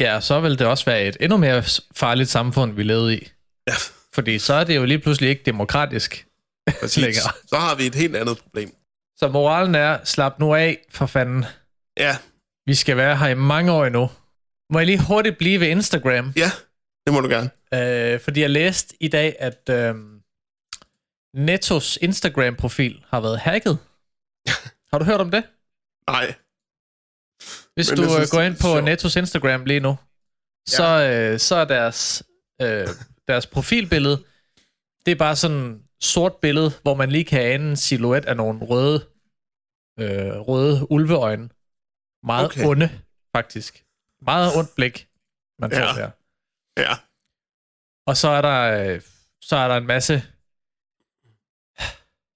Ja, 0.00 0.20
så 0.20 0.40
vil 0.40 0.58
det 0.58 0.66
også 0.66 0.84
være 0.84 1.06
et 1.06 1.16
endnu 1.20 1.36
mere 1.36 1.62
farligt 1.96 2.28
samfund, 2.28 2.72
vi 2.72 2.82
levede 2.82 3.16
i. 3.18 3.28
Ja, 3.68 3.74
Fordi 4.14 4.38
så 4.38 4.54
er 4.54 4.64
det 4.64 4.76
jo 4.76 4.84
lige 4.84 4.98
pludselig 4.98 5.30
ikke 5.30 5.42
demokratisk. 5.46 6.26
præcis. 6.80 7.02
Længere. 7.04 7.32
Så 7.46 7.56
har 7.56 7.74
vi 7.74 7.86
et 7.86 7.94
helt 7.94 8.16
andet 8.16 8.38
problem. 8.38 8.74
Så 9.16 9.28
moralen 9.28 9.74
er, 9.74 10.04
slap 10.04 10.38
nu 10.38 10.54
af, 10.54 10.86
for 10.90 11.06
fanden. 11.06 11.44
Ja, 11.96 12.16
Vi 12.66 12.74
skal 12.74 12.96
være 12.96 13.16
her 13.16 13.28
i 13.28 13.34
mange 13.34 13.72
år 13.72 13.84
endnu. 13.84 14.10
Må 14.72 14.78
jeg 14.78 14.86
lige 14.86 15.02
hurtigt 15.06 15.38
blive 15.38 15.60
ved 15.60 15.66
Instagram? 15.68 16.32
ja, 16.36 16.50
det 17.06 17.14
må 17.14 17.20
du 17.20 17.28
gerne. 17.28 17.50
Øh, 18.14 18.20
fordi 18.20 18.40
jeg 18.40 18.50
læste 18.50 18.96
i 19.00 19.08
dag, 19.08 19.36
at 19.38 19.68
øh, 19.70 19.94
Nettos 21.34 21.98
Instagram-profil 22.02 23.04
har 23.08 23.20
været 23.20 23.38
hacket. 23.38 23.78
har 24.92 24.98
du 24.98 25.04
hørt 25.04 25.20
om 25.20 25.30
det? 25.30 25.44
Nej, 26.10 26.34
Hvis 27.74 27.90
Men 27.90 27.96
du 27.96 28.04
øh, 28.04 28.10
synes, 28.10 28.30
går 28.30 28.40
ind 28.42 28.54
på 28.54 28.60
sjovt. 28.60 28.84
Nettos 28.84 29.16
Instagram 29.16 29.64
lige 29.64 29.80
nu, 29.80 29.96
så, 30.68 31.02
øh, 31.02 31.38
så 31.38 31.54
er 31.56 31.64
deres, 31.64 32.22
øh, 32.62 32.88
deres 33.28 33.46
profilbillede, 33.46 34.24
det 35.06 35.12
er 35.12 35.16
bare 35.16 35.36
sådan 35.36 35.82
sort 36.00 36.36
billede, 36.36 36.70
hvor 36.82 36.94
man 36.94 37.10
lige 37.10 37.24
kan 37.24 37.40
ane 37.42 37.70
en 37.70 37.76
silhuet 37.76 38.24
af 38.26 38.36
nogle 38.36 38.64
røde, 38.64 39.06
øh, 40.00 40.40
røde 40.48 40.90
ulveøjne. 40.90 41.48
Meget 42.22 42.44
Okay. 42.46 42.64
onde, 42.66 42.90
faktisk. 43.36 43.84
Meget 44.22 44.56
ondt 44.56 44.70
blik, 44.76 45.08
man 45.58 45.70
får 45.70 45.78
Ja. 45.78 46.02
der. 46.02 46.10
ja. 46.76 46.94
Og 48.06 48.16
så 48.16 48.28
er 48.28 48.42
der, 48.42 48.60
øh, 48.94 49.00
så 49.40 49.56
er 49.56 49.68
der 49.68 49.76
en 49.76 49.86
masse, 49.86 50.22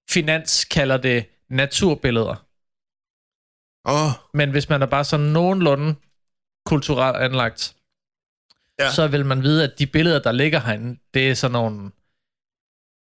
finans 0.09 0.65
kalder 0.65 0.97
det 0.97 1.25
naturbilleder. 1.49 2.47
Oh, 3.85 4.11
Men 4.33 4.51
hvis 4.51 4.69
man 4.69 4.81
er 4.81 4.85
bare 4.85 5.03
sådan 5.03 5.25
nogenlunde 5.25 5.95
kulturelt 6.65 7.17
anlagt, 7.17 7.75
ja. 8.79 8.91
så 8.91 9.07
vil 9.07 9.25
man 9.25 9.41
vide, 9.43 9.63
at 9.63 9.79
de 9.79 9.87
billeder, 9.87 10.21
der 10.21 10.31
ligger 10.31 10.59
herinde, 10.59 10.99
det 11.13 11.29
er 11.29 11.33
sådan 11.35 11.51
nogle... 11.51 11.91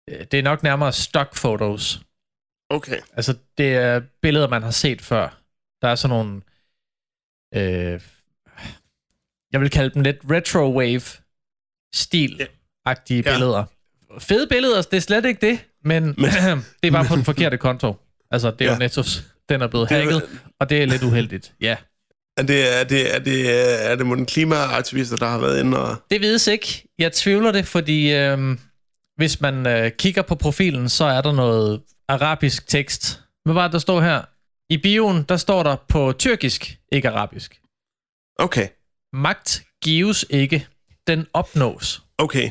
øh, 0.09 0.25
Det 0.31 0.39
er 0.39 0.43
nok 0.43 0.63
nærmere 0.63 0.93
stock 0.93 1.35
photos. 1.35 1.99
okay. 2.69 2.99
Altså, 3.13 3.35
det 3.57 3.75
er 3.75 4.01
billeder, 4.21 4.47
man 4.47 4.63
har 4.63 4.71
set 4.71 5.01
før. 5.01 5.41
Der 5.81 5.87
er 5.87 5.95
sådan 5.95 6.17
nogle... 6.17 6.41
Øh, 7.55 8.01
jeg 9.51 9.61
vil 9.61 9.69
kalde 9.69 9.93
dem 9.93 10.01
lidt 10.01 10.17
retro-wave-stil-agtige 10.31 13.23
Ja. 13.25 13.31
ja. 13.31 13.37
billeder. 13.37 13.63
Fede 14.19 14.47
billeder, 14.47 14.81
det 14.81 14.97
er 14.97 15.01
slet 15.01 15.25
ikke 15.25 15.47
det, 15.47 15.59
men, 15.83 16.03
Men- 16.17 16.31
det 16.83 16.87
er 16.87 16.91
bare 16.91 17.05
på 17.05 17.15
den 17.15 17.23
forkerte 17.31 17.57
konto. 17.57 17.95
Altså, 18.31 18.51
det 18.51 18.61
er 18.61 18.65
ja. 18.65 18.71
Jo 18.73 18.77
Nettos. 18.79 19.23
Den 19.49 19.61
er 19.61 19.67
blevet 19.67 19.89
Det 19.89 19.97
er- 19.97 20.01
hacket, 20.01 20.23
og 20.59 20.69
det 20.69 20.81
er 20.81 20.85
lidt 20.85 21.03
uheldigt. 21.03 21.53
Ja. 21.61 21.75
Er 22.37 22.43
det, 22.43 22.79
er 22.79 22.83
det, 22.83 23.15
er 23.15 23.19
det, 23.19 23.51
er 23.91 23.95
det 23.95 24.05
mon 24.05 24.25
klimaaktivister, 24.25 25.17
der 25.17 25.27
har 25.27 25.39
været 25.39 25.59
inde 25.59 25.79
og... 25.89 25.95
Det 26.09 26.21
vides 26.21 26.47
ikke. 26.47 26.87
Jeg 26.99 27.13
tvivler 27.13 27.51
det, 27.51 27.67
fordi 27.67 28.13
øh, 28.13 28.57
hvis 29.17 29.41
man 29.41 29.67
øh, 29.67 29.91
kigger 29.91 30.21
på 30.21 30.35
profilen, 30.35 30.89
så 30.89 31.05
er 31.05 31.21
der 31.21 31.31
noget 31.31 31.81
arabisk 32.07 32.67
tekst. 32.67 33.21
Hvad 33.45 33.53
var 33.53 33.63
det, 33.63 33.73
der 33.73 33.79
står 33.79 34.01
her? 34.01 34.21
I 34.69 34.77
bioen, 34.77 35.23
der 35.23 35.37
står 35.37 35.63
der 35.63 35.75
på 35.87 36.13
tyrkisk, 36.19 36.79
ikke 36.91 37.09
arabisk. 37.09 37.61
Okay, 38.39 38.67
Magt 39.13 39.63
gives 39.83 40.25
ikke, 40.29 40.67
den 41.07 41.27
opnås. 41.33 42.03
okay. 42.17 42.49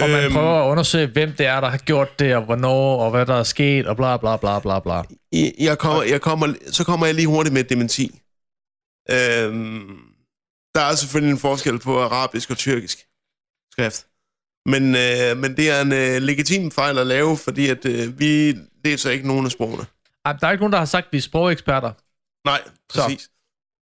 Og 0.00 0.10
man 0.10 0.24
Øhm, 0.24 0.32
prøver 0.32 0.62
at 0.64 0.70
undersøge, 0.70 1.06
hvem 1.06 1.32
det 1.32 1.46
er, 1.46 1.60
der 1.60 1.68
har 1.68 1.78
gjort 1.78 2.18
det, 2.18 2.36
og 2.36 2.42
hvornår, 2.44 3.04
og 3.04 3.10
hvad 3.10 3.26
der 3.26 3.34
er 3.34 3.42
sket, 3.42 3.86
og 3.86 3.96
bla 3.96 4.16
bla 4.16 4.36
bla 4.36 4.58
bla 4.58 4.80
bla. 4.80 5.02
Jeg 5.58 5.78
kommer, 5.78 6.02
jeg 6.02 6.20
kommer, 6.20 6.54
så 6.70 6.84
kommer 6.84 7.06
jeg 7.06 7.14
lige 7.14 7.26
hurtigt 7.28 7.52
med 7.52 7.60
et 7.64 7.68
dementi. 7.70 8.04
Øhm, 9.10 9.98
der 10.74 10.80
er 10.80 10.94
selvfølgelig 10.94 11.32
en 11.32 11.38
forskel 11.38 11.78
på 11.78 12.00
arabisk 12.02 12.50
og 12.50 12.56
tyrkisk 12.56 12.98
skrift. 13.72 14.06
Men, 14.66 14.82
øh, 14.96 15.36
men 15.36 15.56
det 15.56 15.70
er 15.70 15.80
en 15.80 15.92
øh, 15.92 16.22
legitim 16.22 16.70
fejl 16.70 16.98
at 16.98 17.06
lave, 17.06 17.36
fordi 17.36 17.68
at, 17.68 17.84
øh, 17.86 18.18
vi 18.18 18.56
læser 18.84 19.10
ikke 19.10 19.26
nogen 19.26 19.46
af 19.46 19.52
sprogene. 19.52 19.84
Ej, 20.24 20.32
Der 20.32 20.46
er 20.46 20.50
ikke 20.50 20.62
nogen, 20.62 20.72
der 20.72 20.78
har 20.78 20.86
sagt, 20.86 21.06
at 21.06 21.12
vi 21.12 21.18
er 21.18 21.22
sprogeksperter. 21.22 21.92
Nej, 22.46 22.60
præcis. 22.88 23.30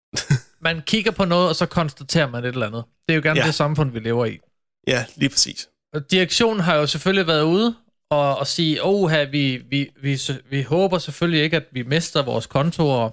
Man 0.61 0.83
kigger 0.87 1.11
på 1.11 1.25
noget, 1.25 1.49
og 1.49 1.57
så 1.57 1.67
konstaterer 1.67 2.29
man 2.31 2.45
et 2.45 2.49
eller 2.49 2.67
andet. 2.67 2.85
Det 3.09 3.13
er 3.13 3.17
jo 3.17 3.23
gerne 3.25 3.41
Ja. 3.41 3.47
det 3.47 3.55
samfund, 3.55 3.91
vi 3.91 3.99
lever 3.99 4.27
i. 4.27 4.39
Ja, 4.87 5.05
lige 5.17 5.29
præcis. 5.29 5.69
Og 5.95 6.11
Direktionen 6.11 6.61
har 6.61 6.75
jo 6.77 6.87
selvfølgelig 6.87 7.27
været 7.27 7.43
ude 7.43 7.75
og, 8.11 8.39
og 8.39 8.47
sige, 8.47 8.85
åh, 8.85 9.13
vi, 9.33 9.57
vi, 9.71 9.91
vi, 10.03 10.21
vi 10.51 10.63
håber 10.63 10.99
selvfølgelig 10.99 11.43
ikke, 11.43 11.57
at 11.57 11.65
vi 11.73 11.83
mister 11.83 12.23
vores 12.23 12.47
kontorer. 12.47 13.11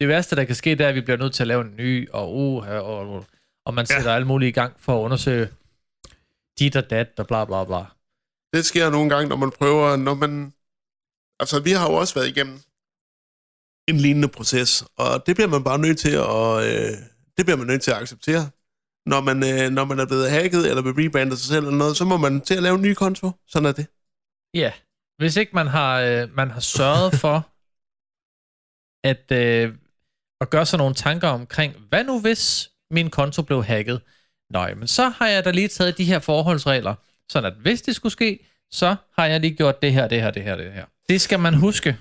Det 0.00 0.08
værste, 0.08 0.36
der 0.36 0.44
kan 0.44 0.54
ske, 0.54 0.70
det 0.70 0.80
er, 0.80 0.88
at 0.88 0.94
vi 0.94 1.00
bliver 1.00 1.16
nødt 1.16 1.34
til 1.34 1.42
at 1.42 1.46
lave 1.46 1.60
en 1.60 1.74
ny, 1.76 2.08
og, 2.10 2.36
uh, 2.36 2.68
og, 2.68 3.26
og 3.66 3.74
man 3.74 3.86
sætter 3.86 4.10
ja. 4.10 4.16
alt 4.16 4.26
muligt 4.26 4.48
i 4.48 4.52
gang 4.60 4.72
for 4.78 4.98
at 5.00 5.04
undersøge 5.04 5.48
dit 6.60 6.76
og 6.76 6.90
dat, 6.90 7.08
og 7.18 7.26
bla 7.26 7.44
bla 7.44 7.64
bla. 7.64 7.82
Det 8.54 8.64
sker 8.64 8.90
nogle 8.90 9.10
gange, 9.10 9.28
når 9.28 9.36
man 9.36 9.52
prøver, 9.58 9.96
når 9.96 10.14
man... 10.14 10.32
Altså, 11.40 11.60
vi 11.60 11.70
har 11.70 11.86
jo 11.90 11.94
også 11.94 12.14
været 12.14 12.28
igennem 12.28 12.58
en 13.88 13.96
lignende 13.96 14.28
proces, 14.28 14.84
og 14.96 15.26
det 15.26 15.36
bliver 15.36 15.48
man 15.48 15.64
bare 15.64 15.78
nødt 15.78 15.98
til 15.98 16.14
at, 16.34 16.50
øh, 16.68 16.92
det 17.36 17.42
bliver 17.46 17.56
man 17.56 17.66
nødt 17.66 17.82
til 17.82 17.90
at 17.90 17.96
acceptere. 17.96 18.50
Når 19.06 19.20
man, 19.20 19.36
øh, 19.50 19.70
når 19.70 19.84
man 19.84 19.98
er 19.98 20.06
blevet 20.06 20.30
hacket, 20.30 20.68
eller 20.68 20.82
vil 20.82 20.94
rebrandet 21.00 21.38
sig 21.38 21.48
selv 21.48 21.64
eller 21.64 21.78
noget, 21.78 21.96
så 21.96 22.04
må 22.04 22.16
man 22.16 22.40
til 22.40 22.54
at 22.54 22.62
lave 22.62 22.74
en 22.74 22.82
ny 22.82 22.94
konto. 22.94 23.30
Sådan 23.46 23.66
er 23.66 23.72
det. 23.72 23.86
Ja, 24.54 24.72
hvis 25.16 25.36
ikke 25.36 25.52
man 25.54 25.66
har, 25.66 26.00
øh, 26.00 26.34
man 26.34 26.50
har 26.50 26.60
sørget 26.60 27.14
for 27.14 27.36
at, 29.12 29.26
øh, 29.32 29.74
at 30.40 30.50
gøre 30.50 30.66
sig 30.66 30.78
nogle 30.78 30.94
tanker 30.94 31.28
omkring, 31.28 31.74
hvad 31.88 32.04
nu 32.04 32.20
hvis 32.20 32.70
min 32.90 33.10
konto 33.10 33.42
blev 33.42 33.64
hacket? 33.64 34.02
Nej, 34.50 34.74
men 34.74 34.88
så 34.88 35.08
har 35.08 35.28
jeg 35.28 35.44
da 35.44 35.50
lige 35.50 35.68
taget 35.68 35.98
de 35.98 36.04
her 36.04 36.18
forholdsregler, 36.18 36.94
sådan 37.28 37.52
at 37.52 37.58
hvis 37.62 37.82
det 37.82 37.96
skulle 37.96 38.12
ske, 38.12 38.46
så 38.70 38.96
har 39.18 39.26
jeg 39.26 39.40
lige 39.40 39.54
gjort 39.54 39.82
det 39.82 39.92
her, 39.92 40.08
det 40.08 40.22
her, 40.22 40.30
det 40.30 40.42
her, 40.42 40.56
det 40.56 40.72
her. 40.72 40.84
Det 41.08 41.20
skal 41.20 41.40
man 41.40 41.54
huske. 41.54 41.96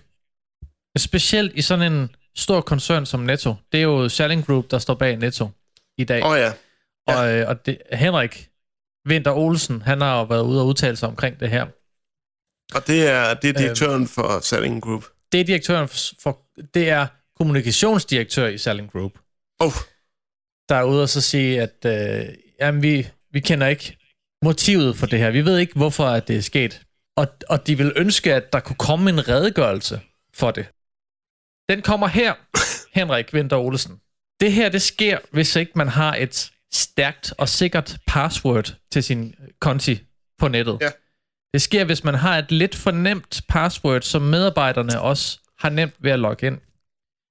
Specielt 0.98 1.52
i 1.56 1.62
sådan 1.62 1.94
en 1.94 2.10
stor 2.36 2.62
koncern 2.62 3.06
som 3.06 3.20
Netto. 3.20 3.56
Det 3.72 3.78
er 3.78 3.84
jo 3.84 4.10
Selling 4.10 4.46
Group, 4.46 4.72
der 4.72 4.80
står 4.80 4.94
bag 4.94 5.18
Netto 5.18 5.50
i 5.98 6.04
dag. 6.04 6.24
Åh 6.24 6.32
oh, 6.32 6.38
ja. 6.40 6.52
Og, 7.08 7.34
øh, 7.34 7.50
og 7.50 7.66
det, 7.66 7.78
Henrik 7.94 8.50
Winter 9.08 9.32
Olsen, 9.32 9.82
han 9.82 10.02
har 10.02 10.20
jo 10.20 10.24
været 10.24 10.44
ude 10.44 10.62
og 10.62 10.68
udtale 10.68 10.96
sig 10.96 11.10
omkring 11.10 11.40
det 11.40 11.50
her. 11.50 11.66
Og 12.76 12.88
det 12.88 13.10
er, 13.10 13.34
det 13.34 13.50
er 13.50 13.54
direktøren 13.54 14.02
øh, 14.02 14.08
for 14.08 14.40
Selling 14.40 14.82
Group. 14.82 15.04
Det 15.32 15.40
er 15.40 15.46
direktøren 15.46 15.88
for, 15.88 15.98
for 16.20 16.42
det 16.74 16.90
er 16.90 17.08
kommunikationsdirektør 17.38 18.48
i 18.48 18.58
Selling 18.58 18.92
Group. 18.92 19.12
Oh. 19.60 19.74
Der 20.70 20.76
er 20.76 20.84
ude 20.84 21.04
og 21.04 21.10
så 21.10 21.22
sige, 21.22 21.62
at 21.62 21.86
øh, 21.86 22.34
jamen, 22.60 22.84
vi, 22.84 23.08
vi 23.32 23.40
kender 23.40 23.68
ikke 23.68 23.98
motivet 24.44 24.98
for 24.98 25.06
det 25.06 25.20
her. 25.20 25.32
Vi 25.32 25.46
ved 25.46 25.58
ikke, 25.58 25.74
hvorfor 25.76 26.06
at 26.06 26.28
det 26.28 26.38
er 26.38 26.42
sket. 26.42 26.82
Og, 27.18 27.28
og 27.50 27.68
de 27.68 27.78
vil 27.78 27.94
ønske, 27.96 28.34
at 28.34 28.54
der 28.54 28.60
kunne 28.60 28.76
komme 28.76 29.10
en 29.10 29.28
redegørelse 29.28 30.02
for 30.34 30.52
det. 30.52 30.66
Den 31.70 31.82
kommer 31.82 32.08
her, 32.08 32.34
Henrik 33.00 33.34
Winter 33.34 33.58
Olsen. 33.58 34.00
Det 34.40 34.52
her, 34.52 34.70
det 34.70 34.82
sker, 34.82 35.18
hvis 35.32 35.56
ikke 35.56 35.72
man 35.76 35.88
har 35.88 36.16
et 36.16 36.52
stærkt 36.74 37.34
og 37.38 37.50
sikkert 37.50 37.98
password 38.08 38.76
til 38.92 39.04
sin 39.04 39.36
konti 39.60 40.02
på 40.38 40.48
nettet. 40.48 40.78
Ja. 40.82 40.90
Det 41.54 41.62
sker, 41.62 41.84
hvis 41.84 42.04
man 42.04 42.16
har 42.16 42.38
et 42.38 42.52
lidt 42.52 42.76
for 42.76 42.92
nemt 42.92 43.42
password, 43.50 44.02
som 44.02 44.22
medarbejderne 44.22 45.02
også 45.02 45.40
har 45.60 45.70
nemt 45.70 45.94
ved 46.00 46.12
at 46.12 46.20
logge 46.20 46.48
ind. 46.48 46.58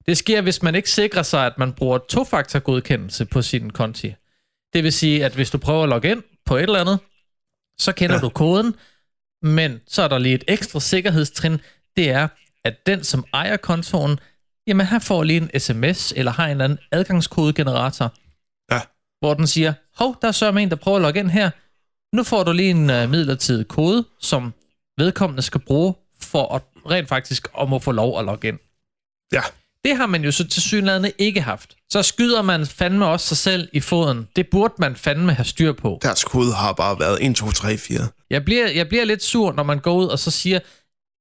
Det 0.09 0.19
sker, 0.19 0.41
hvis 0.41 0.63
man 0.63 0.75
ikke 0.75 0.91
sikrer 0.91 1.23
sig, 1.23 1.47
at 1.47 1.59
man 1.59 1.73
bruger 1.73 1.99
to-faktor-godkendelse 1.99 3.25
på 3.25 3.43
sin 3.43 3.71
konti. 3.71 4.15
Det 4.73 4.85
vil 4.85 4.93
sige, 4.93 5.25
at 5.25 5.33
hvis 5.35 5.51
du 5.51 5.59
prøver 5.59 5.83
at 5.83 5.89
logge 5.89 6.11
ind 6.11 6.23
på 6.47 6.57
et 6.57 6.63
eller 6.63 6.81
andet, 6.81 6.99
så 7.79 7.93
kender 7.93 8.17
ja. 8.17 8.21
du 8.21 8.29
koden, 8.29 8.75
men 9.43 9.81
så 9.87 10.03
er 10.03 10.09
der 10.09 10.19
lige 10.19 10.35
et 10.35 10.45
ekstra 10.49 10.81
sikkerhedstrin. 10.81 11.59
Det 11.97 12.11
er, 12.11 12.29
at 12.65 12.87
den, 12.87 13.05
som 13.05 13.25
ejer 13.33 13.57
kontoen, 13.57 14.19
jamen 14.67 14.87
han 14.87 15.01
får 15.01 15.23
lige 15.23 15.41
en 15.41 15.61
sms, 15.61 16.13
eller 16.17 16.33
har 16.33 16.45
en 16.45 16.51
eller 16.51 16.65
anden 16.65 16.79
adgangskodegenerator, 16.93 18.15
Ja. 18.71 18.81
hvor 19.21 19.35
den 19.35 19.47
siger, 19.47 19.73
hov, 19.97 20.17
der 20.23 20.29
er 20.29 20.33
så 20.33 20.53
en, 20.53 20.71
der 20.71 20.77
prøver 20.77 20.97
at 20.97 21.03
logge 21.03 21.21
ind 21.21 21.31
her. 21.31 21.51
Nu 22.17 22.23
får 22.23 22.45
du 22.45 22.53
lige 22.53 22.71
en 22.71 22.91
uh, 22.91 23.11
midlertidig 23.11 23.69
kode, 23.69 24.05
som 24.21 24.55
vedkommende 24.99 25.43
skal 25.43 25.61
bruge 25.61 25.95
for 26.21 26.55
at 26.55 26.63
rent 26.91 27.09
faktisk 27.09 27.49
om 27.55 27.73
at 27.73 27.83
få 27.83 27.93
lov 27.93 28.19
at 28.19 28.25
logge 28.25 28.49
ind. 28.49 28.59
Ja. 29.33 29.43
Det 29.89 29.97
har 29.97 30.07
man 30.07 30.25
jo 30.25 30.33
så 30.33 30.49
til 30.49 30.63
synligheden 30.63 31.13
ikke 31.19 31.41
haft. 31.41 31.77
Så 31.91 32.03
skyder 32.03 32.43
man 32.43 32.67
fandme 32.67 33.07
også 33.07 33.27
sig 33.27 33.37
selv 33.37 33.69
i 33.73 33.81
foden. 33.81 34.29
Det 34.37 34.47
burde 34.51 34.75
man 34.79 34.97
fandme 34.97 35.33
have 35.33 35.45
styr 35.45 35.73
på. 35.73 35.99
Deres 36.03 36.25
kode 36.25 36.53
har 36.53 36.73
bare 36.73 37.01
været 37.01 37.27
1, 37.27 37.37
2, 37.37 37.51
3, 37.51 37.77
4. 37.77 38.09
Jeg 38.31 38.45
bliver, 38.45 38.69
jeg 38.69 38.89
bliver 38.89 39.05
lidt 39.05 39.23
sur, 39.23 39.53
når 39.53 39.63
man 39.63 39.79
går 39.79 39.95
ud 39.95 40.07
og 40.07 40.19
så 40.19 40.31
siger, 40.31 40.61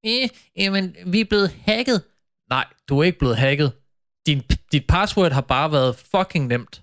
eh, 0.05 0.29
jamen, 0.57 0.95
vi 1.05 1.19
er 1.19 1.25
blevet 1.25 1.51
hacket. 1.65 2.01
Nej, 2.49 2.65
du 2.89 2.99
er 2.99 3.03
ikke 3.03 3.19
blevet 3.19 3.37
hacket. 3.37 3.71
Din, 4.25 4.41
dit 4.71 4.83
password 4.89 5.31
har 5.31 5.41
bare 5.41 5.71
været 5.71 5.95
fucking 6.15 6.47
nemt. 6.47 6.81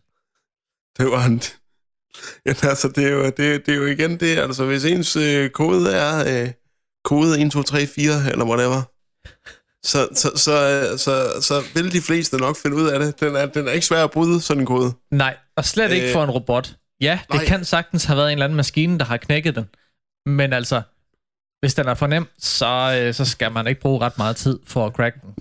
Det 0.99 1.07
var 1.07 1.24
en... 1.24 1.43
Ja, 2.47 2.55
altså, 2.62 2.89
det 2.89 3.05
er, 3.05 3.11
jo, 3.11 3.24
det, 3.24 3.37
det 3.37 3.68
er 3.68 3.74
jo 3.76 3.87
igen 3.87 4.20
det, 4.20 4.39
altså 4.39 4.64
hvis 4.64 4.85
ens 4.85 5.16
øh, 5.16 5.51
kode 5.51 5.93
er 5.93 6.43
øh, 6.43 6.51
kode 7.05 7.41
1, 7.43 7.53
2, 7.53 7.62
3, 7.62 7.87
4, 7.87 8.32
eller 8.32 8.45
whatever, 8.45 8.82
så, 9.85 10.09
så, 10.14 10.30
så, 10.37 10.99
så, 10.99 11.41
så, 11.41 11.62
vil 11.74 11.93
de 11.93 12.01
fleste 12.01 12.37
nok 12.37 12.57
finde 12.57 12.76
ud 12.76 12.87
af 12.89 12.99
det. 13.01 13.20
Den 13.20 13.37
er, 13.37 13.47
den 13.47 13.68
er 13.68 13.72
ikke 13.72 13.87
svær 13.87 14.05
at 14.05 14.11
bryde, 14.11 14.41
sådan 14.41 14.61
en 14.61 14.66
kode. 14.66 14.93
Nej, 15.11 15.37
og 15.57 15.64
slet 15.64 15.93
ikke 15.93 16.07
Øh, 16.07 16.12
for 16.12 16.24
en 16.24 16.30
robot. 16.30 16.76
Ja, 17.01 17.18
det 17.32 17.35
nej. 17.35 17.45
kan 17.45 17.64
sagtens 17.64 18.05
have 18.05 18.16
været 18.16 18.28
en 18.28 18.32
eller 18.32 18.45
anden 18.45 18.57
maskine, 18.57 18.99
der 18.99 19.05
har 19.05 19.16
knækket 19.16 19.57
den. 19.57 19.64
Men 20.26 20.53
altså, 20.53 20.82
hvis 21.61 21.74
den 21.74 21.89
er 21.89 21.95
for 21.95 22.07
nem, 22.07 22.26
så, 22.39 23.01
øh, 23.03 23.14
så 23.14 23.24
skal 23.24 23.53
man 23.53 23.66
ikke 23.66 23.80
bruge 23.80 24.01
ret 24.01 24.18
meget 24.18 24.37
tid 24.37 24.59
for 24.66 24.87
at 24.87 24.93
crack 24.93 25.22
den. 25.22 25.35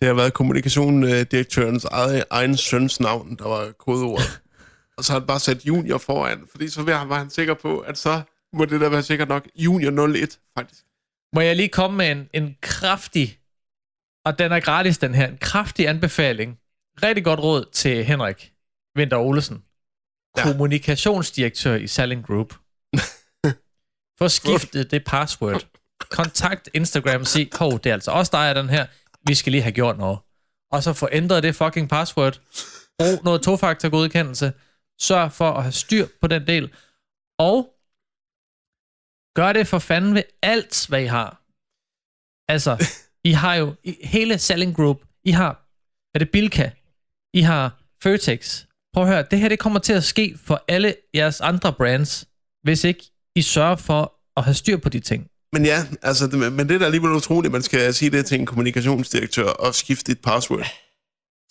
Det 0.00 0.06
har 0.06 0.14
været 0.14 0.34
kommunikationsdirektørens 0.34 1.84
egen, 1.84 2.22
egen 2.30 2.56
søns 2.56 3.00
navn, 3.00 3.36
der 3.36 3.48
var 3.48 3.72
kodeordet. 3.78 4.40
og 4.98 5.04
så 5.04 5.12
har 5.12 5.20
han 5.20 5.26
bare 5.26 5.40
sat 5.40 5.64
junior 5.66 5.98
foran, 5.98 6.38
fordi 6.50 6.68
så 6.68 6.82
var 6.82 7.18
han 7.18 7.30
sikker 7.30 7.54
på, 7.54 7.78
at 7.78 7.98
så 7.98 8.20
må 8.52 8.64
det 8.64 8.80
da 8.80 8.88
være 8.88 9.02
sikkert 9.02 9.28
nok 9.28 9.46
junior 9.56 10.06
01, 10.06 10.38
faktisk. 10.58 10.82
Må 11.34 11.40
jeg 11.40 11.56
lige 11.56 11.68
komme 11.68 11.96
med 11.96 12.10
en, 12.10 12.28
en 12.34 12.56
kraftig, 12.62 13.39
og 14.24 14.38
den 14.38 14.52
er 14.52 14.60
gratis 14.60 14.98
den 14.98 15.14
her, 15.14 15.28
en 15.28 15.38
kraftig 15.38 15.88
anbefaling. 15.88 16.58
Rigtig 17.02 17.24
godt 17.24 17.40
råd 17.40 17.64
til 17.72 18.04
Henrik 18.04 18.52
Winter 18.96 19.16
Olesen, 19.16 19.64
Ja. 20.36 20.42
kommunikationsdirektør 20.42 21.74
i 21.74 21.86
Selling 21.86 22.26
Group. 22.26 22.54
Få 24.18 24.28
skiftet 24.28 24.90
det 24.90 25.04
password. 25.06 25.66
Kontakt 26.10 26.68
Instagram 26.74 27.20
og 27.20 27.26
sig, 27.26 27.48
hov, 27.58 27.72
det 27.72 27.86
er 27.86 27.94
altså 27.94 28.10
også 28.10 28.30
dig 28.32 28.54
den 28.54 28.68
her. 28.68 28.86
Vi 29.26 29.34
skal 29.34 29.50
lige 29.52 29.62
have 29.62 29.72
gjort 29.72 29.98
noget. 29.98 30.18
Og 30.72 30.82
så 30.82 30.92
få 30.92 31.08
ændret 31.12 31.42
det 31.42 31.54
fucking 31.56 31.88
password. 31.88 32.40
Brug 32.98 33.24
noget 33.24 33.42
tofaktor 33.42 33.88
godkendelse. 33.88 34.52
Sørg 35.00 35.32
for 35.32 35.50
at 35.52 35.62
have 35.62 35.72
styr 35.72 36.06
på 36.20 36.26
den 36.26 36.46
del. 36.46 36.74
Og 37.38 37.74
gør 39.34 39.52
det 39.52 39.66
for 39.66 39.78
fanden 39.78 40.14
ved 40.14 40.22
alt, 40.42 40.86
hvad 40.88 41.02
I 41.02 41.06
har. 41.06 41.42
Altså, 42.48 42.76
I 43.24 43.32
har 43.32 43.54
jo 43.54 43.74
i 43.84 43.96
hele 44.04 44.38
Selling 44.38 44.76
Group. 44.76 45.00
I 45.24 45.30
har, 45.30 45.68
er 46.14 46.18
det 46.18 46.30
Bilka? 46.30 46.70
I 47.34 47.40
har 47.40 47.82
Føtex. 48.02 48.64
Prøv 48.94 49.02
at 49.04 49.08
høre, 49.08 49.24
det 49.30 49.38
her 49.40 49.48
det 49.48 49.58
kommer 49.58 49.78
til 49.80 49.92
at 49.92 50.04
ske 50.04 50.38
for 50.44 50.64
alle 50.68 50.94
jeres 51.14 51.40
andre 51.40 51.72
brands, 51.72 52.24
hvis 52.62 52.84
ikke 52.84 53.04
I 53.36 53.42
sørger 53.42 53.76
for 53.76 54.12
at 54.36 54.44
have 54.44 54.54
styr 54.54 54.76
på 54.76 54.88
de 54.88 55.00
ting. 55.00 55.26
Men 55.52 55.64
ja, 55.64 55.84
altså, 56.02 56.26
det, 56.26 56.52
men 56.52 56.68
det 56.68 56.74
er 56.74 56.78
da 56.78 56.84
alligevel 56.84 57.10
utroligt, 57.10 57.52
man 57.52 57.62
skal 57.62 57.94
sige 57.94 58.10
det 58.10 58.26
til 58.26 58.40
en 58.40 58.46
kommunikationsdirektør 58.46 59.44
og 59.48 59.74
skifte 59.74 60.12
dit 60.12 60.22
password. 60.22 60.66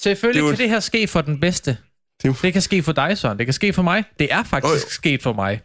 Selvfølgelig 0.02 0.42
Det 0.42 0.48
jo- 0.48 0.52
det 0.52 0.58
kan 0.58 0.64
det 0.64 0.70
her 0.70 0.80
ske 0.80 1.08
for 1.08 1.22
den 1.22 1.40
bedste. 1.40 1.78
Det 2.22 2.28
jo- 2.30 2.36
Det 2.42 2.54
kan 2.54 2.62
ske 2.62 2.84
for 2.84 2.92
dig, 2.92 3.18
Søren. 3.18 3.38
Det 3.38 3.46
kan 3.48 3.54
ske 3.54 3.74
for 3.74 3.82
mig. 3.82 4.04
Det 4.20 4.34
er 4.34 4.44
faktisk 4.44 4.86
jo. 4.86 4.90
sket 4.90 5.24
for 5.24 5.34
mig, 5.34 5.62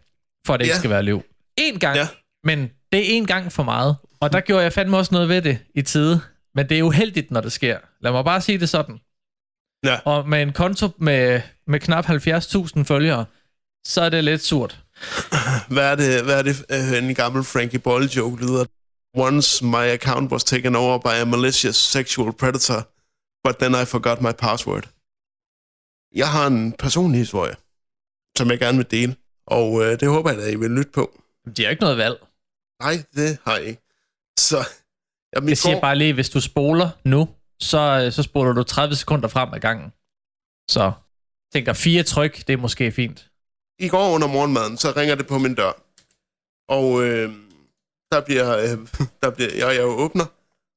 for 0.46 0.54
at 0.54 0.60
det 0.60 0.66
ikke 0.66 0.74
Ja. 0.74 0.78
skal 0.78 0.90
være 0.90 1.02
liv. 1.02 1.22
En 1.58 1.78
gang, 1.78 1.96
Ja. 1.96 2.08
men 2.44 2.70
det 2.92 3.00
er 3.00 3.16
en 3.16 3.26
gang 3.26 3.52
for 3.52 3.62
meget. 3.62 3.96
Og 4.24 4.32
der 4.32 4.40
gjorde 4.40 4.62
jeg 4.62 4.72
fandme 4.72 4.96
også 4.96 5.14
noget 5.14 5.28
ved 5.28 5.42
det 5.42 5.58
i 5.74 5.82
tide. 5.82 6.20
Men 6.54 6.68
det 6.68 6.78
er 6.78 6.82
uheldigt, 6.82 7.30
når 7.30 7.40
det 7.40 7.52
sker. 7.52 7.78
Lad 8.00 8.12
mig 8.12 8.24
bare 8.24 8.40
sige 8.40 8.58
det 8.58 8.68
sådan. 8.68 9.00
Ja. 9.84 9.98
Og 10.04 10.28
med 10.28 10.42
en 10.42 10.52
konto 10.52 10.88
med, 10.98 11.40
med 11.66 11.80
knap 11.80 12.04
70.000 12.04 12.84
følgere, 12.84 13.24
så 13.86 14.00
er 14.00 14.08
det 14.08 14.24
lidt 14.24 14.44
surt. 14.44 14.84
Hvad 15.74 15.92
er 15.92 15.94
det, 15.94 16.24
hvad 16.24 16.38
er 16.38 16.42
det 16.42 16.64
øh, 16.70 17.08
en 17.08 17.14
gammel 17.14 17.44
Frankie 17.44 17.78
Boyle 17.78 18.08
joke 18.16 18.42
lyder? 18.42 18.64
Once 19.16 19.64
my 19.64 19.86
account 19.98 20.32
was 20.32 20.44
taken 20.44 20.76
over 20.76 20.98
by 20.98 21.14
a 21.22 21.24
malicious 21.24 21.76
sexual 21.76 22.32
predator, 22.32 22.88
but 23.44 23.56
then 23.58 23.72
I 23.82 23.84
forgot 23.84 24.20
my 24.20 24.32
password. 24.38 24.84
Jeg 26.14 26.28
har 26.30 26.46
en 26.46 26.72
personlig 26.72 27.20
historie, 27.20 27.54
som 28.38 28.50
jeg 28.50 28.58
gerne 28.58 28.76
vil 28.76 28.90
dele, 28.90 29.16
og 29.46 29.84
øh, 29.84 30.00
det 30.00 30.08
håber 30.08 30.30
jeg, 30.30 30.42
at 30.42 30.52
I 30.52 30.56
vil 30.56 30.70
lytte 30.70 30.92
på. 30.92 31.20
De 31.56 31.62
har 31.62 31.70
ikke 31.70 31.82
noget 31.82 31.96
valg. 31.98 32.16
Nej, 32.82 33.04
det 33.14 33.38
har 33.44 33.56
jeg 33.56 33.66
ikke. 33.66 33.83
Så, 34.38 34.58
i 34.60 35.48
Jeg 35.48 35.58
siger 35.58 35.74
går- 35.74 35.80
bare 35.80 35.96
lige, 35.96 36.12
hvis 36.12 36.30
du 36.30 36.40
spoler 36.40 36.90
nu, 37.04 37.28
så, 37.60 37.78
øh, 38.06 38.12
så 38.12 38.22
spoler 38.22 38.52
du 38.52 38.62
30 38.62 38.94
sekunder 38.96 39.28
frem 39.28 39.54
ad 39.54 39.60
gangen. 39.60 39.92
Så 40.70 40.92
tænker 41.52 41.72
fire 41.72 42.02
tryk, 42.02 42.46
det 42.46 42.52
er 42.52 42.56
måske 42.56 42.92
fint. 42.92 43.30
i 43.78 43.88
går 43.88 44.10
under 44.14 44.26
morgenmaden, 44.28 44.76
så 44.78 44.92
ringer 44.96 45.14
det 45.14 45.26
på 45.26 45.38
min 45.38 45.54
dør. 45.54 45.72
Og 46.68 47.04
øh, 47.04 47.32
der 48.12 48.20
bliver, 48.20 48.58
øh, 48.58 48.78
der 49.22 49.30
bliver 49.30 49.50
jeg, 49.54 49.76
jeg 49.76 49.84
åbner, 49.84 50.24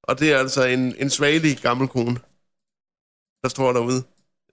og 0.03 0.19
det 0.19 0.31
er 0.33 0.37
altså 0.39 0.65
en, 0.65 0.95
en 0.97 1.09
svagelig 1.09 1.57
gammel 1.57 1.87
kone, 1.87 2.15
der 3.43 3.49
står 3.49 3.73
derude, 3.73 4.03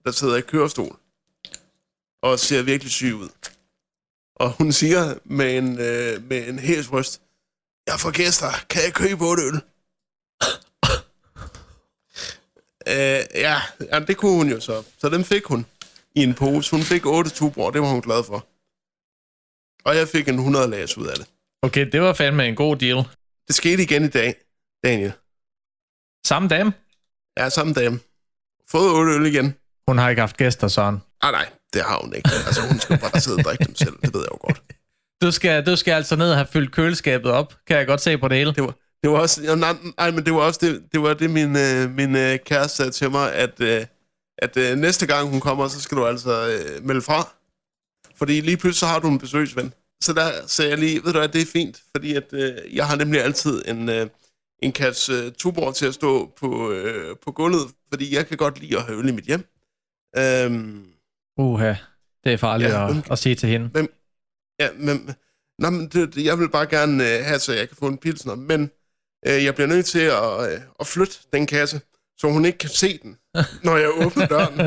der 0.05 0.11
sidder 0.11 0.35
i 0.37 0.41
kørestol, 0.41 0.99
og 2.23 2.39
ser 2.39 2.61
virkelig 2.63 2.91
syg 2.91 3.13
ud. 3.15 3.29
Og 4.35 4.51
hun 4.51 4.71
siger 4.71 5.15
med 5.25 5.57
en, 5.57 5.79
øh, 5.79 6.23
med 6.29 6.47
en 6.47 6.59
hæs 6.59 6.91
røst, 6.91 7.21
jeg 7.87 7.99
får 7.99 8.11
gæster, 8.11 8.51
kan 8.69 8.81
jeg 8.83 8.93
købe 8.93 9.25
otte 9.25 9.43
øl? 9.43 9.55
øh, 12.87 13.21
ja, 13.35 13.57
ja, 13.91 13.99
det 13.99 14.17
kunne 14.17 14.31
hun 14.37 14.49
jo 14.49 14.59
så. 14.59 14.83
Så 14.97 15.09
dem 15.09 15.23
fik 15.23 15.45
hun 15.45 15.65
i 16.15 16.23
en 16.23 16.33
pose. 16.33 16.71
Hun 16.71 16.81
fik 16.83 17.05
otte 17.05 17.29
tuborg, 17.29 17.73
det 17.73 17.81
var 17.81 17.87
hun 17.89 18.01
glad 18.01 18.23
for. 18.23 18.47
Og 19.89 19.95
jeg 19.95 20.07
fik 20.07 20.27
en 20.27 20.35
100 20.35 20.67
lags 20.67 20.97
ud 20.97 21.07
af 21.07 21.15
det. 21.15 21.27
Okay, 21.61 21.91
det 21.91 22.01
var 22.01 22.13
fandme 22.13 22.47
en 22.47 22.55
god 22.55 22.75
deal. 22.75 23.03
Det 23.47 23.55
skete 23.55 23.83
igen 23.83 24.03
i 24.03 24.07
dag, 24.07 24.35
Daniel. 24.83 25.13
Samme 26.27 26.47
dame. 26.49 26.73
Ja, 27.37 27.49
samme 27.49 27.73
dame. 27.73 27.99
Fået 28.71 28.91
otte 28.91 29.11
øl 29.11 29.25
igen. 29.25 29.55
Hun 29.87 29.97
har 29.97 30.09
ikke 30.09 30.19
haft 30.19 30.37
gæster, 30.37 30.67
Søren. 30.67 31.01
Ah, 31.21 31.31
nej, 31.31 31.49
det 31.73 31.81
har 31.81 31.99
hun 32.01 32.13
ikke. 32.13 32.29
Altså, 32.47 32.61
hun 32.67 32.79
skal 32.79 32.99
bare 32.99 33.21
sidde 33.21 33.37
og 33.37 33.43
drikke 33.43 33.65
dem 33.65 33.75
selv. 33.75 33.97
Det 34.01 34.13
ved 34.13 34.21
jeg 34.21 34.31
jo 34.31 34.37
godt. 34.41 34.61
Du 35.21 35.31
skal, 35.31 35.65
du 35.65 35.75
skal 35.75 35.91
altså 35.91 36.15
ned 36.15 36.29
og 36.29 36.35
have 36.35 36.47
fyldt 36.47 36.71
køleskabet 36.71 37.31
op, 37.31 37.53
kan 37.67 37.77
jeg 37.77 37.87
godt 37.87 38.01
se 38.01 38.17
på 38.17 38.27
det 38.27 38.37
hele. 38.37 38.53
Det 38.53 38.63
var, 38.63 38.73
det 39.03 39.11
var 39.11 39.17
også... 39.19 39.55
Nej, 39.55 39.75
nej, 39.97 40.11
men 40.11 40.25
det 40.25 40.33
var 40.33 40.39
også 40.39 40.59
det, 40.63 40.83
det, 40.91 41.01
var 41.01 41.13
det 41.13 41.29
min, 41.29 41.55
øh, 41.57 41.91
min 41.91 42.15
øh, 42.15 42.39
kæreste 42.45 42.77
sagde 42.77 42.91
til 42.91 43.11
mig, 43.11 43.33
at, 43.33 43.61
øh, 43.61 43.85
at 44.37 44.57
øh, 44.57 44.77
næste 44.77 45.05
gang 45.07 45.29
hun 45.29 45.39
kommer, 45.39 45.67
så 45.67 45.81
skal 45.81 45.97
du 45.97 46.05
altså 46.05 46.47
øh, 46.47 46.85
melde 46.85 47.01
fra. 47.01 47.33
Fordi 48.15 48.41
lige 48.41 48.57
pludselig 48.57 48.79
så 48.79 48.85
har 48.85 48.99
du 48.99 49.07
en 49.07 49.19
besøgsven. 49.19 49.73
Så 50.03 50.13
der 50.13 50.31
sagde 50.47 50.71
jeg 50.71 50.79
lige, 50.79 51.01
ved 51.03 51.13
du 51.13 51.19
hvad, 51.19 51.27
det 51.29 51.41
er 51.41 51.45
fint, 51.53 51.81
fordi 51.95 52.13
at, 52.13 52.23
øh, 52.33 52.51
jeg 52.75 52.87
har 52.87 52.95
nemlig 52.95 53.21
altid 53.23 53.63
en, 53.67 53.89
øh, 53.89 54.07
en 54.63 54.71
kasse 54.71 55.13
øh, 55.13 55.31
tuborg 55.31 55.75
til 55.75 55.85
at 55.85 55.93
stå 55.93 56.31
på, 56.39 56.71
øh, 56.71 57.15
på 57.25 57.31
gulvet, 57.31 57.61
fordi 57.93 58.15
jeg 58.15 58.27
kan 58.27 58.37
godt 58.37 58.59
lide 58.59 58.77
at 58.77 58.83
have 58.83 58.99
øl 58.99 59.09
i 59.09 59.11
mit 59.11 59.25
hjem. 59.25 59.45
Øhm, 60.17 60.85
Uha, 61.37 61.73
det 62.23 62.33
er 62.33 62.37
farligt 62.37 62.69
Ja, 62.69 62.81
ja, 62.81 62.87
men- 62.87 62.97
at, 63.05 63.11
at 63.11 63.19
sige 63.19 63.35
til 63.35 63.49
hende. 63.49 63.69
Ja, 64.59 64.69
men, 64.75 65.15
nå, 65.59 65.69
men 65.69 65.87
det, 65.87 66.17
jeg 66.17 66.39
vil 66.39 66.49
bare 66.49 66.65
gerne 66.65 67.17
øh, 67.17 67.25
have, 67.25 67.39
så 67.39 67.53
jeg 67.53 67.67
kan 67.67 67.77
få 67.79 67.87
en 67.87 67.97
pilsner, 67.97 68.35
men 68.35 68.71
øh, 69.27 69.43
jeg 69.43 69.55
bliver 69.55 69.67
nødt 69.67 69.85
til 69.85 69.99
at, 69.99 70.51
øh, 70.53 70.59
at 70.79 70.87
flytte 70.87 71.17
den 71.33 71.45
kasse, 71.47 71.81
så 72.17 72.27
hun 72.27 72.45
ikke 72.45 72.57
kan 72.57 72.69
se 72.69 72.99
den, 73.03 73.17
når 73.63 73.77
jeg 73.77 73.89
åbner 74.05 74.25
døren. 74.27 74.57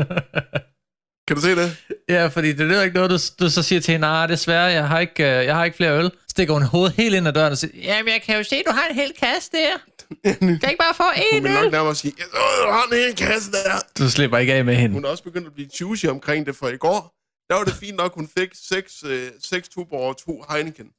Kan 1.27 1.35
du 1.35 1.41
se 1.41 1.55
det? 1.55 1.77
ja, 2.09 2.27
fordi 2.27 2.53
det 2.53 2.71
er 2.71 2.75
jo 2.75 2.81
ikke 2.81 2.95
noget, 2.95 3.11
du, 3.11 3.17
du 3.45 3.49
så 3.49 3.63
siger 3.63 3.81
til 3.81 3.91
hende, 3.91 4.07
nej, 4.07 4.27
desværre, 4.27 4.63
jeg 4.63 4.87
har 4.87 4.99
ikke, 4.99 5.23
øh, 5.23 5.45
jeg 5.45 5.55
har 5.55 5.65
ikke 5.65 5.77
flere 5.77 5.99
øl. 5.99 6.11
Stikker 6.29 6.53
hun 6.53 6.63
hovedet 6.63 6.93
helt 6.95 7.15
ind 7.15 7.27
ad 7.27 7.33
døren 7.33 7.51
og 7.51 7.57
siger, 7.57 7.71
jamen 7.83 8.13
jeg 8.13 8.21
kan 8.21 8.37
jo 8.37 8.43
se, 8.43 8.63
du 8.67 8.71
har 8.71 8.87
en 8.89 8.95
hel 8.95 9.13
kasse 9.19 9.49
der. 9.51 9.77
Kan 10.39 10.59
jeg 10.61 10.71
ikke 10.71 10.77
bare 10.79 10.93
få 10.95 11.03
Hun 11.03 11.37
en 11.37 11.43
vil 11.43 11.51
nok 11.51 11.65
øl? 11.65 11.71
nærmere 11.71 11.95
sige, 11.95 12.13
Åh, 12.33 12.65
du 12.67 12.71
har 12.71 12.87
en 12.91 12.97
hel 12.97 13.15
kasse 13.15 13.51
der. 13.51 13.79
Du 13.99 14.09
slipper 14.09 14.37
ikke 14.37 14.53
af 14.53 14.65
med 14.65 14.75
hende. 14.75 14.93
Hun 14.93 15.05
er 15.05 15.09
også 15.09 15.23
begyndt 15.23 15.47
at 15.47 15.53
blive 15.53 15.69
choosy 15.75 16.05
omkring 16.05 16.45
det, 16.45 16.55
for 16.55 16.67
i 16.67 16.77
går, 16.77 17.15
der 17.49 17.55
var 17.55 17.63
det 17.63 17.73
fint 17.73 17.97
nok, 17.97 18.13
hun 18.15 18.27
fik 18.37 18.49
seks, 18.53 19.03
øh, 19.03 19.31
seks 19.39 19.69
tuborg 19.69 20.09
og 20.09 20.17
to 20.17 20.45
Heineken. 20.49 20.91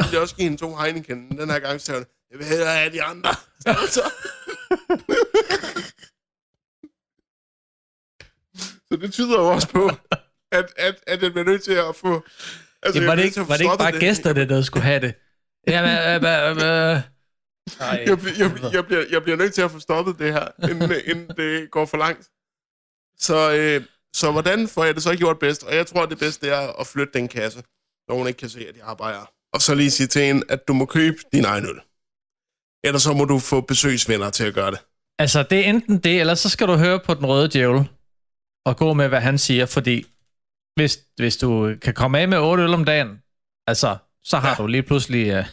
Så 0.00 0.06
ville 0.06 0.20
også 0.20 0.36
give 0.36 0.44
hende 0.44 0.56
to 0.60 0.76
Heineken. 0.76 1.38
Den 1.38 1.50
her 1.50 1.58
gang 1.58 1.80
sagde 1.80 2.00
hun, 2.00 2.06
jeg 2.30 2.38
vil 2.38 2.46
hellere 2.46 2.76
have 2.76 2.92
de 2.92 3.02
andre. 3.02 3.30
Så, 3.64 4.02
så 8.88 8.96
det 8.96 9.12
tyder 9.12 9.38
jo 9.40 9.48
også 9.48 9.68
på, 9.68 9.90
at, 10.52 10.72
at, 10.76 10.94
at 11.06 11.20
den 11.20 11.32
bliver 11.32 11.44
nødt 11.44 11.62
til 11.62 11.72
at 11.72 11.96
få... 11.96 12.24
Altså, 12.82 12.98
Jamen, 13.00 13.08
var 13.08 13.14
det 13.14 13.24
ikke, 13.24 13.40
var 13.40 13.56
det 13.56 13.60
ikke 13.64 13.78
bare 13.78 14.00
gæsterne, 14.00 14.48
der 14.48 14.62
skulle 14.62 14.82
have 14.84 15.00
det? 15.00 15.14
Jamen, 15.66 15.90
øh, 15.90 16.14
øh, 16.14 16.50
øh, 16.50 17.00
Nej. 17.78 18.04
jeg, 18.06 18.18
bliver- 18.18 18.36
jeg, 18.38 18.72
jeg, 18.72 18.86
bliver, 18.86 19.04
jeg 19.10 19.22
bliver 19.22 19.36
nødt 19.36 19.54
til 19.54 19.62
at 19.62 19.70
få 19.70 19.78
stoppet 19.78 20.18
det 20.18 20.32
her, 20.32 20.48
inden, 20.70 20.92
inden 21.06 21.28
det 21.36 21.70
går 21.70 21.86
for 21.86 21.96
langt. 21.96 22.30
Så, 23.18 23.52
øh, 23.52 23.84
så 24.16 24.32
hvordan 24.32 24.68
får 24.68 24.84
jeg 24.84 24.94
det 24.94 25.02
så 25.02 25.16
gjort 25.16 25.38
bedst? 25.38 25.62
Og 25.64 25.74
jeg 25.74 25.86
tror, 25.86 26.06
det 26.06 26.18
bedste 26.18 26.48
er 26.48 26.80
at 26.80 26.86
flytte 26.86 27.12
den 27.18 27.28
kasse, 27.28 27.62
når 28.08 28.14
hun 28.16 28.26
ikke 28.28 28.38
kan 28.38 28.48
se, 28.48 28.60
at 28.68 28.76
jeg 28.76 28.84
arbejder. 28.84 29.30
Og 29.52 29.62
så 29.62 29.74
lige 29.74 29.90
sige 29.90 30.06
til 30.06 30.22
hende, 30.22 30.42
at 30.48 30.68
du 30.68 30.72
må 30.72 30.84
købe 30.86 31.16
din 31.32 31.44
egen 31.44 31.64
øl. 31.64 31.80
Ellers 32.84 33.02
så 33.02 33.12
må 33.12 33.24
du 33.24 33.38
få 33.38 33.60
besøgsvenner 33.60 34.30
til 34.30 34.44
at 34.44 34.54
gøre 34.54 34.70
det. 34.70 34.78
Altså, 35.18 35.42
det 35.50 35.58
er 35.58 35.64
enten 35.70 35.98
det, 35.98 36.20
eller 36.20 36.34
så 36.34 36.48
skal 36.48 36.66
du 36.68 36.74
høre 36.76 37.00
på 37.00 37.14
den 37.14 37.26
røde 37.26 37.48
djævel 37.48 37.88
og 38.66 38.76
gå 38.76 38.92
med, 38.92 39.08
hvad 39.08 39.20
han 39.20 39.38
siger, 39.38 39.66
fordi 39.66 40.06
hvis, 40.76 40.98
hvis 41.16 41.36
du 41.36 41.74
kan 41.82 41.94
komme 41.94 42.18
af 42.18 42.28
med 42.28 42.38
8 42.38 42.62
øl 42.62 42.74
om 42.74 42.84
dagen, 42.84 43.08
altså, 43.66 43.96
så 44.24 44.36
har 44.38 44.48
Ja. 44.48 44.54
du 44.54 44.66
lige 44.66 44.82
pludselig 44.82 45.38
uh, 45.38 45.44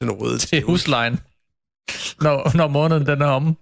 Den 0.00 0.10
røde 0.10 0.38
til 0.38 0.62
huslejen, 0.62 1.20
når, 2.20 2.56
når 2.56 2.68
måneden 2.68 3.06
den 3.06 3.22
er 3.22 3.26
om. 3.26 3.56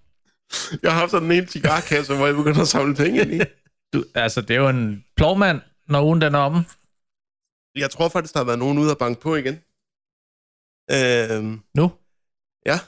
Jeg 0.82 0.92
har 0.92 0.98
haft 0.98 1.10
sådan 1.10 1.32
en 1.32 1.48
cigarkasse, 1.48 2.14
hvor 2.16 2.26
jeg 2.26 2.34
begynder 2.34 2.60
at 2.62 2.68
samle 2.68 2.94
penge 2.96 3.20
ind 3.20 3.34
i. 3.34 3.40
Du, 3.92 4.04
altså, 4.14 4.40
det 4.40 4.50
er 4.56 4.60
jo 4.60 4.68
en 4.68 5.04
plovmand, 5.16 5.60
når 5.88 6.04
ugen 6.04 6.20
den 6.20 6.34
er 6.34 6.38
om. 6.38 6.54
Jeg 7.74 7.90
tror 7.90 8.08
faktisk, 8.08 8.34
der 8.34 8.40
har 8.40 8.44
været 8.44 8.58
nogen 8.58 8.78
ude 8.78 8.90
at 8.90 8.98
banke 8.98 9.20
på 9.20 9.34
igen. 9.36 9.54
Øhm, 10.96 11.52
Nu? 11.74 11.86
ja. 12.70 12.78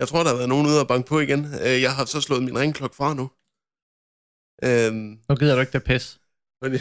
Jeg 0.00 0.08
tror, 0.08 0.22
der 0.22 0.30
har 0.30 0.36
været 0.36 0.48
nogen 0.48 0.66
ude 0.66 0.80
at 0.80 0.88
banke 0.88 1.08
på 1.08 1.20
igen. 1.20 1.40
Øh, 1.44 1.82
Jeg 1.86 1.92
har 1.96 2.04
så 2.04 2.20
slået 2.20 2.42
min 2.42 2.58
ringklokke 2.58 2.96
fra 2.96 3.14
nu. 3.14 3.24
Øhm, 4.66 5.08
Nu 5.28 5.34
gider 5.36 5.54
du 5.54 5.60
ikke 5.60 5.72
det 5.78 5.84
pis. 5.84 6.20
fordi, 6.62 6.78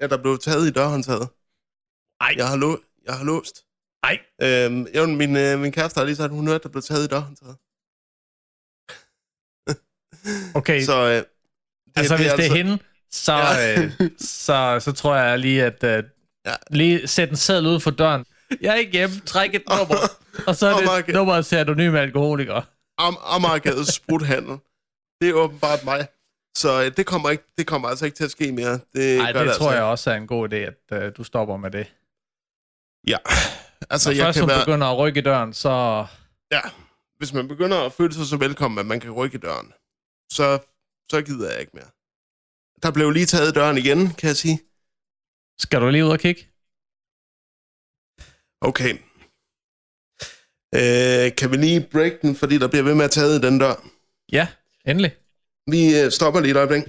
ja, 0.00 0.06
der 0.12 0.18
blev 0.22 0.38
taget 0.38 0.68
i 0.68 0.72
dørhåndtaget. 0.78 1.28
Ej. 2.20 2.32
Jeg 2.40 2.48
har, 2.48 2.56
lå, 2.56 2.70
jeg 3.06 3.14
har 3.18 3.24
låst. 3.24 3.56
Ej. 4.08 4.16
Øhm, 4.46 4.82
jo, 4.96 5.06
min, 5.22 5.36
øh, 5.44 5.52
min 5.64 5.72
kæreste 5.72 5.98
har 5.98 6.04
lige 6.04 6.16
sagt, 6.16 6.30
at 6.30 6.36
hun 6.38 6.46
hørte, 6.46 6.62
der 6.62 6.68
blev 6.74 6.82
taget 6.82 7.04
i 7.04 7.08
dørhåndtaget. 7.14 7.56
Okay, 10.54 10.82
så, 10.82 11.02
øh, 11.04 11.14
det, 11.14 11.24
altså, 11.96 12.16
hvis 12.16 12.32
det 12.32 12.46
er 12.46 12.54
hende, 12.54 12.78
så, 13.10 13.32
Ja. 13.32 13.82
øh, 13.82 13.92
så, 14.20 14.80
så 14.80 14.92
tror 14.92 15.16
jeg 15.16 15.38
lige, 15.38 15.64
at 15.64 15.84
uh, 15.84 16.04
Ja. 16.46 16.54
lige 16.70 17.06
sætte 17.06 17.30
en 17.30 17.36
seddel 17.36 17.66
ud 17.66 17.80
for 17.80 17.90
døren. 17.90 18.24
Jeg 18.60 18.70
er 18.70 18.74
ikke 18.74 18.92
hjemme, 18.92 19.20
træk 19.26 19.54
et 19.54 19.62
nummer, 19.78 19.96
og 20.46 20.56
så 20.56 20.66
er 20.66 20.76
det 20.76 20.84
Mark. 20.84 21.08
nummeret 21.08 21.46
til 21.46 21.56
anonyme 21.56 22.00
alkoholikere. 22.00 22.62
Am- 23.00 23.34
Amagergades 23.34 23.88
spruthandel. 23.88 24.56
Det 25.20 25.28
er 25.28 25.32
åbenbart 25.34 25.84
mig. 25.84 26.08
Så 26.56 26.82
øh, 26.84 26.96
det 26.96 27.06
kommer, 27.06 27.30
ikke, 27.30 27.44
det 27.58 27.66
kommer 27.66 27.88
altså 27.88 28.04
ikke 28.04 28.16
til 28.16 28.24
at 28.24 28.30
ske 28.30 28.52
mere. 28.52 28.72
Det, 28.72 28.80
gør 28.94 29.24
det 29.26 29.34
det 29.34 29.34
tror 29.34 29.44
altså 29.44 29.70
jeg 29.70 29.82
også 29.82 30.10
er 30.10 30.14
en 30.14 30.26
god 30.26 30.52
idé, 30.52 30.56
at 30.56 30.74
uh, 30.92 30.98
du 31.16 31.24
stopper 31.24 31.56
med 31.56 31.70
det. 31.70 31.86
Ja. 33.08 33.16
Altså, 33.90 34.04
Så 34.04 34.10
jeg 34.16 34.24
først 34.24 34.38
kan 34.38 34.48
være, 34.48 34.64
begynder 34.64 34.86
at 34.86 34.98
rykke 34.98 35.20
i 35.20 35.22
døren, 35.22 35.52
så... 35.52 36.06
ja, 36.52 36.60
hvis 37.18 37.32
man 37.32 37.48
begynder 37.48 37.86
at 37.86 37.92
føle 37.92 38.12
sig 38.14 38.26
så 38.26 38.36
velkommen, 38.36 38.78
at 38.78 38.86
man 38.86 39.00
kan 39.00 39.10
rykke 39.10 39.34
i 39.36 39.40
døren, 39.40 39.72
så, 40.30 40.58
så 41.10 41.22
gider 41.22 41.50
jeg 41.50 41.60
ikke 41.60 41.72
mere. 41.74 41.90
Der 42.82 42.90
blev 42.90 43.10
lige 43.10 43.26
taget 43.26 43.54
døren 43.54 43.78
igen, 43.78 44.14
kan 44.14 44.28
jeg 44.28 44.36
sige. 44.36 44.60
Skal 45.58 45.80
du 45.80 45.88
lige 45.88 46.04
ud 46.04 46.10
og 46.10 46.18
kigge? 46.18 46.46
Okay. 48.60 48.92
Øh, 50.74 51.36
kan 51.36 51.50
vi 51.50 51.56
lige 51.56 51.88
break 51.92 52.12
den, 52.22 52.36
fordi 52.36 52.58
der 52.58 52.68
bliver 52.68 52.82
ved 52.82 52.94
med 52.94 53.04
at 53.04 53.10
tage 53.10 53.36
i 53.36 53.38
den 53.38 53.58
dør? 53.58 53.74
Ja, 54.32 54.48
endelig. 54.86 55.16
Vi 55.66 56.00
øh, 56.00 56.10
stopper 56.10 56.40
lige 56.40 56.50
et 56.50 56.56
øjeblik. 56.56 56.82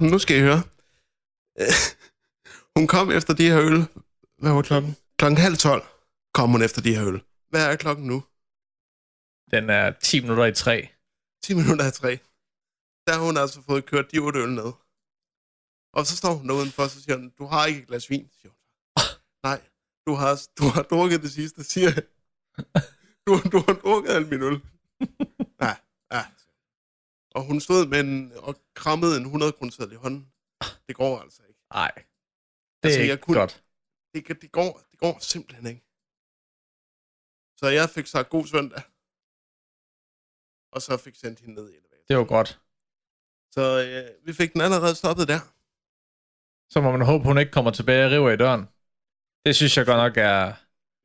Nu 0.00 0.18
skal 0.18 0.36
I 0.36 0.40
høre. 0.40 0.62
hun 2.76 2.86
kom 2.86 3.10
efter 3.10 3.34
de 3.34 3.48
her 3.48 3.60
øl. 3.60 3.78
Hvad 4.38 4.52
var 4.52 4.62
klokken? 4.62 4.96
Klokken 5.18 5.38
halv 5.38 5.56
tolv 5.56 5.82
kom 6.34 6.50
hun 6.50 6.62
efter 6.62 6.82
de 6.82 6.94
her 6.96 7.06
øl. 7.06 7.22
Hvad 7.50 7.66
er 7.72 7.76
klokken 7.76 8.06
nu? 8.06 8.24
Den 9.50 9.70
er 9.70 9.90
10 9.90 10.20
minutter 10.20 10.44
i 10.44 10.54
3. 10.54 10.88
10 11.42 11.54
minutter 11.54 11.84
af 11.84 11.92
tre. 11.92 12.18
Der 13.06 13.12
har 13.12 13.24
hun 13.26 13.36
altså 13.36 13.62
fået 13.62 13.86
kørt 13.86 14.12
de 14.12 14.18
otte 14.18 14.40
øl 14.40 14.48
ned. 14.48 14.72
Og 15.92 16.06
så 16.06 16.16
står 16.16 16.34
hun 16.34 16.48
derude 16.48 16.70
for, 16.70 16.86
så 16.86 17.02
siger 17.02 17.16
hun, 17.16 17.30
du 17.38 17.46
har 17.46 17.66
ikke 17.66 17.80
et 17.80 17.86
glas 17.86 18.10
vin. 18.10 18.30
Siger 18.40 18.50
hun. 18.50 18.58
Nej, 19.48 19.60
du 20.06 20.12
har, 20.14 20.42
du 20.58 20.64
har 20.74 20.82
drukket 20.82 21.22
det 21.22 21.32
sidste, 21.32 21.64
siger 21.64 21.90
jeg. 21.94 22.02
Du, 23.26 23.40
du 23.52 23.58
har 23.66 23.74
drukket 23.84 24.10
al 24.10 24.26
min 24.26 24.42
øl. 24.42 24.60
Ja, 25.62 25.74
ja. 26.12 26.24
Og 27.36 27.42
hun 27.48 27.60
stod 27.60 27.86
med 27.92 28.00
en, 28.00 28.32
og 28.46 28.54
krammede 28.74 29.16
en 29.16 29.22
100 29.24 29.52
kroner 29.52 29.92
i 29.92 29.94
hånden. 30.04 30.22
Det 30.88 30.94
går 30.96 31.20
altså 31.20 31.42
ikke. 31.48 31.60
Nej, 31.72 31.92
det 31.94 32.04
Altså, 32.84 33.00
er 33.00 33.04
jeg 33.04 33.12
ikke 33.12 33.22
kunne- 33.22 33.38
godt. 33.38 33.64
Det, 34.14 34.28
det, 34.42 34.52
går, 34.52 34.70
det 34.90 34.98
går 34.98 35.18
simpelthen 35.32 35.66
ikke. 35.66 35.82
Så 37.60 37.66
jeg 37.78 37.90
fik 37.90 38.06
sagt 38.06 38.28
god 38.30 38.46
søndag. 38.46 38.82
Og 40.74 40.82
så 40.82 40.96
fik 41.04 41.16
sendt 41.16 41.40
hende 41.40 41.54
ned 41.54 41.66
i 41.70 41.74
elevatoren. 41.76 42.04
Det 42.08 42.16
var 42.16 42.24
godt. 42.24 42.60
Så 43.50 43.62
øh, 43.88 44.26
vi 44.26 44.32
fik 44.32 44.52
den 44.52 44.60
allerede 44.60 44.94
stoppet 44.94 45.28
der. 45.28 45.40
Så 46.72 46.80
må 46.80 46.90
man 46.96 47.00
håbe, 47.10 47.24
hun 47.24 47.38
ikke 47.38 47.52
kommer 47.52 47.70
tilbage 47.70 48.04
og 48.06 48.10
river 48.12 48.30
i 48.30 48.36
døren. 48.36 48.62
Det 49.44 49.56
synes 49.56 49.76
jeg 49.76 49.86
godt 49.86 49.96
nok 50.04 50.16
er... 50.16 50.52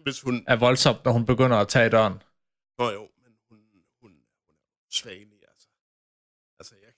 Hvis 0.03 0.21
hun... 0.21 0.45
er 0.47 0.55
voldsomt, 0.55 1.05
når 1.05 1.11
hun 1.11 1.25
begynder 1.25 1.57
at 1.57 1.67
tage 1.67 1.87
i 1.87 1.89
døren. 1.89 2.13
Nå 2.79 2.85
jo, 2.97 3.03
men 3.23 3.31
hun, 3.49 3.59
hun, 3.73 3.81
hun 4.01 4.11
er 4.11 4.23
altså. 4.49 5.09
Altså, 5.09 5.09
jeg 5.09 5.27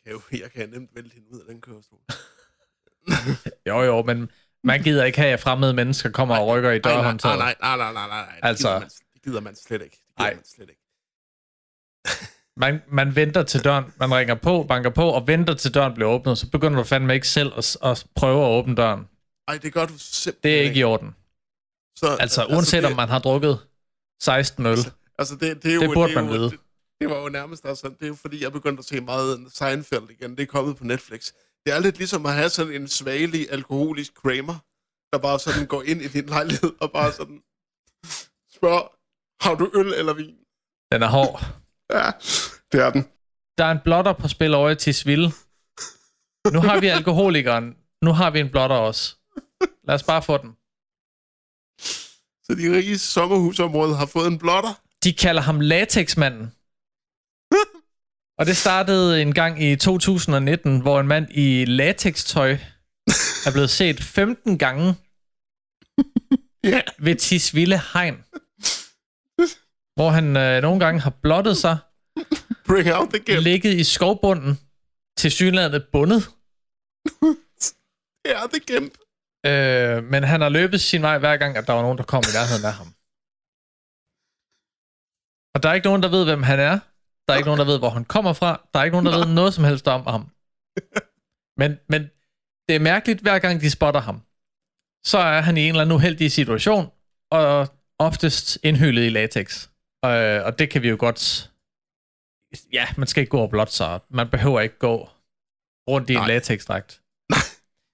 kan 0.03 0.13
jo 0.13 0.21
jeg 0.31 0.51
kan 0.51 0.69
nemt 0.69 0.89
vælte 0.95 1.13
hende 1.13 1.27
ud 1.33 1.39
af 1.39 1.45
den 1.49 1.61
kørestol. 1.61 1.99
Jo, 3.67 3.81
jo, 3.81 4.01
men 4.03 4.29
man 4.63 4.83
gider 4.83 5.03
ikke 5.05 5.17
have, 5.17 5.33
at 5.33 5.39
fremmede 5.39 5.73
mennesker 5.73 6.09
kommer 6.09 6.37
og 6.37 6.47
rykker 6.47 6.71
i 6.71 6.79
Nej, 6.79 6.91
nej, 6.93 7.01
dørhåndtaget. 7.01 7.37
nej, 7.37 7.55
nej, 7.61 7.77
nej, 7.77 7.93
nej, 7.93 8.07
nej, 8.07 8.25
nej. 8.25 8.35
Det 8.35 8.47
Altså- 8.47 8.67
gider 8.67 8.79
man, 8.79 8.89
det 9.13 9.21
gider 9.23 9.39
man 9.41 9.55
slet 9.55 9.81
ikke. 9.81 9.97
Det 10.07 10.15
gider 10.17 10.29
Nej. 10.29 10.33
man 10.33 10.45
slet 10.45 10.69
ikke. 10.69 10.79
Man, 12.57 12.81
man 12.87 13.15
venter 13.15 13.43
til 13.43 13.63
døren, 13.63 13.85
man 13.99 14.13
ringer 14.13 14.35
på, 14.35 14.63
banker 14.63 14.89
på, 14.89 15.09
og 15.09 15.27
venter 15.27 15.53
til 15.53 15.73
døren 15.73 15.93
bliver 15.93 16.09
åbnet, 16.09 16.37
så 16.37 16.49
begynder 16.49 16.77
du 16.77 16.83
fandme 16.83 17.13
ikke 17.13 17.27
selv 17.27 17.51
at, 17.57 17.77
at 17.83 18.05
prøve 18.15 18.45
at 18.45 18.49
åbne 18.49 18.75
døren. 18.75 19.07
Ej, 19.47 19.57
det 19.57 19.73
gør 19.73 19.85
du 19.85 19.93
simpelthen 19.97 20.51
Det 20.51 20.59
er 20.59 20.63
ikke 20.63 20.79
i 20.79 20.83
orden. 20.83 21.15
Så, 21.95 22.17
Altså, 22.19 22.45
uanset 22.45 22.83
det, 22.83 22.91
om 22.91 22.95
man 22.97 23.09
har 23.09 23.19
drukket 23.19 23.59
16 24.21 24.65
øl. 24.65 24.77
Altså, 25.19 25.35
det, 25.35 25.63
det, 25.63 25.71
er 25.71 25.75
jo, 25.75 25.81
Det 25.81 25.89
burde 25.93 26.09
det 26.11 26.17
er 26.17 26.21
man 26.21 26.31
vide. 26.33 26.49
Det, 26.51 26.59
det 27.03 27.15
var 27.15 27.21
jo 27.21 27.29
nærmest 27.29 27.65
altså, 27.65 27.87
det 27.89 28.03
er 28.03 28.07
jo 28.07 28.15
fordi, 28.15 28.43
jeg 28.43 28.51
begyndte 28.51 28.79
at 28.81 28.85
se 28.85 29.01
meget 29.01 29.47
Seinfeld 29.53 30.09
igen. 30.09 30.31
Det 30.31 30.43
er 30.43 30.45
kommet 30.45 30.77
på 30.77 30.83
Netflix. 30.83 31.31
Det 31.65 31.73
er 31.73 31.79
lidt 31.79 31.97
ligesom 31.97 32.25
at 32.25 32.33
have 32.33 32.49
sådan 32.49 32.73
en 32.73 32.87
svagelig 32.87 33.51
alkoholisk 33.51 34.13
Kramer, 34.13 34.57
der 35.13 35.17
bare 35.17 35.39
sådan 35.39 35.67
går 35.67 35.83
ind 35.83 36.01
i 36.01 36.07
din 36.07 36.25
lejlighed 36.25 36.71
og 36.81 36.91
bare 36.91 37.11
sådan 37.11 37.41
spørger, 38.55 38.83
har 39.43 39.55
du 39.55 39.71
øl 39.73 39.93
eller 39.93 40.13
vin? 40.13 40.35
Den 40.91 41.03
er 41.03 41.07
hård. 41.07 41.41
Ja, 41.93 42.11
det 42.71 42.79
er 42.85 42.91
den. 42.91 43.05
Der 43.57 43.65
er 43.65 43.71
en 43.71 43.79
blotter 43.83 44.13
på 44.13 44.27
spil 44.27 44.53
over 44.53 44.69
i 44.69 44.75
Tisvilde. 44.75 45.31
Nu 46.53 46.59
har 46.59 46.79
vi 46.79 46.87
alkoholikeren. 46.87 47.77
Nu 48.01 48.11
har 48.13 48.29
vi 48.31 48.39
en 48.39 48.49
blotter 48.49 48.75
også. 48.75 49.15
Lad 49.87 49.95
os 49.95 50.03
bare 50.03 50.23
få 50.23 50.37
den. 50.37 50.51
Så 52.45 52.55
de 52.59 52.77
rige 52.77 52.97
sommerhusområde 52.97 53.95
har 53.95 54.05
fået 54.05 54.27
en 54.27 54.39
blotter. 54.39 54.73
De 55.03 55.13
kalder 55.13 55.41
ham 55.41 55.59
latexmanden. 55.59 56.51
Og 58.37 58.45
det 58.45 58.57
startede 58.57 59.21
en 59.21 59.33
gang 59.33 59.63
i 59.63 59.75
2019, 59.75 60.81
hvor 60.81 60.99
en 60.99 61.07
mand 61.07 61.27
i 61.31 61.65
latextøj 61.65 62.51
er 63.45 63.51
blevet 63.51 63.69
set 63.69 64.03
15 64.03 64.57
gange 64.57 64.95
Ja. 66.63 66.81
ved 66.99 67.15
Tisvilde 67.15 67.79
Hegn. 67.93 68.15
Hvor 69.95 70.09
han 70.09 70.37
øh, 70.37 70.61
nogle 70.61 70.79
gange 70.79 71.01
har 71.01 71.09
blottet 71.21 71.57
sig, 71.57 71.77
Bring 72.67 72.93
out 72.93 73.09
the 73.09 73.19
gift. 73.19 73.43
ligget 73.43 73.73
i 73.73 73.83
skovbunden, 73.83 74.59
til 75.17 75.31
synlandet 75.31 75.87
bundet. 75.91 76.21
Det 78.25 78.31
er 78.31 78.65
gimp. 78.67 78.93
Øh, 79.45 80.03
men 80.11 80.23
han 80.23 80.41
har 80.41 80.49
løbet 80.49 80.81
sin 80.81 81.01
vej 81.01 81.17
hver 81.17 81.37
gang, 81.37 81.57
at 81.57 81.67
der 81.67 81.73
var 81.73 81.81
nogen, 81.81 81.97
der 81.97 82.03
kom 82.03 82.23
i 82.29 82.33
nærheden 82.33 82.65
af 82.65 82.73
ham. 82.73 82.87
Og 85.53 85.63
der 85.63 85.69
er 85.69 85.73
ikke 85.73 85.87
nogen, 85.87 86.03
der 86.03 86.09
ved, 86.09 86.25
hvem 86.25 86.43
han 86.43 86.59
er. 86.59 86.79
Der 87.27 87.33
er 87.33 87.37
ikke 87.37 87.47
nogen, 87.47 87.59
der 87.59 87.65
ved, 87.65 87.79
hvor 87.79 87.89
han 87.89 88.05
kommer 88.05 88.33
fra. 88.33 88.67
Der 88.73 88.79
er 88.79 88.83
ikke 88.83 88.93
nogen, 89.01 89.05
der 89.05 89.25
ved 89.25 89.33
noget 89.33 89.53
som 89.53 89.63
helst 89.63 89.87
om 89.87 90.05
ham. 90.07 90.21
Men, 91.57 91.77
men 91.89 92.01
det 92.69 92.75
er 92.75 92.79
mærkeligt, 92.79 93.21
hver 93.21 93.39
gang 93.39 93.61
de 93.61 93.69
spotter 93.69 94.01
ham. 94.01 94.21
Så 95.05 95.17
er 95.17 95.41
han 95.41 95.57
i 95.57 95.61
en 95.61 95.69
eller 95.69 95.81
anden 95.81 95.95
uheldig 95.95 96.31
situation, 96.31 96.85
og 97.31 97.67
oftest 97.99 98.57
indhyllet 98.63 99.05
i 99.05 99.09
latex. 99.09 99.67
Øh, 100.05 100.45
og 100.45 100.59
det 100.59 100.69
kan 100.69 100.81
vi 100.81 100.89
jo 100.89 100.95
godt... 100.99 101.51
Ja, 102.73 102.87
man 102.97 103.07
skal 103.07 103.21
ikke 103.21 103.31
gå 103.31 103.39
og 103.41 103.49
blotte 103.49 103.73
sig. 103.73 103.99
Man 104.09 104.29
behøver 104.29 104.61
ikke 104.61 104.77
gå 104.79 105.09
rundt 105.89 106.09
i 106.09 106.13
en 106.13 106.19
Nej. 106.19 106.27
latexdragt. 106.27 107.01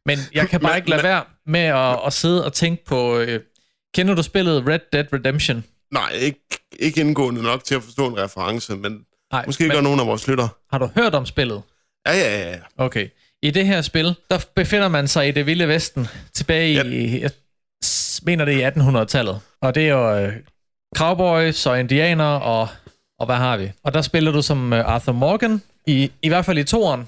Men 0.05 0.17
jeg 0.33 0.49
kan 0.49 0.59
bare 0.61 0.71
Men- 0.71 0.77
ikke 0.77 0.89
lade 0.89 1.03
være 1.03 1.25
med 1.45 1.59
at, 1.59 1.99
at 2.05 2.13
sidde 2.13 2.45
og 2.45 2.53
tænke 2.53 2.85
på... 2.85 3.17
Øh, 3.19 3.43
kender 3.93 4.15
du 4.15 4.23
spillet 4.23 4.67
Red 4.67 4.79
Dead 4.93 5.13
Redemption? 5.13 5.63
Nej, 5.91 6.11
ikke, 6.11 6.39
ikke 6.79 7.01
indgående 7.01 7.43
nok 7.43 7.63
til 7.63 7.75
at 7.75 7.83
forstå 7.83 8.07
en 8.07 8.17
reference, 8.17 8.75
men 8.75 9.05
Nej, 9.31 9.43
måske 9.45 9.63
men 9.63 9.71
gør 9.71 9.81
nogen 9.81 9.99
af 9.99 10.05
vores 10.07 10.27
lytter. 10.27 10.47
har 10.71 10.77
du 10.77 10.89
hørt 10.95 11.15
om 11.15 11.25
spillet? 11.25 11.61
Ja, 12.07 12.13
ja, 12.13 12.39
ja, 12.39 12.49
ja. 12.51 12.57
Okay. 12.77 13.07
I 13.43 13.51
det 13.51 13.65
her 13.65 13.81
spil, 13.81 14.15
der 14.31 14.39
befinder 14.55 14.87
man 14.87 15.07
sig 15.07 15.27
i 15.27 15.31
det 15.31 15.45
vilde 15.45 15.67
vesten, 15.67 16.07
tilbage 16.33 16.73
Ja. 16.73 16.83
i, 16.83 17.21
jeg 17.21 17.31
mener 18.23 18.45
det 18.45 18.63
er 18.63 18.69
i 18.69 18.71
1800-tallet. 19.03 19.39
Og 19.61 19.75
det 19.75 19.83
er 19.83 19.89
jo 19.89 20.15
øh, 20.17 20.33
cowboys 20.95 21.65
og 21.65 21.79
indianer 21.79 22.25
og, 22.25 22.67
og 23.19 23.25
hvad 23.25 23.35
har 23.35 23.57
vi? 23.57 23.71
Og 23.83 23.93
der 23.93 24.01
spiller 24.01 24.31
du 24.31 24.41
som 24.41 24.73
øh, 24.73 24.85
Arthur 24.85 25.13
Morgan, 25.13 25.61
i, 25.87 26.11
i 26.21 26.27
hvert 26.27 26.45
fald 26.45 26.57
i 26.57 26.63
toeren. 26.63 27.07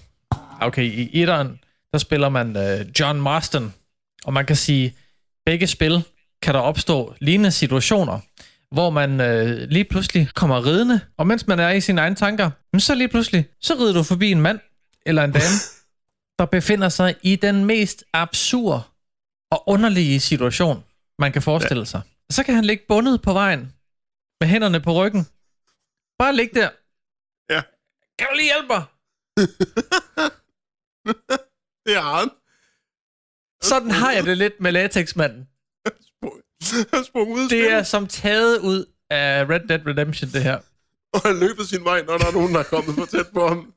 Okay, 0.61 0.83
i 0.83 1.21
etteren, 1.21 1.59
der 1.93 1.97
spiller 1.99 2.29
man 2.29 2.57
øh, 2.57 2.85
John 2.99 3.21
Marston. 3.21 3.73
Og 4.25 4.33
man 4.33 4.45
kan 4.45 4.55
sige, 4.55 4.93
begge 5.45 5.67
spil 5.67 6.03
kan 6.41 6.53
der 6.53 6.59
opstå 6.59 7.13
lignende 7.19 7.51
situationer, 7.51 8.19
hvor 8.71 8.89
man 8.89 9.21
øh, 9.21 9.69
lige 9.69 9.85
pludselig 9.85 10.29
kommer 10.35 10.65
ridende, 10.65 11.01
og 11.17 11.27
mens 11.27 11.47
man 11.47 11.59
er 11.59 11.69
i 11.69 11.81
sine 11.81 12.01
egne 12.01 12.15
tanker, 12.15 12.51
så 12.77 12.95
lige 12.95 13.07
pludselig, 13.07 13.49
så 13.61 13.73
rider 13.73 13.93
du 13.93 14.03
forbi 14.03 14.31
en 14.31 14.41
mand 14.41 14.59
eller 15.05 15.23
en 15.23 15.31
dame, 15.31 15.57
der 16.39 16.45
befinder 16.45 16.89
sig 16.89 17.15
i 17.23 17.35
den 17.35 17.65
mest 17.65 18.03
absurde 18.13 18.81
og 19.51 19.63
underlige 19.67 20.19
situation, 20.19 20.83
man 21.19 21.31
kan 21.31 21.41
forestille 21.41 21.85
sig. 21.85 22.01
Så 22.29 22.43
kan 22.43 22.55
han 22.55 22.65
ligge 22.65 22.85
bundet 22.87 23.21
på 23.21 23.33
vejen, 23.33 23.73
med 24.41 24.47
hænderne 24.47 24.79
på 24.79 24.93
ryggen. 24.93 25.25
Bare 26.19 26.35
ligge 26.35 26.61
der. 26.61 26.69
Ja. 27.53 27.61
Kan 28.19 28.27
du 28.29 28.35
lige 28.35 28.51
hjælpe 28.53 28.67
mig? 28.67 28.83
Det 31.85 31.95
er 31.95 32.01
han. 32.01 32.29
Sådan 33.63 33.91
har 33.91 34.11
jeg 34.11 34.23
det 34.23 34.37
lidt 34.37 34.59
med 34.59 34.71
latexmanden. 34.71 35.47
Ud 37.15 37.49
Det 37.49 37.71
er 37.71 37.83
som 37.83 38.07
taget 38.07 38.59
ud 38.59 38.85
af 39.09 39.49
Red 39.49 39.59
Dead 39.69 39.87
Redemption, 39.87 40.29
det 40.29 40.43
her. 40.43 40.59
og 41.13 41.21
han 41.21 41.39
løber 41.39 41.63
sin 41.63 41.83
vej, 41.83 42.01
når 42.03 42.17
der 42.17 42.25
er 42.25 42.31
nogen, 42.31 42.53
der 42.53 42.59
er 42.59 42.63
kommet 42.63 42.95
for 42.95 43.05
tæt 43.05 43.27
på 43.33 43.47
ham. 43.47 43.73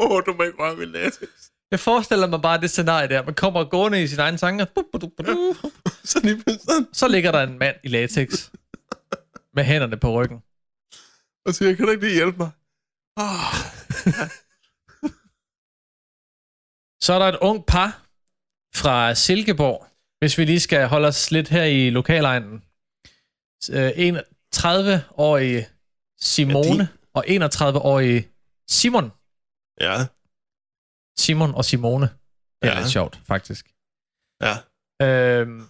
Åh, 0.00 0.10
oh, 0.10 0.22
du 0.26 0.32
må 0.38 0.42
ikke 0.42 0.58
røre 0.58 0.76
min 0.76 0.88
latex. 0.88 1.28
Jeg 1.70 1.80
forestiller 1.80 2.26
mig 2.26 2.42
bare 2.42 2.60
det 2.60 2.70
scenarie 2.70 3.08
der. 3.08 3.22
Man 3.24 3.34
kommer 3.34 3.64
gående 3.64 4.02
i 4.02 4.06
sine 4.06 4.22
egne 4.22 4.38
tanker. 4.38 4.64
Så 6.04 6.20
lige 6.22 6.42
Så 6.92 7.08
ligger 7.08 7.32
der 7.32 7.42
en 7.42 7.58
mand 7.58 7.76
i 7.84 7.88
latex. 7.88 8.50
Med 9.54 9.64
hænderne 9.64 9.96
på 9.96 10.12
ryggen. 10.22 10.38
og 11.46 11.54
siger, 11.54 11.74
kan 11.74 11.84
du 11.84 11.90
ikke 11.90 12.04
lige 12.04 12.14
hjælpe 12.14 12.38
mig? 12.38 12.50
Oh, 13.16 13.54
Så 17.02 17.12
er 17.12 17.18
der 17.18 17.26
et 17.26 17.38
ung 17.40 17.66
par 17.66 18.02
fra 18.74 19.14
Silkeborg, 19.14 19.86
hvis 20.22 20.38
vi 20.38 20.44
lige 20.44 20.60
skal 20.60 20.88
holde 20.88 21.08
os 21.08 21.30
lidt 21.30 21.48
her 21.48 21.64
i 21.64 21.90
lokalegnen. 21.90 22.62
Øh, 23.70 23.90
En 23.96 24.16
30-årig 24.56 25.66
Simone 26.20 26.88
og 27.14 27.24
31-årig 27.28 28.28
Simon. 28.70 29.10
ja, 29.80 30.06
Simon 31.18 31.54
og 31.54 31.64
Simone. 31.64 32.06
Det 32.62 32.68
er 32.70 32.72
Ja. 32.74 32.78
lidt 32.80 32.90
sjovt, 32.90 33.20
faktisk. 33.26 33.66
ja. 34.42 34.54
Øhm, 35.02 35.66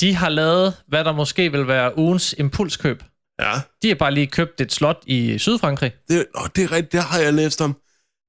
de 0.00 0.14
har 0.14 0.28
lavet, 0.28 0.82
hvad 0.86 1.04
der 1.04 1.12
måske 1.12 1.52
vil 1.52 1.66
være 1.66 1.98
ugens 1.98 2.32
impulskøb. 2.38 3.02
Ja, 3.40 3.52
De 3.82 3.88
har 3.88 3.94
bare 3.94 4.14
lige 4.14 4.26
købt 4.26 4.60
et 4.60 4.72
slot 4.72 5.02
i 5.06 5.38
Sydfrankrig. 5.38 5.92
det, 6.08 6.26
oh, 6.34 6.48
det 6.56 6.64
er 6.64 6.72
rigtigt, 6.72 6.92
det 6.92 7.02
har 7.02 7.18
jeg 7.18 7.34
læst 7.34 7.60
om. 7.60 7.80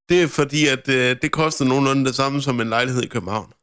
Det 0.10 0.24
er 0.24 0.28
fordi, 0.28 0.68
at 0.68 0.90
øh, 0.90 1.22
det 1.22 1.32
koster 1.32 1.66
nogenlunde 1.66 2.06
det 2.06 2.16
samme 2.16 2.42
som 2.42 2.62
en 2.62 2.70
lejlighed 2.70 3.04
i 3.04 3.08
København. 3.08 3.54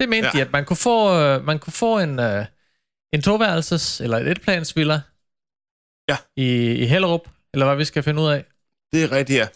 Det 0.00 0.08
mente 0.08 0.28
Ja. 0.34 0.38
de, 0.38 0.40
at 0.46 0.52
man 0.52 0.64
kunne 0.64 0.76
få, 0.76 1.14
øh, 1.20 1.44
man 1.44 1.58
kunne 1.58 1.72
få 1.72 1.98
en, 1.98 2.18
øh, 2.18 2.46
en 3.12 3.22
toværelses 3.22 4.00
eller 4.00 4.18
et 4.18 4.28
etplansvilla 4.28 5.00
Ja. 6.08 6.16
i, 6.36 6.72
i 6.72 6.86
Hellerup, 6.86 7.28
eller 7.54 7.66
hvad 7.66 7.76
vi 7.76 7.84
skal 7.84 8.02
finde 8.02 8.22
ud 8.22 8.28
af, 8.28 8.44
Det 8.92 9.02
er 9.02 9.12
rigtigt, 9.12 9.38
ja. 9.38 9.46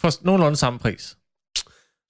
for 0.00 0.10
nogenlunde 0.24 0.56
samme 0.56 0.78
pris. 0.78 1.16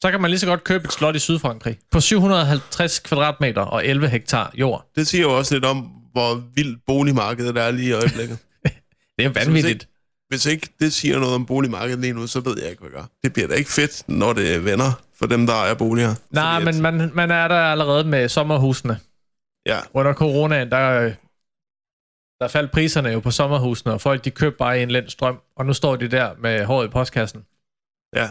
Så 0.02 0.10
kan 0.10 0.20
man 0.20 0.30
lige 0.30 0.40
så 0.40 0.46
godt 0.46 0.64
købe 0.64 0.84
et 0.84 0.92
slot 0.92 1.16
i 1.16 1.18
Sydfrankrig 1.18 1.78
på 1.90 2.00
750 2.00 2.98
kvadratmeter 2.98 3.62
og 3.62 3.86
11 3.86 4.08
hektar 4.08 4.52
jord. 4.54 4.90
Det 4.96 5.06
siger 5.06 5.22
jo 5.22 5.36
også 5.38 5.54
lidt 5.54 5.64
om, 5.64 5.76
hvor 6.12 6.42
vildt 6.54 6.84
boligmarkedet 6.86 7.56
er 7.56 7.70
lige 7.70 7.88
i 7.88 7.92
øjeblikket. 7.92 8.38
Det 9.18 9.24
er 9.24 9.28
vanvittigt. 9.28 9.88
Hvis 10.28 10.46
ikke 10.46 10.68
det 10.80 10.92
siger 10.92 11.18
noget 11.18 11.34
om 11.34 11.46
boligmarkedet 11.46 12.00
lige 12.00 12.12
nu, 12.12 12.26
så 12.26 12.40
ved 12.40 12.58
jeg 12.62 12.70
ikke, 12.70 12.80
hvad 12.80 12.90
jeg 12.90 12.98
gør. 13.00 13.06
Det 13.22 13.32
bliver 13.32 13.48
da 13.48 13.54
ikke 13.54 13.70
fedt, 13.70 14.02
når 14.08 14.32
det 14.32 14.54
er 14.54 14.58
venner 14.58 14.92
for 15.24 15.28
dem, 15.28 15.46
der 15.46 15.54
ejer 15.54 15.74
boliger. 15.74 16.14
Nej, 16.30 16.54
Fordi 16.60 16.64
men 16.64 16.86
at, 16.86 16.94
man, 16.94 17.10
man 17.14 17.30
er 17.30 17.48
der 17.48 17.54
allerede 17.60 18.04
med 18.04 18.28
sommerhusene. 18.28 19.00
Ja, 19.66 19.78
Under 19.94 20.12
coronaen, 20.14 20.70
der, 20.70 21.12
der 22.40 22.48
faldt 22.48 22.72
priserne 22.72 23.08
jo 23.08 23.20
på 23.20 23.30
sommerhusene, 23.30 23.92
og 23.92 24.00
folk 24.00 24.24
de 24.24 24.30
købte 24.30 24.56
bare 24.58 24.82
en 24.82 24.90
lænd 24.90 25.08
strøm, 25.08 25.40
og 25.56 25.66
nu 25.66 25.72
står 25.72 25.96
de 25.96 26.08
der 26.08 26.34
med 26.38 26.64
håret 26.64 26.86
i 26.86 26.90
postkassen. 26.90 27.44
ja. 28.16 28.28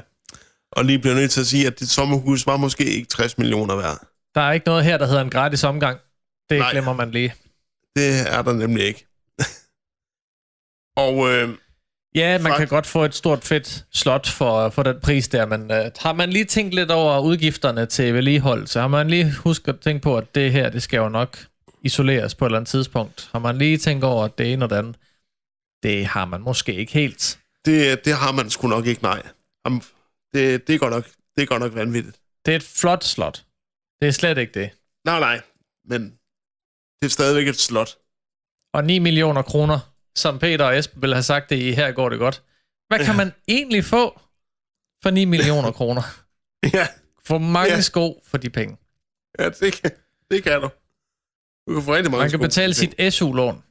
Og 0.71 0.85
lige 0.85 0.99
bliver 0.99 1.15
nødt 1.15 1.31
til 1.31 1.41
at 1.41 1.47
sige, 1.47 1.67
at 1.67 1.79
dit 1.79 1.89
sommerhus 1.89 2.45
var 2.47 2.57
måske 2.57 2.85
ikke 2.85 3.07
60 3.07 3.37
millioner 3.37 3.75
værd. 3.75 3.97
Der 4.35 4.41
er 4.41 4.51
ikke 4.51 4.65
noget 4.65 4.83
her, 4.83 4.97
der 4.97 5.05
hedder 5.05 5.21
en 5.21 5.29
gratis 5.29 5.63
omgang. 5.63 5.99
Det. 6.49 6.59
Nej. 6.59 6.71
glemmer 6.71 6.93
man 6.93 7.11
lige. 7.11 7.33
Det 7.95 8.33
er 8.33 8.41
der 8.41 8.53
nemlig 8.53 8.83
ikke. 8.85 9.07
og 11.05 11.29
øh, 11.29 11.49
Ja, 12.15 12.37
man 12.37 12.51
Fuck. 12.51 12.57
kan 12.57 12.67
godt 12.67 12.85
få 12.85 13.05
et 13.05 13.15
stort 13.15 13.43
fedt 13.43 13.85
slot 13.93 14.27
for, 14.27 14.69
for 14.69 14.83
den 14.83 14.99
pris 15.03 15.27
der, 15.27 15.45
men 15.45 15.61
uh, 15.61 15.77
har 15.99 16.13
man 16.13 16.29
lige 16.29 16.45
tænkt 16.45 16.73
lidt 16.73 16.91
over 16.91 17.19
udgifterne 17.19 17.85
til 17.85 18.13
vedligeholdelse, 18.13 18.79
har 18.79 18.87
man 18.87 19.09
lige 19.09 19.33
husket 19.37 19.73
at 19.73 19.79
tænke 19.79 20.01
på, 20.03 20.17
at 20.17 20.35
det 20.35 20.51
her, 20.51 20.69
det 20.69 20.83
skal 20.83 20.97
jo 20.97 21.09
nok 21.09 21.37
isoleres 21.83 22.35
på 22.35 22.45
et 22.45 22.47
eller 22.49 22.57
andet 22.57 22.69
tidspunkt. 22.69 23.29
Har 23.31 23.39
man 23.39 23.57
lige 23.57 23.77
tænkt 23.77 24.03
over 24.03 24.27
det 24.27 24.53
ene 24.53 24.65
og 24.65 24.69
det 24.69 24.75
andet? 24.75 24.95
Det 25.83 26.05
har 26.05 26.25
man 26.25 26.41
måske 26.41 26.73
ikke 26.73 26.93
helt. 26.93 27.39
Det, 27.65 28.05
det 28.05 28.13
har 28.13 28.31
man 28.31 28.49
sgu 28.49 28.67
nok 28.67 28.85
ikke, 28.85 29.03
nej. 29.03 29.21
Jamen, 29.65 29.81
det, 30.33 30.67
det, 30.67 30.75
er 30.75 30.79
godt 30.79 30.93
nok, 30.93 31.05
det 31.35 31.41
er 31.41 31.45
godt 31.45 31.61
nok 31.61 31.75
vanvittigt. 31.75 32.17
Det 32.45 32.51
er 32.51 32.55
et 32.55 32.63
flot 32.63 33.03
slot. 33.03 33.43
Det 34.01 34.07
er 34.07 34.11
slet 34.11 34.37
ikke 34.37 34.59
det. 34.59 34.69
Nej, 35.05 35.19
nej, 35.19 35.41
men 35.85 36.01
det 37.01 37.05
er 37.05 37.09
stadigvæk 37.09 37.47
et 37.47 37.59
slot. 37.59 37.97
Og 38.73 38.83
9 38.83 38.99
millioner 38.99 39.41
kroner, 39.41 39.92
som 40.15 40.39
Peter 40.39 40.65
og 40.65 40.77
Esben 40.77 41.01
ville 41.01 41.15
have 41.15 41.23
sagt 41.23 41.49
det 41.49 41.55
i 41.55 41.71
Her 41.71 41.91
går 41.91 42.09
det 42.09 42.19
godt. 42.19 42.43
Hvad 42.87 43.05
kan 43.05 43.15
man 43.15 43.31
egentlig 43.47 43.85
få 43.85 44.19
for 45.03 45.09
9 45.09 45.25
millioner 45.25 45.71
kroner? 45.79 46.01
Ja, 46.73 46.87
For 47.25 47.37
mange 47.37 47.73
Ja. 47.73 47.81
sko 47.81 48.23
for 48.27 48.37
de 48.37 48.49
penge. 48.49 48.77
ja 49.39 49.49
det, 49.49 49.73
kan, 49.81 49.91
det 50.31 50.43
kan 50.43 50.61
du. 50.61 50.69
Du 51.67 51.73
kan 51.73 51.83
få 51.83 51.95
rigtig 51.95 52.11
mange 52.11 52.21
Man 52.21 52.29
kan 52.29 52.39
sko. 52.39 52.43
betale 52.43 52.73
sit 52.73 53.13
SU-lån 53.13 53.63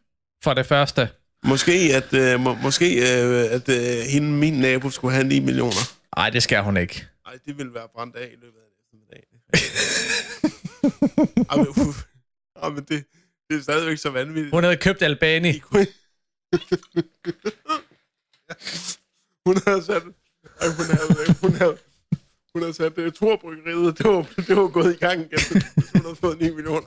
for 0.44 0.54
det 0.54 0.66
første. 0.66 1.08
Måske 1.44 1.72
at, 1.72 2.14
øh, 2.14 2.40
må, 2.40 2.54
måske, 2.54 2.94
øh, 3.00 3.52
at 3.52 3.68
øh, 3.68 4.04
hende, 4.12 4.28
min 4.28 4.52
nabo, 4.60 4.90
skulle 4.90 5.14
have 5.14 5.26
9 5.26 5.38
millioner. 5.40 5.92
Nej, 6.16 6.30
det 6.30 6.42
skal 6.42 6.62
hun 6.62 6.76
ikke. 6.76 7.06
Nej, 7.26 7.38
det 7.46 7.58
ville 7.58 7.74
være 7.74 7.88
brændt 7.94 8.16
af 8.16 8.26
i 8.32 8.36
løbet 8.40 8.58
af 8.58 8.68
eftermiddag. 8.82 9.22
Ej, 11.50 11.56
men, 11.56 11.68
uh, 11.68 11.94
ej, 12.62 12.68
men 12.68 12.84
det, 12.88 13.04
det 13.50 13.58
er 13.58 13.62
stadigvæk 13.62 13.98
så 13.98 14.10
vanvittigt. 14.10 14.54
Hun 14.54 14.64
havde 14.64 14.76
købt 14.76 15.02
Albani. 15.02 15.48
I 15.48 15.58
kunne- 15.58 15.86
hun 19.46 19.56
havde 19.66 19.82
sat... 19.84 20.02
Ej, 20.60 20.68
hun 20.68 20.86
havde, 20.86 21.34
hun 21.40 21.54
havde, 21.54 21.78
hun 22.52 22.62
havde 22.62 22.74
sat 22.74 22.98
uh, 22.98 23.12
Torbryggeriet. 23.12 23.98
Det 23.98 24.06
var, 24.06 24.26
det 24.36 24.56
var 24.56 24.68
gået 24.68 24.94
i 24.94 24.98
gang 24.98 25.20
igen. 25.20 25.62
Hun 25.92 26.02
havde 26.02 26.16
fået 26.16 26.40
9 26.40 26.50
millioner. 26.50 26.86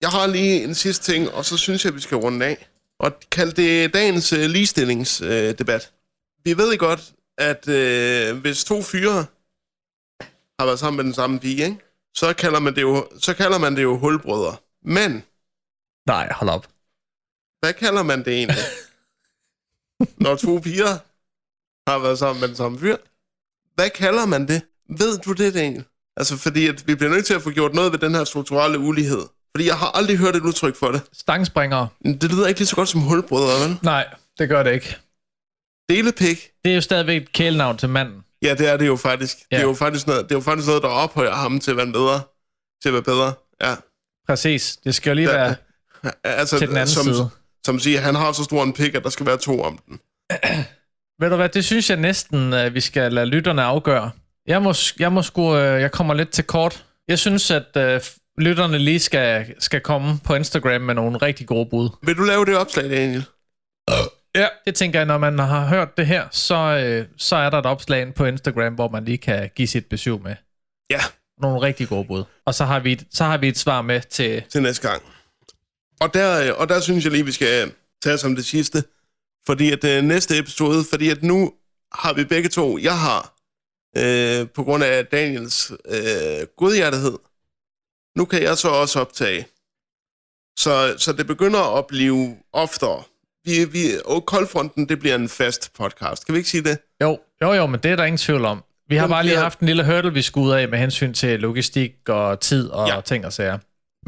Jeg 0.00 0.10
har 0.10 0.26
lige 0.26 0.64
en 0.64 0.74
sidste 0.74 1.12
ting, 1.12 1.30
og 1.30 1.44
så 1.44 1.56
synes 1.56 1.84
jeg, 1.84 1.94
vi 1.94 2.00
skal 2.00 2.16
runde 2.16 2.46
af. 2.46 2.68
Og 2.98 3.12
kalde 3.30 3.52
det 3.62 3.94
dagens 3.94 4.32
uh, 4.32 4.38
ligestillingsdebat. 4.38 5.92
Uh, 5.92 6.44
vi 6.44 6.56
ved 6.56 6.78
godt, 6.78 7.12
at 7.38 7.68
uh, 7.68 8.38
hvis 8.40 8.64
to 8.64 8.82
fyre 8.82 9.26
har 10.58 10.66
været 10.66 10.78
sammen 10.78 10.96
med 10.96 11.04
den 11.04 11.14
samme 11.14 11.40
pige, 11.40 11.64
ikke? 11.64 11.78
Så, 12.14 12.34
kalder 12.34 12.60
man 12.60 12.74
det 12.74 12.82
jo, 12.82 13.08
så 13.18 13.34
kalder 13.34 13.58
man 13.58 13.76
det 13.76 13.82
jo 13.82 13.98
hulbrødre. 13.98 14.56
Men 14.82 15.22
Nej, 16.06 16.32
hold 16.32 16.50
op. 16.50 16.66
hvad 17.60 17.72
kalder 17.72 18.02
man 18.02 18.24
det 18.24 18.32
egentlig? 18.34 18.64
Når 20.24 20.36
to 20.36 20.58
piger 20.58 20.98
har 21.90 21.98
været 21.98 22.18
sammen 22.18 22.40
med 22.40 22.48
den 22.48 22.56
samme 22.56 22.78
fyr. 22.78 22.96
Hvad 23.74 23.90
kalder 23.90 24.26
man 24.26 24.48
det? 24.48 24.62
Ved 24.98 25.18
du 25.18 25.32
det, 25.32 25.54
Daniel? 25.54 25.84
Altså, 26.16 26.36
fordi 26.36 26.66
at 26.66 26.86
vi 26.86 26.94
bliver 26.94 27.10
nødt 27.10 27.26
til 27.26 27.34
at 27.34 27.42
få 27.42 27.50
gjort 27.50 27.74
noget 27.74 27.92
ved 27.92 27.98
den 27.98 28.14
her 28.14 28.24
strukturelle 28.24 28.78
ulighed. 28.78 29.22
Fordi 29.56 29.66
jeg 29.66 29.78
har 29.78 29.90
aldrig 29.90 30.16
hørt 30.18 30.36
et 30.36 30.42
udtryk 30.42 30.76
for 30.76 30.90
det. 30.90 31.02
Stangspringere. 31.12 31.88
Det 32.04 32.30
lyder 32.32 32.46
ikke 32.46 32.60
lige 32.60 32.66
så 32.66 32.76
godt 32.76 32.88
som 32.88 33.00
hulbrødre, 33.00 33.68
vel? 33.68 33.78
Nej, 33.82 34.14
det 34.38 34.48
gør 34.48 34.62
det 34.62 34.72
ikke. 34.72 34.96
Delepik. 35.88 36.50
Det 36.64 36.70
er 36.70 36.74
jo 36.74 36.80
stadigvæk 36.80 37.22
et 37.22 37.32
kælenavn 37.32 37.78
til 37.78 37.88
manden. 37.88 38.24
Ja, 38.42 38.54
det 38.54 38.68
er 38.68 38.76
det 38.76 38.86
jo 38.86 38.96
faktisk. 38.96 39.38
Ja. 39.50 39.56
Det, 39.56 39.62
er 39.62 39.66
jo 39.68 39.74
faktisk 39.74 40.06
noget, 40.06 40.24
det 40.24 40.30
er 40.30 40.36
jo 40.36 40.40
faktisk 40.40 40.66
noget, 40.66 40.82
der 40.82 40.88
ophøjer 40.88 41.30
ham 41.34 41.60
til 41.60 41.70
at 41.70 41.76
være 41.76 41.86
bedre. 41.92 42.20
Til 42.82 42.88
at 42.88 42.92
være 42.92 43.02
bedre. 43.02 43.32
Ja. 43.60 43.74
Præcis. 44.28 44.78
Det 44.84 44.94
skal 44.94 45.10
jo 45.10 45.14
lige 45.14 45.30
Ja, 45.30 45.36
være 45.36 45.54
Altså, 46.24 46.58
til 46.58 46.68
den 46.68 46.76
anden 46.76 46.94
som, 46.94 47.04
side. 47.04 47.30
Som 47.66 47.78
siger, 47.80 48.00
han 48.00 48.14
har 48.14 48.32
så 48.32 48.44
stor 48.44 48.62
en 48.62 48.72
pik, 48.72 48.94
at 48.94 49.02
der 49.02 49.10
skal 49.10 49.26
være 49.26 49.36
to 49.38 49.62
om 49.62 49.78
den. 49.86 50.00
Ved 51.20 51.30
du 51.30 51.36
hvad, 51.36 51.48
det 51.48 51.64
synes 51.64 51.90
jeg 51.90 51.98
næsten, 51.98 52.52
at 52.52 52.74
vi 52.74 52.80
skal 52.80 53.12
lade 53.12 53.26
lytterne 53.26 53.62
afgøre. 53.62 54.10
Jeg, 54.46 54.62
må, 54.62 54.74
jeg, 54.98 55.12
må 55.12 55.22
sgu, 55.22 55.56
øh, 55.56 55.80
jeg 55.80 55.92
kommer 55.92 56.14
lidt 56.14 56.30
til 56.30 56.44
kort. 56.44 56.84
Jeg 57.08 57.18
synes, 57.18 57.50
at 57.50 57.76
øh, 57.76 58.00
lytterne 58.38 58.78
lige 58.78 58.98
skal, 59.00 59.54
skal 59.58 59.80
komme 59.80 60.18
på 60.24 60.34
Instagram 60.34 60.80
med 60.80 60.94
nogle 60.94 61.18
rigtig 61.18 61.46
gode 61.46 61.66
bud. 61.66 61.88
Vil 62.02 62.16
du 62.16 62.22
lave 62.22 62.44
det 62.44 62.56
opslag, 62.56 62.90
Daniel? 62.90 63.24
Ja. 64.36 64.46
Det 64.66 64.74
tænker 64.74 64.98
jeg, 64.98 65.06
når 65.06 65.18
man 65.18 65.38
har 65.38 65.66
hørt 65.66 65.96
det 65.96 66.06
her, 66.06 66.24
så, 66.30 66.54
øh, 66.56 67.06
så 67.16 67.36
er 67.36 67.50
der 67.50 67.58
et 67.58 67.66
opslag 67.66 68.14
på 68.14 68.24
Instagram, 68.24 68.74
hvor 68.74 68.88
man 68.88 69.04
lige 69.04 69.18
kan 69.18 69.50
give 69.56 69.68
sit 69.68 69.86
besøg 69.86 70.20
med. 70.22 70.34
Ja. 70.90 71.00
Nogle 71.42 71.60
rigtig 71.62 71.88
gode 71.88 72.04
bud. 72.04 72.24
Og 72.46 72.54
så 72.54 72.64
har 72.64 72.80
vi, 72.80 72.92
et- 72.92 73.06
så 73.10 73.24
har 73.24 73.36
vi 73.38 73.48
et 73.48 73.58
svar 73.58 73.82
med 73.82 74.00
til... 74.00 74.42
til 74.48 74.62
næste 74.62 74.88
gang. 74.88 75.02
Og 76.00 76.14
der, 76.14 76.52
og 76.52 76.68
der 76.68 76.80
synes 76.80 77.04
jeg 77.04 77.12
lige, 77.12 77.24
vi 77.24 77.32
skal 77.32 77.72
tage 78.02 78.18
som 78.18 78.34
det 78.36 78.44
sidste. 78.44 78.84
Fordi 79.46 79.72
at 79.72 79.84
øh, 79.84 80.04
næste 80.04 80.38
episode, 80.38 80.84
fordi 80.90 81.08
at 81.08 81.22
nu 81.22 81.52
har 81.92 82.12
vi 82.12 82.24
begge 82.24 82.48
to, 82.48 82.78
jeg 82.78 82.98
har, 82.98 83.34
øh, 83.96 84.48
på 84.48 84.64
grund 84.64 84.84
af 84.84 85.06
Daniels 85.06 85.70
øh, 85.70 86.46
godhjertighed, 86.56 87.18
nu 88.16 88.24
kan 88.24 88.42
jeg 88.42 88.58
så 88.58 88.68
også 88.68 89.00
optage. 89.00 89.46
Så, 90.58 90.94
så 90.98 91.12
det 91.12 91.26
begynder 91.26 91.78
at 91.78 91.86
blive 91.86 92.36
oftere. 92.52 93.02
Vi, 93.44 93.64
vi, 93.64 93.80
og 94.04 94.26
Koldfronten, 94.26 94.88
det 94.88 94.98
bliver 94.98 95.14
en 95.14 95.28
fast 95.28 95.72
podcast. 95.72 96.26
Kan 96.26 96.32
vi 96.32 96.38
ikke 96.38 96.50
sige 96.50 96.64
det? 96.64 96.78
Jo, 97.02 97.18
jo, 97.42 97.52
jo, 97.52 97.66
men 97.66 97.80
det 97.80 97.90
er 97.90 97.96
der 97.96 98.04
ingen 98.04 98.18
tvivl 98.18 98.44
om. 98.44 98.64
Vi 98.88 98.96
har 98.96 99.08
bare 99.08 99.24
lige 99.24 99.36
haft 99.36 99.60
en 99.60 99.66
lille 99.66 99.84
hurdle, 99.84 100.12
vi 100.12 100.22
skulle 100.22 100.46
ud 100.46 100.52
af 100.52 100.68
med 100.68 100.78
hensyn 100.78 101.12
til 101.12 101.40
logistik 101.40 102.08
og 102.08 102.40
tid 102.40 102.68
og 102.68 102.88
ja. 102.88 103.00
ting 103.00 103.26
og 103.26 103.32
sager. 103.32 103.58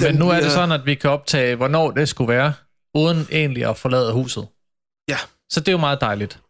Den 0.01 0.07
Men 0.07 0.15
nu 0.15 0.29
er 0.31 0.41
det 0.41 0.53
sådan, 0.53 0.73
at 0.73 0.87
vi 0.87 0.95
kan 0.95 1.11
optage, 1.11 1.57
hvornår 1.57 1.91
det 1.91 2.09
skulle 2.09 2.29
være, 2.29 2.53
uden 2.95 3.29
egentlig 3.33 3.69
at 3.69 3.77
forlade 3.79 4.13
huset. 4.13 4.49
Ja. 5.09 5.17
Så 5.51 5.61
det 5.61 5.69
er 5.69 5.73
jo 5.73 5.79
meget 5.79 6.01
dejligt. 6.01 6.41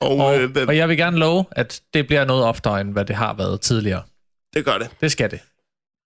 Og, 0.00 0.16
Og, 0.18 0.40
øh, 0.40 0.50
og 0.68 0.76
jeg 0.76 0.88
vil 0.88 0.96
gerne 0.96 1.16
love, 1.18 1.44
at 1.50 1.80
det 1.94 2.06
bliver 2.06 2.24
noget 2.24 2.44
oftere, 2.44 2.80
end 2.80 2.92
hvad 2.92 3.04
det 3.04 3.16
har 3.16 3.34
været 3.34 3.60
tidligere. 3.60 4.02
det 4.54 4.64
gør 4.64 4.78
det. 4.78 4.90
Det 5.00 5.12
skal 5.12 5.30
det. 5.30 5.40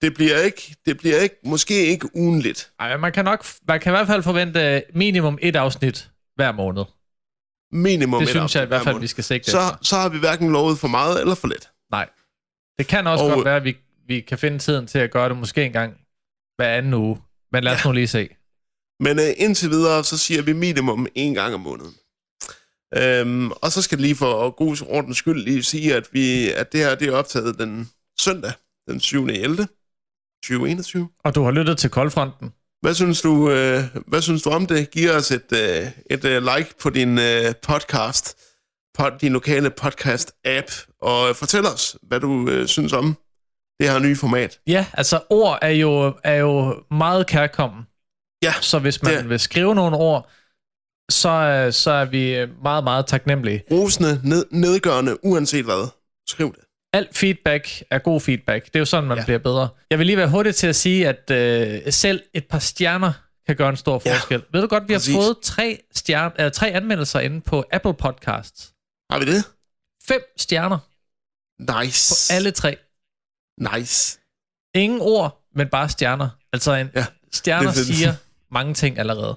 Det 0.02 0.14
bliver 0.14 0.38
ikke, 0.38 0.76
det 0.86 0.98
bliver 0.98 1.16
ikke, 1.18 1.36
måske 1.44 1.86
ikke 1.86 2.16
ugenligt. 2.16 2.70
Ej, 2.80 2.96
man 2.96 3.12
kan 3.12 3.24
nok, 3.24 3.46
man 3.68 3.80
kan 3.80 3.90
i 3.90 3.94
hvert 3.94 4.06
fald 4.06 4.22
forvente 4.22 4.82
minimum 4.94 5.38
et 5.42 5.56
afsnit 5.56 6.10
hver 6.36 6.52
måned. 6.52 6.84
Minimum 7.72 8.18
Det 8.20 8.26
et 8.28 8.28
synes 8.30 8.54
jeg 8.54 8.62
i 8.62 8.66
hvert 8.66 8.82
hver 8.82 8.92
fald, 8.92 9.00
vi 9.00 9.06
skal 9.06 9.24
sigte 9.24 9.50
så, 9.50 9.56
efter. 9.58 9.78
så 9.82 9.96
har 9.96 10.08
vi 10.08 10.18
hverken 10.18 10.52
lovet 10.52 10.78
for 10.78 10.88
meget 10.88 11.20
eller 11.20 11.34
for 11.34 11.48
lidt. 11.48 11.70
Nej. 11.90 12.08
Det 12.78 12.86
kan 12.86 13.06
også 13.06 13.24
Og- 13.24 13.30
godt 13.30 13.44
være, 13.44 13.56
at 13.56 13.64
vi, 13.64 13.76
vi 14.06 14.20
kan 14.20 14.38
finde 14.38 14.58
tiden 14.58 14.86
til 14.86 14.98
at 14.98 15.10
gøre 15.10 15.28
det 15.28 15.36
måske 15.36 15.64
en 15.64 15.72
gang 15.72 15.96
hver 16.56 16.68
anden 16.68 16.94
uge. 16.94 17.18
Men 17.52 17.64
lad 17.64 17.74
os 17.74 17.84
nu 17.84 17.92
lige 17.92 18.08
se. 18.08 18.28
Men 19.00 19.18
øh, 19.18 19.34
indtil 19.36 19.70
videre, 19.70 20.04
så 20.04 20.18
siger 20.18 20.42
vi 20.42 20.52
minimum 20.52 21.06
en 21.14 21.34
gang 21.34 21.54
om 21.54 21.60
måneden. 21.60 21.94
Øhm, 22.96 23.50
og 23.50 23.72
så 23.72 23.82
skal 23.82 23.98
det 23.98 24.02
lige 24.02 24.16
for 24.16 24.50
god 24.50 24.86
ordens 24.88 25.16
skyld 25.16 25.44
lige 25.44 25.62
sige, 25.62 25.94
at, 25.94 26.08
vi, 26.12 26.50
at 26.52 26.72
det 26.72 26.80
her 26.80 26.94
det 26.94 27.08
er 27.08 27.12
optaget 27.16 27.58
den 27.58 27.90
søndag, 28.20 28.52
den 28.88 29.00
7. 29.00 29.26
11. 29.26 29.68
2021. 30.44 31.08
Og 31.24 31.34
du 31.34 31.42
har 31.42 31.50
lyttet 31.50 31.78
til 31.78 31.90
Koldfronten. 31.90 32.52
Hvad 32.80 32.94
synes 32.94 33.22
du, 33.22 33.50
øh, 33.50 33.82
hvad 34.06 34.22
synes 34.22 34.42
du 34.42 34.50
om 34.50 34.66
det? 34.66 34.90
Giv 34.90 35.10
os 35.10 35.30
et, 35.30 35.52
øh, 35.52 35.90
et 36.10 36.24
øh, 36.24 36.42
like 36.56 36.74
på 36.80 36.90
din 36.90 37.18
øh, 37.18 37.54
podcast, 37.62 38.36
på 38.94 39.04
din 39.20 39.32
lokale 39.32 39.70
podcast-app, 39.80 40.96
og 41.00 41.28
øh, 41.28 41.34
fortæl 41.34 41.66
os, 41.66 41.96
hvad 42.02 42.20
du 42.20 42.48
øh, 42.50 42.66
synes 42.66 42.92
om 42.92 43.16
det 43.80 43.90
her 43.90 43.98
nye 43.98 44.16
format. 44.16 44.60
Ja, 44.66 44.86
altså 44.92 45.20
ord 45.30 45.58
er 45.62 45.68
jo, 45.68 46.14
er 46.24 46.34
jo 46.34 46.82
meget 46.90 47.26
kærkommen. 47.26 47.82
Ja, 48.42 48.52
Så 48.60 48.78
hvis 48.78 49.02
man 49.02 49.14
det- 49.16 49.28
vil 49.28 49.40
skrive 49.40 49.74
nogle 49.74 49.96
ord, 49.96 50.30
så, 51.10 51.68
så 51.72 51.90
er 51.90 52.04
vi 52.04 52.46
meget, 52.62 52.84
meget 52.84 53.06
taknemmelige. 53.06 53.62
Rosende, 53.70 54.20
ned, 54.24 54.46
nedgørende, 54.50 55.24
uanset 55.24 55.64
hvad. 55.64 55.88
Skriv 56.28 56.54
det. 56.54 56.60
Alt 56.92 57.16
feedback 57.16 57.82
er 57.90 57.98
god 57.98 58.20
feedback. 58.20 58.64
Det 58.64 58.74
er 58.76 58.78
jo 58.78 58.84
sådan, 58.84 59.08
man 59.08 59.16
Ja. 59.16 59.20
ja. 59.20 59.24
bliver 59.24 59.38
bedre. 59.38 59.68
Jeg 59.90 59.98
vil 59.98 60.06
lige 60.06 60.16
være 60.16 60.28
hurtig 60.28 60.54
til 60.54 60.66
at 60.66 60.76
sige, 60.76 61.08
at 61.08 61.30
øh, 61.30 61.92
selv 61.92 62.22
et 62.34 62.46
par 62.48 62.58
stjerner 62.58 63.12
kan 63.46 63.56
gøre 63.56 63.68
en 63.68 63.76
stor 63.76 64.02
Ja, 64.04 64.14
forskel. 64.14 64.42
Ved 64.52 64.60
du 64.60 64.66
godt, 64.66 64.88
vi 64.88 64.94
præcis. 64.94 65.14
har 65.14 65.22
fået 65.22 65.36
tre, 65.42 65.78
stjerne, 65.94 66.44
øh, 66.44 66.52
tre 66.52 66.70
anmeldelser 66.70 67.20
inde 67.20 67.40
på 67.40 67.64
Apple 67.72 67.94
Podcasts. 67.94 68.72
Har 69.10 69.18
vi 69.18 69.24
det? 69.24 69.44
Fem 70.08 70.20
stjerner 70.36 70.78
Nice. 71.82 72.30
på 72.32 72.34
alle 72.36 72.50
tre. 72.50 72.76
Nice. 73.60 74.18
Ingen 74.74 75.00
ord, 75.00 75.44
men 75.54 75.68
bare 75.68 75.88
stjerner. 75.88 76.28
Altså 76.52 76.74
en 76.74 76.90
Ja, 76.94 77.06
stjerner 77.32 77.70
det 77.70 77.80
er 77.80 77.84
siger 77.84 78.14
mange 78.50 78.74
ting 78.74 78.98
allerede. 78.98 79.34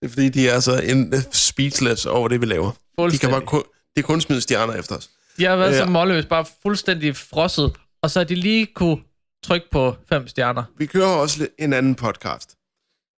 Det 0.00 0.06
er 0.06 0.08
fordi, 0.08 0.28
de 0.28 0.48
er 0.48 0.60
så 0.60 0.80
en 0.80 1.14
speechless 1.32 2.06
over 2.06 2.28
det, 2.28 2.40
vi 2.40 2.46
laver. 2.46 2.70
De 3.10 3.18
kan 3.18 3.30
bare 3.30 3.46
kun, 3.46 3.62
de 3.96 4.02
kun 4.02 4.20
smide 4.20 4.40
stjerner 4.40 4.74
efter 4.74 4.96
os. 4.96 5.10
De 5.38 5.44
har 5.44 5.56
været 5.56 5.72
ja. 5.72 5.78
så 5.78 5.86
målløs, 5.86 6.26
bare 6.26 6.44
fuldstændig 6.62 7.16
frosset, 7.16 7.76
og 8.02 8.10
så 8.10 8.18
har 8.20 8.24
de 8.24 8.34
lige 8.34 8.66
kunne 8.66 8.98
trykke 9.44 9.70
på 9.70 9.96
fem 10.08 10.28
stjerner. 10.28 10.64
Vi 10.78 10.86
kører 10.86 11.06
også 11.06 11.48
en 11.58 11.72
anden 11.72 11.94
podcast, 11.94 12.56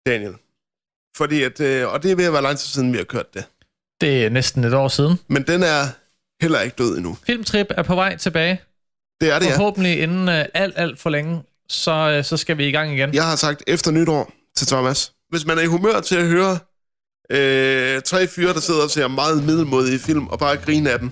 Daniel. 0.06 0.34
Fordi 1.16 1.42
at, 1.42 1.60
øh, 1.60 1.88
og 1.92 2.02
det 2.02 2.10
er 2.10 2.16
ved 2.16 2.24
at 2.24 2.32
være 2.32 2.42
lang 2.42 2.58
tid 2.58 2.66
siden, 2.66 2.92
vi 2.92 2.96
har 2.98 3.04
kørt 3.04 3.34
det. 3.34 3.44
Det 4.00 4.24
er 4.24 4.30
næsten 4.30 4.64
et 4.64 4.74
år 4.74 4.88
siden. 4.88 5.18
Men 5.28 5.42
den 5.46 5.62
er 5.62 5.82
heller 6.42 6.60
ikke 6.60 6.74
død 6.78 6.96
endnu. 6.96 7.18
Filmtrip 7.26 7.66
er 7.70 7.82
på 7.82 7.94
vej 7.94 8.16
tilbage. 8.16 8.60
Det 9.20 9.34
er 9.34 9.38
det, 9.38 9.46
ja. 9.46 9.56
Forhåbentlig 9.56 10.02
inden 10.02 10.28
uh, 10.28 10.34
alt, 10.54 10.74
alt 10.76 11.00
for 11.00 11.10
længe, 11.10 11.42
så, 11.68 12.16
uh, 12.18 12.24
så 12.24 12.36
skal 12.36 12.58
vi 12.58 12.66
i 12.68 12.70
gang 12.70 12.94
igen. 12.94 13.14
Jeg 13.14 13.24
har 13.24 13.36
sagt 13.36 13.62
efter 13.66 13.90
nytår 13.90 14.32
til 14.56 14.66
Thomas. 14.66 15.12
Hvis 15.30 15.46
man 15.46 15.58
er 15.58 15.62
i 15.62 15.66
humør 15.66 16.00
til 16.00 16.16
at 16.16 16.26
høre 16.26 16.58
øh, 17.30 18.02
tre 18.02 18.26
fyre, 18.26 18.54
der 18.54 18.60
sidder 18.60 18.82
og 18.82 18.90
ser 18.90 19.08
meget 19.08 19.44
middelmodige 19.44 19.98
film, 19.98 20.26
og 20.26 20.38
bare 20.38 20.56
grine 20.56 20.90
af 20.90 20.98
dem, 20.98 21.10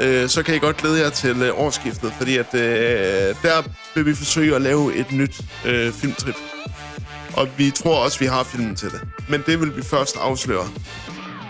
øh, 0.00 0.28
så 0.28 0.42
kan 0.42 0.54
I 0.54 0.58
godt 0.58 0.76
glæde 0.76 1.00
jer 1.00 1.10
til 1.10 1.42
øh, 1.42 1.60
årsskiftet, 1.60 2.12
fordi 2.18 2.36
at 2.36 2.54
øh, 2.54 2.60
der 3.42 3.62
vil 3.94 4.06
vi 4.06 4.14
forsøge 4.14 4.54
at 4.54 4.62
lave 4.62 4.94
et 4.96 5.12
nyt 5.12 5.40
øh, 5.66 5.92
filmtrip. 5.92 6.36
Og 7.36 7.48
vi 7.58 7.70
tror 7.70 8.04
også, 8.04 8.18
vi 8.18 8.26
har 8.26 8.42
filmen 8.42 8.76
til 8.76 8.90
det. 8.90 9.00
Men 9.28 9.42
det 9.46 9.60
vil 9.60 9.76
vi 9.76 9.82
først 9.82 10.16
afsløre, 10.16 10.68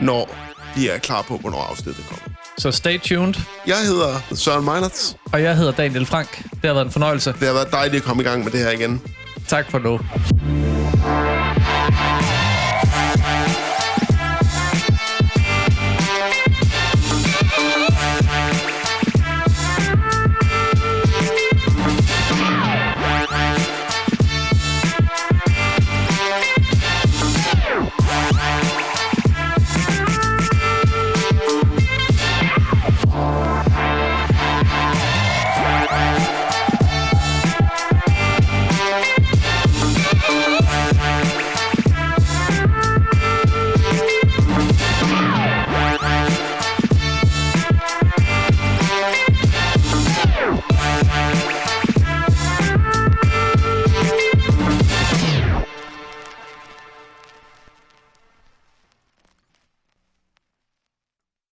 når 0.01 0.37
vi 0.77 0.89
er 0.89 0.99
klar 0.99 1.23
på, 1.23 1.37
hvornår 1.37 1.63
afsnittet 1.71 2.05
kommer. 2.09 2.30
Så 2.61 2.71
stay 2.71 3.01
tuned. 3.01 3.35
Jeg 3.67 3.77
hedder 3.77 4.21
Søren 4.35 4.65
Meinerts. 4.65 5.17
Og 5.33 5.43
jeg 5.43 5.57
hedder 5.57 5.73
Daniel 5.73 6.07
Frank. 6.07 6.43
Det 6.43 6.65
har 6.65 6.73
været 6.73 6.85
en 6.85 6.93
fornøjelse. 6.93 7.33
Det 7.41 7.47
har 7.47 7.55
været 7.55 7.73
dejligt 7.73 8.01
at 8.03 8.07
komme 8.09 8.23
i 8.23 8.27
gang 8.27 8.45
med 8.45 8.53
det 8.53 8.61
her 8.61 8.71
igen. 8.71 9.01
Tak 9.49 9.71
for 9.71 9.79
nu. 9.79 10.01